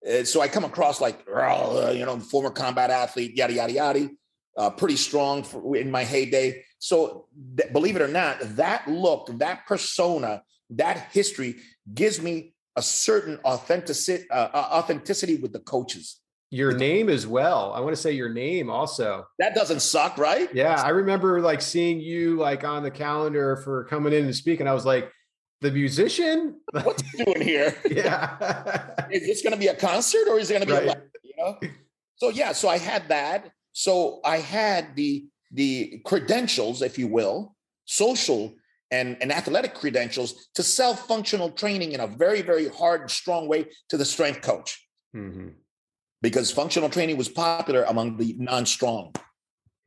Uh, 0.09 0.25
so 0.25 0.41
I 0.41 0.49
come 0.49 0.65
across 0.65 1.01
like, 1.01 1.25
you 1.27 2.07
know, 2.07 2.21
former 2.21 2.51
combat 2.51 2.91
athlete, 2.91 3.37
yada, 3.37 3.55
yada, 3.55 3.73
yada, 3.73 4.09
uh, 4.57 4.71
pretty 4.71 4.97
strong 4.97 5.43
for, 5.43 5.77
in 5.77 5.91
my 5.91 6.05
heyday. 6.05 6.63
So 6.79 7.27
th- 7.57 7.73
believe 7.73 7.97
it 7.97 8.03
or 8.03 8.09
not, 8.09 8.39
that 8.57 8.89
look, 8.89 9.31
that 9.39 9.67
persona, 9.67 10.43
that 10.71 11.09
history 11.13 11.57
gives 11.93 12.21
me 12.21 12.55
a 12.77 12.83
certain 12.83 13.39
authenticity, 13.45 14.29
uh, 14.31 14.49
uh, 14.53 14.69
authenticity 14.73 15.37
with 15.37 15.53
the 15.53 15.61
coaches. 15.61 16.21
Your 16.51 16.73
name 16.73 17.09
as 17.09 17.27
well. 17.27 17.73
I 17.73 17.81
want 17.81 17.97
to 17.97 18.01
say 18.01 18.13
your 18.13 18.29
name 18.29 18.71
also. 18.71 19.27
That 19.41 19.55
doesn't 19.55 19.81
suck, 19.81 20.17
right? 20.17 20.49
Yeah, 20.55 20.81
I 20.81 20.91
remember 20.91 21.41
like 21.41 21.61
seeing 21.61 21.99
you 21.99 22.37
like 22.37 22.63
on 22.63 22.85
the 22.85 22.91
calendar 22.91 23.57
for 23.57 23.85
coming 23.85 24.13
in 24.13 24.25
and 24.25 24.35
speaking. 24.35 24.69
I 24.69 24.73
was 24.73 24.87
like, 24.87 25.11
the 25.61 25.71
musician. 25.71 26.61
What's 26.71 27.03
he 27.03 27.25
doing 27.25 27.43
here? 27.43 27.77
yeah. 27.91 29.07
is 29.11 29.27
this 29.27 29.43
going 29.43 29.55
to 29.55 29.59
be 29.59 29.69
a 29.69 29.75
concert 29.75 30.29
or 30.29 30.39
is 30.39 30.51
it 30.51 30.55
going 30.55 30.67
to 30.67 30.81
be 30.83 30.87
right. 30.87 30.97
a 30.97 31.03
you 31.23 31.35
know? 31.37 31.59
So 32.17 32.29
yeah, 32.29 32.53
so 32.53 32.69
I 32.69 32.79
had 32.79 33.09
that. 33.09 33.51
So 33.77 34.21
I 34.25 34.39
had 34.39 34.97
the 34.97 35.27
the 35.53 36.01
credentials, 36.07 36.81
if 36.81 36.99
you 36.99 37.09
will, 37.09 37.55
social 37.85 38.55
and, 38.91 39.19
and 39.21 39.31
athletic 39.31 39.75
credentials 39.75 40.49
to 40.55 40.63
sell 40.63 40.95
functional 40.95 41.51
training 41.51 41.93
in 41.93 42.01
a 42.01 42.07
very, 42.07 42.41
very 42.41 42.69
hard, 42.69 43.11
strong 43.11 43.47
way 43.49 43.67
to 43.91 43.99
the 43.99 44.05
strength 44.05 44.41
coach. 44.41 44.83
Mm-hmm. 45.15 45.49
Because 46.23 46.51
functional 46.51 46.89
training 46.89 47.19
was 47.19 47.29
popular 47.29 47.83
among 47.83 48.17
the 48.17 48.35
non-strong. 48.39 49.15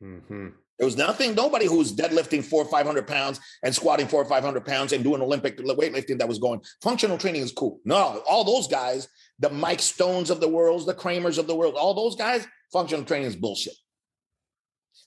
Mm-hmm. 0.03 0.49
There 0.79 0.85
was 0.85 0.95
nothing, 0.95 1.35
nobody 1.35 1.65
who 1.65 1.77
was 1.77 1.93
deadlifting 1.93 2.43
four 2.43 2.63
or 2.63 2.69
500 2.69 3.05
pounds 3.05 3.41
and 3.63 3.75
squatting 3.75 4.07
four 4.07 4.21
or 4.21 4.25
500 4.25 4.65
pounds 4.65 4.93
and 4.93 5.03
doing 5.03 5.21
Olympic 5.21 5.57
weightlifting 5.57 6.17
that 6.19 6.27
was 6.27 6.39
going, 6.39 6.61
functional 6.81 7.17
training 7.17 7.41
is 7.41 7.51
cool. 7.51 7.81
No, 7.83 8.23
all 8.27 8.45
those 8.45 8.67
guys, 8.67 9.09
the 9.39 9.49
Mike 9.49 9.81
Stones 9.81 10.29
of 10.29 10.39
the 10.39 10.47
world, 10.47 10.85
the 10.85 10.93
Kraemers 10.93 11.37
of 11.37 11.47
the 11.47 11.55
world, 11.55 11.75
all 11.75 11.93
those 11.93 12.15
guys, 12.15 12.47
functional 12.71 13.03
training 13.03 13.27
is 13.27 13.35
bullshit. 13.35 13.73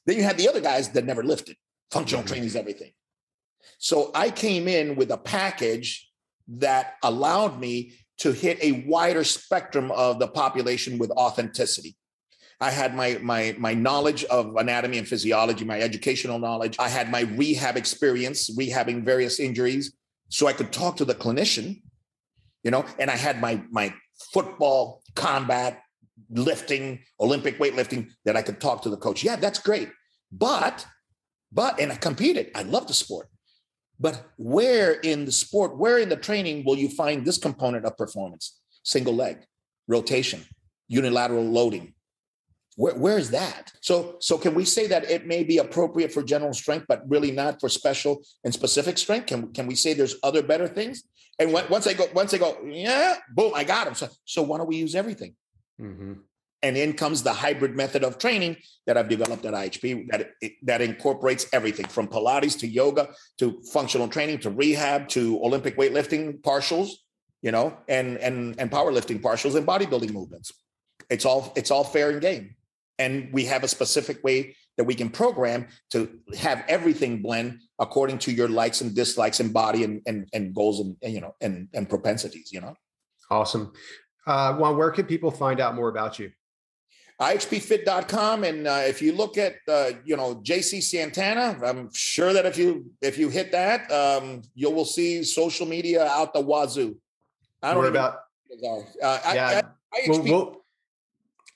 Then 0.05 0.19
you 0.19 0.25
had 0.25 0.37
the 0.37 0.49
other 0.49 0.61
guys 0.61 0.91
that 0.91 1.07
never 1.07 1.23
lifted. 1.23 1.57
Functional 1.91 2.23
mm-hmm. 2.23 2.29
training 2.29 2.49
is 2.49 2.57
everything. 2.57 2.93
So 3.79 4.11
I 4.15 4.29
came 4.31 4.69
in 4.69 4.95
with 4.95 5.11
a 5.11 5.19
package 5.19 6.11
that 6.49 6.97
allowed 7.03 7.59
me 7.59 7.95
to 8.19 8.33
hit 8.33 8.63
a 8.63 8.85
wider 8.87 9.25
spectrum 9.25 9.91
of 9.93 10.19
the 10.19 10.29
population 10.29 10.99
with 10.99 11.11
authenticity. 11.13 11.97
I 12.63 12.71
had 12.71 12.95
my 12.95 13.19
my 13.21 13.57
my 13.59 13.75
knowledge 13.75 14.23
of 14.25 14.55
anatomy 14.55 14.99
and 14.99 15.07
physiology, 15.07 15.65
my 15.65 15.81
educational 15.81 16.39
knowledge. 16.39 16.77
I 16.79 16.89
had 16.89 17.11
my 17.11 17.23
rehab 17.23 17.77
experience, 17.77 18.57
rehabbing 18.57 19.03
various 19.05 19.41
injuries, 19.41 19.93
so 20.29 20.47
I 20.47 20.53
could 20.53 20.73
talk 20.73 20.97
to 20.99 21.05
the 21.05 21.15
clinician, 21.15 21.83
you 22.63 22.71
know. 22.71 22.85
And 23.01 23.11
I 23.11 23.17
had 23.17 23.41
my 23.41 23.61
my 23.71 23.93
football, 24.33 25.03
combat, 25.17 25.83
lifting, 26.31 27.01
Olympic 27.19 27.59
weightlifting 27.59 28.11
that 28.25 28.37
I 28.37 28.43
could 28.43 28.61
talk 28.61 28.83
to 28.83 28.91
the 28.91 28.97
coach. 28.97 29.25
Yeah, 29.25 29.35
that's 29.35 29.59
great, 29.59 29.91
but 30.31 30.87
but 31.51 31.81
and 31.81 31.91
I 31.91 31.97
competed. 31.97 32.53
I 32.55 32.63
love 32.63 32.87
the 32.87 32.95
sport, 32.95 33.29
but 33.99 34.31
where 34.37 34.93
in 34.93 35.25
the 35.25 35.33
sport, 35.33 35.77
where 35.77 35.99
in 35.99 36.09
the 36.09 36.17
training 36.29 36.63
will 36.65 36.77
you 36.77 36.91
find 36.91 37.27
this 37.27 37.39
component 37.39 37.85
of 37.87 37.97
performance? 37.97 38.61
Single 38.85 39.17
leg, 39.17 39.39
rotation, 39.89 40.45
unilateral 40.87 41.43
loading. 41.45 41.95
Where, 42.77 42.95
where 42.95 43.19
is 43.19 43.31
that? 43.31 43.73
So, 43.81 44.17
so 44.21 44.39
can 44.39 44.55
we 44.55 44.65
say 44.65 44.87
that 44.87 45.11
it 45.11 45.27
may 45.27 45.45
be 45.45 45.59
appropriate 45.59 46.13
for 46.13 46.23
general 46.23 46.55
strength, 46.55 46.87
but 46.89 47.09
really 47.09 47.31
not 47.31 47.61
for 47.61 47.69
special 47.69 48.23
and 48.45 48.53
specific 48.53 48.99
strength? 48.99 49.27
Can, 49.27 49.53
can 49.53 49.67
we 49.67 49.75
say 49.75 49.93
there's 49.93 50.17
other 50.23 50.43
better 50.43 50.69
things? 50.69 51.03
And 51.39 51.53
when, 51.53 51.69
once 51.69 51.87
I 51.87 51.95
go, 51.95 52.07
once 52.15 52.33
I 52.35 52.39
go, 52.39 52.59
yeah, 52.65 53.17
boom, 53.35 53.53
I 53.55 53.65
got 53.65 53.85
them. 53.85 53.95
So, 53.95 54.09
so 54.25 54.43
why 54.43 54.59
don't 54.59 54.69
we 54.69 54.77
use 54.77 54.95
everything? 54.95 55.35
Mm-hmm. 55.81 56.15
And 56.65 56.77
in 56.77 56.93
comes 56.93 57.25
the 57.25 57.33
hybrid 57.33 57.75
method 57.75 58.05
of 58.05 58.19
training 58.19 58.57
that 58.87 58.97
I've 58.97 59.09
developed 59.09 59.45
at 59.45 59.53
IHP 59.53 60.09
that, 60.11 60.31
that 60.63 60.81
incorporates 60.81 61.47
everything 61.53 61.87
from 61.87 62.07
Pilates 62.07 62.59
to 62.61 62.69
yoga 62.69 63.09
to 63.39 63.61
functional 63.73 64.07
training 64.07 64.39
to 64.41 64.51
rehab 64.51 65.09
to 65.09 65.41
Olympic 65.43 65.77
weightlifting 65.77 66.41
partials, 66.41 66.91
you 67.43 67.51
know, 67.51 67.77
and 67.89 68.17
and 68.19 68.55
and 68.61 68.71
powerlifting 68.71 69.21
partials 69.21 69.57
and 69.57 69.67
bodybuilding 69.67 70.13
movements. 70.13 70.53
It's 71.11 71.25
all 71.25 71.53
it's 71.57 71.73
all 71.73 71.83
fair 71.83 72.11
and 72.11 72.21
game. 72.21 72.55
And 73.03 73.13
we 73.33 73.45
have 73.47 73.63
a 73.65 73.69
specific 73.69 74.23
way 74.23 74.39
that 74.77 74.85
we 74.85 74.95
can 74.95 75.11
program 75.11 75.67
to 75.91 75.99
have 76.39 76.65
everything 76.69 77.21
blend 77.21 77.61
according 77.79 78.19
to 78.25 78.31
your 78.33 78.49
likes 78.49 78.81
and 78.81 78.95
dislikes 78.95 79.41
and 79.41 79.53
body 79.53 79.85
and 79.85 80.01
and, 80.07 80.29
and 80.33 80.55
goals 80.55 80.81
and, 80.81 80.97
and 81.03 81.13
you 81.13 81.21
know 81.21 81.35
and 81.41 81.69
and 81.75 81.89
propensities, 81.89 82.49
you 82.53 82.61
know. 82.61 82.75
Awesome. 83.31 83.73
Uh, 84.27 84.55
Juan, 84.55 84.77
where 84.77 84.91
can 84.91 85.07
people 85.07 85.31
find 85.31 85.59
out 85.61 85.75
more 85.75 85.89
about 85.89 86.19
you? 86.19 86.31
ihpfit.com 87.21 88.43
and 88.43 88.67
uh, 88.67 88.83
if 88.85 89.01
you 89.01 89.13
look 89.13 89.39
at 89.39 89.55
uh, 89.69 89.91
you 90.05 90.17
know 90.17 90.37
jc 90.37 90.83
santana 90.83 91.57
i'm 91.65 91.89
sure 91.93 92.33
that 92.33 92.47
if 92.47 92.59
you 92.59 92.91
if 93.01 93.17
you 93.17 93.29
hit 93.29 93.53
that 93.53 93.91
um, 93.93 94.43
you 94.55 94.69
will 94.71 94.85
see 94.85 95.23
social 95.23 95.67
media 95.67 96.05
out 96.07 96.33
the 96.35 96.41
wazoo 96.41 96.97
i 97.63 97.73
don't 97.73 97.85
know 97.85 97.89
about 97.89 98.15
uh, 99.03 99.21
yeah 99.35 99.61
I, 99.95 99.99
I, 99.99 100.21
well, 100.31 100.62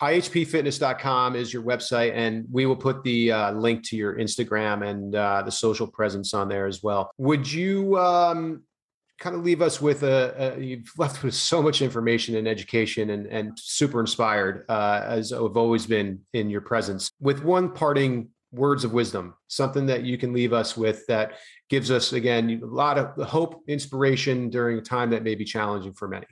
ihpfitness.com 0.03 1.36
is 1.36 1.53
your 1.53 1.62
website 1.62 2.12
and 2.14 2.44
we 2.51 2.66
will 2.66 2.76
put 2.76 3.03
the 3.03 3.32
uh, 3.32 3.53
link 3.53 3.82
to 3.82 3.97
your 3.97 4.16
instagram 4.18 4.86
and 4.86 5.14
uh, 5.14 5.42
the 5.42 5.51
social 5.51 5.86
presence 5.86 6.34
on 6.34 6.49
there 6.49 6.66
as 6.66 6.82
well 6.82 7.11
would 7.18 7.51
you 7.51 7.99
um, 7.99 8.62
kind 9.18 9.34
of 9.34 9.44
leave 9.44 9.62
us 9.62 9.80
with 9.80 10.03
a, 10.03 10.55
a, 10.57 10.61
you've 10.61 10.92
left 10.99 11.22
with 11.22 11.34
so 11.34 11.62
much 11.62 11.82
information 11.82 12.36
and 12.36 12.47
education 12.47 13.11
and, 13.11 13.26
and 13.26 13.59
super 13.59 14.01
inspired 14.01 14.64
uh, 14.68 15.01
as 15.05 15.32
I've 15.32 15.57
always 15.57 15.86
been 15.86 16.20
in 16.32 16.51
your 16.51 16.61
presence 16.61 17.11
with 17.20 17.42
one 17.42 17.72
parting 17.72 18.28
words 18.53 18.84
of 18.84 18.92
wisdom, 18.92 19.34
something 19.49 19.86
that 19.86 20.03
you 20.03 20.18
can 20.18 20.32
leave 20.32 20.53
us 20.53 20.76
with 20.76 21.07
that 21.07 21.38
gives 21.68 21.90
us 21.90 22.12
again 22.12 22.61
a 22.62 22.66
lot 22.66 22.99
of 22.99 23.28
hope, 23.28 23.62
inspiration 23.68 24.49
during 24.51 24.78
a 24.78 24.82
time 24.82 25.11
that 25.11 25.22
may 25.22 25.34
be 25.34 25.44
challenging 25.44 25.92
for 25.92 26.09
many. 26.09 26.26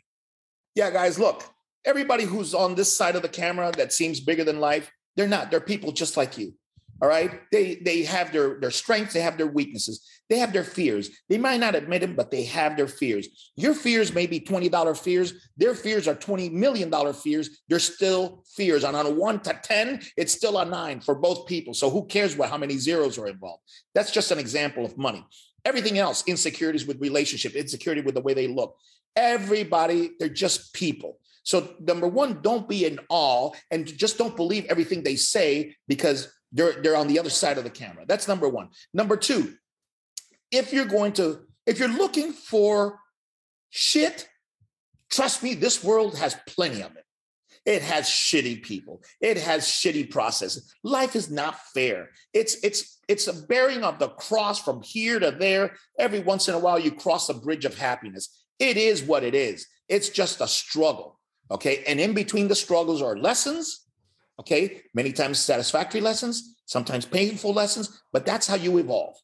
Yeah, 0.75 0.91
guys, 0.91 1.19
look, 1.19 1.45
everybody 1.85 2.25
who's 2.25 2.55
on 2.55 2.75
this 2.75 2.97
side 2.97 3.17
of 3.17 3.23
the 3.23 3.29
camera 3.29 3.73
that 3.77 3.93
seems 3.93 4.21
bigger 4.21 4.45
than 4.45 4.61
life, 4.61 4.91
they're 5.17 5.29
not. 5.29 5.51
They're 5.51 5.61
people 5.61 5.93
just 5.93 6.17
like 6.17 6.39
you. 6.39 6.55
All 7.03 7.09
right. 7.09 7.41
They 7.51 7.77
they 7.77 8.03
have 8.05 8.33
their 8.33 8.61
their 8.61 8.71
strengths, 8.71 9.15
they 9.15 9.21
have 9.21 9.37
their 9.37 9.49
weaknesses, 9.49 10.07
they 10.31 10.39
have 10.39 10.53
their 10.53 10.65
fears. 10.65 11.11
They 11.29 11.39
might 11.39 11.61
not 11.61 11.75
admit 11.75 12.01
them, 12.01 12.15
but 12.15 12.31
they 12.31 12.45
have 12.45 12.77
their 12.77 12.89
fears. 12.89 13.53
Your 13.57 13.75
fears 13.75 14.15
may 14.15 14.27
be 14.27 14.41
$20 14.41 14.97
fears. 14.99 15.35
Their 15.57 15.75
fears 15.75 16.09
are 16.09 16.15
$20 16.15 16.53
million 16.53 16.91
fears. 17.13 17.63
They're 17.69 17.79
still 17.79 18.43
fears. 18.57 18.85
And 18.85 18.97
on 18.97 19.07
a 19.07 19.11
one 19.11 19.41
to 19.41 19.59
10, 19.61 20.01
it's 20.17 20.33
still 20.33 20.59
a 20.59 20.65
nine 20.65 21.01
for 21.01 21.15
both 21.15 21.47
people. 21.47 21.75
So 21.75 21.91
who 21.91 22.07
cares 22.07 22.37
what 22.37 22.49
how 22.49 22.59
many 22.59 22.79
zeros 22.79 23.19
are 23.19 23.27
involved? 23.27 23.63
That's 23.95 24.11
just 24.11 24.31
an 24.31 24.39
example 24.39 24.85
of 24.85 24.97
money. 24.97 25.27
Everything 25.65 25.99
else, 25.99 26.25
insecurities 26.27 26.87
with 26.87 27.01
relationship, 27.01 27.55
insecurity 27.55 28.03
with 28.03 28.15
the 28.15 28.21
way 28.21 28.35
they 28.35 28.49
look. 28.49 28.77
Everybody, 29.17 30.13
they're 30.19 30.29
just 30.29 30.73
people. 30.75 31.19
So 31.45 31.75
number 31.79 32.09
one, 32.09 32.41
don't 32.43 32.69
be 32.69 32.85
in 32.87 32.99
awe 33.09 33.53
and 33.71 33.87
just 33.87 34.19
don't 34.19 34.35
believe 34.35 34.65
everything 34.65 35.03
they 35.03 35.17
say 35.17 35.77
because 35.87 36.33
they're, 36.53 36.83
they're 36.83 36.97
on 36.97 37.07
the 37.07 37.19
other 37.19 37.31
side 37.31 37.59
of 37.59 37.65
the 37.65 37.71
camera. 37.71 38.05
That's 38.07 38.27
number 38.27 38.49
one. 38.49 38.71
Number 38.93 39.17
two, 39.17 39.55
if 40.51 40.73
you're 40.73 40.87
going 40.87 41.13
to, 41.15 41.41
if 41.67 41.79
you're 41.79 41.89
looking 41.89 42.33
for 42.33 42.99
shit, 43.71 44.29
trust 45.11 45.43
me, 45.43 45.55
this 45.55 45.85
world 45.85 46.19
has 46.19 46.37
plenty 46.47 46.83
of 46.83 46.97
it. 46.97 47.05
It 47.67 47.83
has 47.83 48.07
shitty 48.07 48.63
people. 48.63 49.03
It 49.21 49.39
has 49.39 49.65
shitty 49.65 50.11
processes. 50.11 50.73
Life 50.83 51.17
is 51.17 51.31
not 51.31 51.59
fair. 51.75 52.11
It's 52.35 52.63
it's 52.63 53.01
it's 53.09 53.27
a 53.27 53.33
bearing 53.33 53.83
of 53.83 53.99
the 53.99 54.09
cross 54.09 54.61
from 54.61 54.83
here 54.83 55.19
to 55.19 55.31
there. 55.31 55.75
Every 55.99 56.21
once 56.21 56.47
in 56.47 56.55
a 56.55 56.59
while, 56.59 56.79
you 56.79 56.93
cross 56.93 57.31
a 57.31 57.35
bridge 57.35 57.65
of 57.65 57.79
happiness. 57.79 58.45
It 58.59 58.77
is 58.77 59.03
what 59.03 59.25
it 59.25 59.35
is. 59.35 59.67
It's 59.89 60.11
just 60.11 60.43
a 60.43 60.47
struggle. 60.47 61.19
Okay. 61.51 61.85
And 61.87 62.01
in 62.01 62.15
between 62.15 62.49
the 62.49 62.55
struggles 62.55 63.03
are 63.03 63.17
lessons 63.17 63.85
Okay. 64.41 64.83
Many 64.95 65.13
times 65.13 65.39
satisfactory 65.39 66.01
lessons, 66.01 66.57
sometimes 66.67 67.07
painful 67.07 67.53
lessons, 67.53 68.01
but 68.13 68.27
that's 68.27 68.47
how 68.47 68.57
you 68.57 68.79
evolve. 68.79 69.17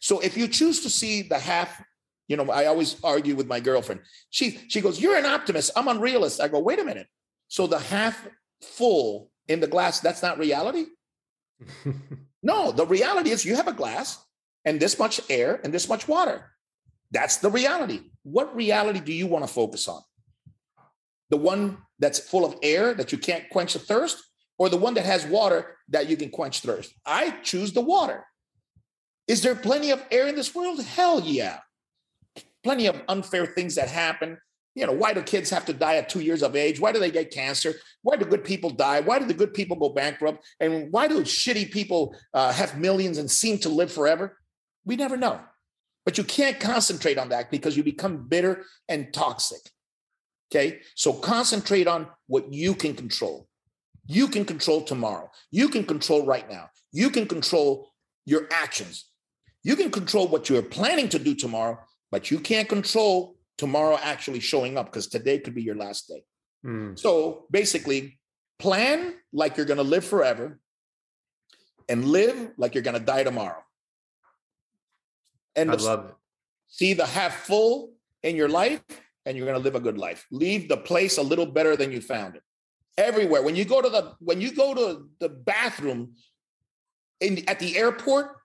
So 0.00 0.20
if 0.20 0.36
you 0.36 0.48
choose 0.48 0.80
to 0.82 0.90
see 0.90 1.22
the 1.22 1.38
half, 1.38 1.82
you 2.28 2.36
know, 2.36 2.50
I 2.50 2.66
always 2.66 2.96
argue 3.02 3.34
with 3.34 3.46
my 3.46 3.60
girlfriend. 3.60 4.02
She 4.30 4.58
she 4.68 4.80
goes, 4.80 5.00
You're 5.00 5.16
an 5.16 5.26
optimist. 5.26 5.70
I'm 5.76 5.86
unrealist. 5.86 6.40
I 6.40 6.48
go, 6.48 6.58
wait 6.58 6.78
a 6.78 6.84
minute. 6.84 7.08
So 7.48 7.66
the 7.66 7.78
half 7.78 8.26
full 8.62 9.30
in 9.48 9.60
the 9.60 9.66
glass, 9.66 10.00
that's 10.00 10.22
not 10.22 10.38
reality? 10.38 10.86
no, 12.42 12.72
the 12.72 12.86
reality 12.86 13.30
is 13.30 13.44
you 13.44 13.56
have 13.56 13.68
a 13.68 13.72
glass 13.72 14.22
and 14.64 14.78
this 14.78 14.98
much 14.98 15.20
air 15.30 15.60
and 15.64 15.72
this 15.72 15.88
much 15.88 16.06
water. 16.06 16.52
That's 17.10 17.38
the 17.38 17.50
reality. 17.50 18.00
what 18.22 18.54
reality 18.54 19.00
do 19.00 19.12
you 19.12 19.26
want 19.26 19.46
to 19.46 19.52
focus 19.52 19.88
on? 19.88 20.02
The 21.30 21.36
one 21.36 21.78
that's 21.98 22.18
full 22.18 22.44
of 22.44 22.56
air 22.62 22.94
that 22.94 23.12
you 23.12 23.18
can't 23.18 23.48
quench 23.50 23.74
the 23.74 23.78
thirst, 23.78 24.22
or 24.58 24.68
the 24.68 24.76
one 24.76 24.94
that 24.94 25.06
has 25.06 25.24
water 25.26 25.76
that 25.88 26.08
you 26.08 26.16
can 26.16 26.30
quench 26.30 26.60
thirst? 26.60 26.92
I 27.06 27.30
choose 27.42 27.72
the 27.72 27.80
water. 27.80 28.24
Is 29.26 29.42
there 29.42 29.54
plenty 29.54 29.90
of 29.90 30.02
air 30.10 30.26
in 30.26 30.34
this 30.34 30.54
world? 30.54 30.82
Hell 30.82 31.20
yeah. 31.20 31.58
Plenty 32.64 32.86
of 32.86 33.00
unfair 33.08 33.46
things 33.46 33.74
that 33.76 33.88
happen. 33.88 34.38
You 34.74 34.86
know, 34.86 34.92
why 34.92 35.12
do 35.12 35.22
kids 35.22 35.50
have 35.50 35.64
to 35.66 35.72
die 35.72 35.96
at 35.96 36.08
two 36.08 36.20
years 36.20 36.42
of 36.42 36.56
age? 36.56 36.80
Why 36.80 36.92
do 36.92 37.00
they 37.00 37.10
get 37.10 37.30
cancer? 37.30 37.74
Why 38.02 38.16
do 38.16 38.24
good 38.24 38.44
people 38.44 38.70
die? 38.70 39.00
Why 39.00 39.18
do 39.18 39.26
the 39.26 39.34
good 39.34 39.52
people 39.52 39.76
go 39.76 39.90
bankrupt? 39.90 40.46
And 40.60 40.90
why 40.92 41.08
do 41.08 41.20
shitty 41.22 41.70
people 41.70 42.14
uh, 42.32 42.52
have 42.52 42.78
millions 42.78 43.18
and 43.18 43.30
seem 43.30 43.58
to 43.58 43.68
live 43.68 43.92
forever? 43.92 44.38
We 44.84 44.96
never 44.96 45.16
know. 45.16 45.40
But 46.04 46.16
you 46.16 46.24
can't 46.24 46.58
concentrate 46.58 47.18
on 47.18 47.28
that 47.30 47.50
because 47.50 47.76
you 47.76 47.82
become 47.82 48.28
bitter 48.28 48.64
and 48.88 49.12
toxic. 49.12 49.60
Okay. 50.50 50.80
So 50.94 51.12
concentrate 51.12 51.86
on 51.86 52.08
what 52.26 52.52
you 52.52 52.74
can 52.74 52.94
control. 52.94 53.48
You 54.06 54.28
can 54.28 54.44
control 54.44 54.82
tomorrow. 54.82 55.30
You 55.50 55.68
can 55.68 55.84
control 55.84 56.24
right 56.24 56.48
now. 56.50 56.70
You 56.92 57.10
can 57.10 57.26
control 57.26 57.92
your 58.24 58.48
actions. 58.50 59.10
You 59.62 59.76
can 59.76 59.90
control 59.90 60.28
what 60.28 60.48
you're 60.48 60.62
planning 60.62 61.08
to 61.10 61.18
do 61.18 61.34
tomorrow, 61.34 61.78
but 62.10 62.30
you 62.30 62.38
can't 62.38 62.68
control 62.68 63.36
tomorrow 63.58 63.98
actually 64.02 64.40
showing 64.40 64.78
up 64.78 64.86
because 64.86 65.08
today 65.08 65.38
could 65.38 65.54
be 65.54 65.62
your 65.62 65.74
last 65.74 66.08
day. 66.08 66.24
Mm. 66.64 66.98
So 66.98 67.46
basically, 67.50 68.18
plan 68.58 69.14
like 69.32 69.56
you're 69.56 69.66
going 69.66 69.78
to 69.78 69.82
live 69.82 70.04
forever 70.04 70.58
and 71.88 72.04
live 72.04 72.52
like 72.56 72.74
you're 72.74 72.82
going 72.82 72.98
to 72.98 73.04
die 73.04 73.24
tomorrow. 73.24 73.62
And 75.54 75.70
I 75.70 75.74
love 75.74 76.10
it. 76.10 76.14
See 76.68 76.94
the 76.94 77.06
half 77.06 77.34
full 77.46 77.92
in 78.22 78.36
your 78.36 78.48
life, 78.48 78.82
and 79.28 79.36
you're 79.36 79.46
going 79.46 79.58
to 79.58 79.62
live 79.62 79.74
a 79.74 79.80
good 79.80 79.98
life. 79.98 80.26
Leave 80.32 80.70
the 80.70 80.76
place 80.78 81.18
a 81.18 81.22
little 81.22 81.44
better 81.44 81.76
than 81.76 81.92
you 81.92 82.00
found 82.00 82.34
it. 82.34 82.42
Everywhere. 82.96 83.42
When 83.42 83.54
you 83.54 83.66
go 83.66 83.82
to 83.82 83.90
the 83.90 84.14
when 84.20 84.40
you 84.40 84.50
go 84.52 84.74
to 84.74 85.08
the 85.20 85.28
bathroom 85.28 86.14
in 87.20 87.44
at 87.46 87.60
the 87.60 87.76
airport, 87.76 88.36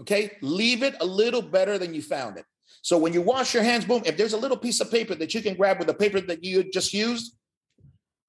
okay, 0.00 0.36
leave 0.40 0.82
it 0.82 0.96
a 1.00 1.04
little 1.04 1.42
better 1.42 1.78
than 1.78 1.92
you 1.92 2.00
found 2.00 2.38
it. 2.38 2.46
So 2.80 2.96
when 2.96 3.12
you 3.12 3.20
wash 3.20 3.52
your 3.52 3.62
hands, 3.62 3.84
boom, 3.84 4.02
if 4.06 4.16
there's 4.16 4.32
a 4.32 4.38
little 4.38 4.56
piece 4.56 4.80
of 4.80 4.90
paper 4.90 5.14
that 5.14 5.34
you 5.34 5.42
can 5.42 5.54
grab 5.54 5.78
with 5.78 5.86
the 5.86 5.94
paper 5.94 6.20
that 6.22 6.42
you 6.42 6.64
just 6.70 6.94
used, 6.94 7.36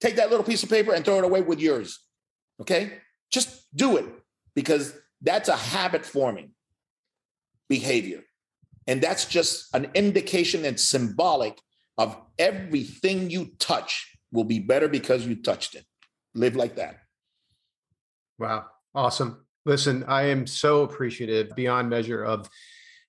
take 0.02 0.18
that 0.18 0.30
little 0.30 0.46
piece 0.46 0.62
of 0.62 0.70
paper 0.70 0.94
and 0.94 1.06
throw 1.06 1.18
it 1.18 1.24
away 1.24 1.42
with 1.42 1.62
yours. 1.62 2.00
Okay? 2.60 3.00
Just 3.32 3.64
do 3.74 3.98
it 3.98 4.06
because 4.54 4.94
that's 5.22 5.48
a 5.48 5.56
habit 5.56 6.06
forming 6.06 6.52
behavior. 7.70 8.24
And 8.86 9.02
that's 9.02 9.26
just 9.26 9.74
an 9.76 9.92
indication 9.94 10.66
and 10.66 10.80
symbolic 10.80 11.58
of 12.00 12.18
everything 12.40 13.30
you 13.30 13.52
touch 13.60 14.18
will 14.32 14.46
be 14.46 14.60
better 14.60 14.88
because 14.88 15.28
you 15.28 15.36
touched 15.36 15.76
it. 15.76 15.84
Live 16.34 16.56
like 16.56 16.76
that. 16.76 16.96
Wow. 18.40 18.68
Awesome. 18.96 19.46
Listen, 19.66 20.06
I 20.08 20.24
am 20.24 20.48
so 20.48 20.84
appreciative 20.84 21.54
beyond 21.56 21.90
measure 21.90 22.24
of 22.24 22.50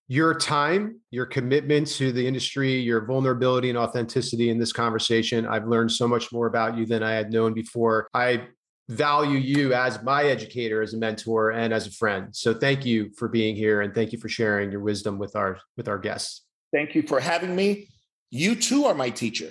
your 0.08 0.34
time, 0.34 0.98
your 1.12 1.24
commitment 1.24 1.86
to 1.86 2.10
the 2.10 2.26
industry, 2.26 2.80
your 2.80 3.06
vulnerability 3.06 3.68
and 3.68 3.78
authenticity 3.78 4.50
in 4.50 4.58
this 4.58 4.72
conversation. 4.72 5.46
I've 5.46 5.68
learned 5.68 5.92
so 5.92 6.08
much 6.08 6.32
more 6.32 6.48
about 6.48 6.76
you 6.76 6.84
than 6.84 7.04
I 7.04 7.12
had 7.12 7.32
known 7.32 7.54
before. 7.54 8.08
I 8.12 8.48
value 8.88 9.38
you 9.38 9.72
as 9.72 10.02
my 10.02 10.24
educator, 10.24 10.82
as 10.82 10.94
a 10.94 10.98
mentor, 10.98 11.52
and 11.52 11.72
as 11.72 11.86
a 11.86 11.92
friend. 11.92 12.34
So 12.34 12.52
thank 12.52 12.84
you 12.84 13.12
for 13.16 13.28
being 13.28 13.54
here 13.54 13.82
and 13.82 13.94
thank 13.94 14.12
you 14.12 14.18
for 14.18 14.28
sharing 14.28 14.72
your 14.72 14.80
wisdom 14.80 15.16
with 15.16 15.36
our 15.36 15.60
with 15.76 15.86
our 15.86 15.98
guests. 15.98 16.42
Thank 16.72 16.96
you 16.96 17.02
for 17.02 17.20
having 17.20 17.54
me. 17.54 17.86
You 18.30 18.54
too 18.54 18.84
are 18.86 18.94
my 18.94 19.10
teacher 19.10 19.50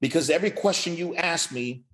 because 0.00 0.30
every 0.30 0.50
question 0.50 0.96
you 0.96 1.14
ask 1.16 1.50
me 1.50 1.84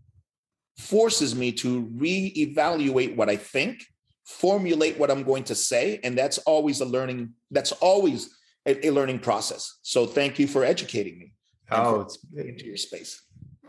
forces 0.77 1.35
me 1.35 1.53
to 1.53 1.87
reevaluate 1.97 3.15
what 3.15 3.28
I 3.28 3.37
think, 3.37 3.85
formulate 4.24 4.99
what 4.99 5.11
I'm 5.11 5.23
going 5.23 5.45
to 5.45 5.55
say, 5.55 6.01
and 6.03 6.16
that's 6.16 6.39
always 6.39 6.81
a 6.81 6.85
learning. 6.85 7.35
That's 7.51 7.73
always 7.73 8.37
a, 8.66 8.87
a 8.87 8.91
learning 8.91 9.20
process. 9.20 9.78
So 9.82 10.07
thank 10.07 10.39
you 10.39 10.47
for 10.47 10.65
educating 10.65 11.19
me. 11.19 11.35
Oh, 11.70 12.01
it's 12.01 12.19
into 12.37 12.66
your 12.66 12.77
space. 12.77 13.23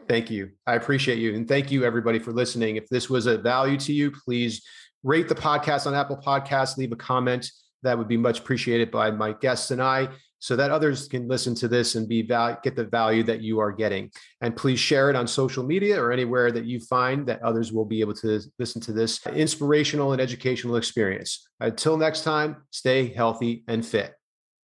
Thank 0.07 0.31
you. 0.31 0.51
I 0.65 0.75
appreciate 0.75 1.19
you. 1.19 1.35
And 1.35 1.47
thank 1.47 1.71
you, 1.71 1.85
everybody, 1.85 2.17
for 2.17 2.31
listening. 2.31 2.75
If 2.75 2.89
this 2.89 3.09
was 3.09 3.27
a 3.27 3.37
value 3.37 3.77
to 3.77 3.93
you, 3.93 4.11
please 4.11 4.63
rate 5.03 5.29
the 5.29 5.35
podcast 5.35 5.85
on 5.85 5.93
Apple 5.93 6.17
Podcasts, 6.17 6.77
leave 6.77 6.91
a 6.91 6.95
comment. 6.95 7.49
That 7.83 7.97
would 7.97 8.07
be 8.07 8.17
much 8.17 8.39
appreciated 8.39 8.91
by 8.91 9.11
my 9.11 9.33
guests 9.33 9.71
and 9.71 9.81
I 9.81 10.09
so 10.41 10.55
that 10.55 10.71
others 10.71 11.07
can 11.07 11.27
listen 11.27 11.53
to 11.55 11.67
this 11.67 11.95
and 11.95 12.09
be 12.09 12.23
val- 12.23 12.59
get 12.63 12.75
the 12.75 12.83
value 12.83 13.23
that 13.23 13.41
you 13.41 13.59
are 13.59 13.71
getting. 13.71 14.11
And 14.41 14.55
please 14.55 14.79
share 14.79 15.09
it 15.09 15.15
on 15.15 15.27
social 15.27 15.63
media 15.63 16.01
or 16.01 16.11
anywhere 16.11 16.51
that 16.51 16.65
you 16.65 16.79
find 16.79 17.25
that 17.27 17.41
others 17.43 17.71
will 17.71 17.85
be 17.85 18.01
able 18.01 18.15
to 18.15 18.41
listen 18.57 18.81
to 18.81 18.91
this 18.91 19.25
inspirational 19.27 20.13
and 20.13 20.21
educational 20.21 20.75
experience. 20.75 21.47
Until 21.59 21.95
next 21.95 22.23
time, 22.23 22.57
stay 22.71 23.07
healthy 23.07 23.63
and 23.67 23.85
fit. 23.85 24.15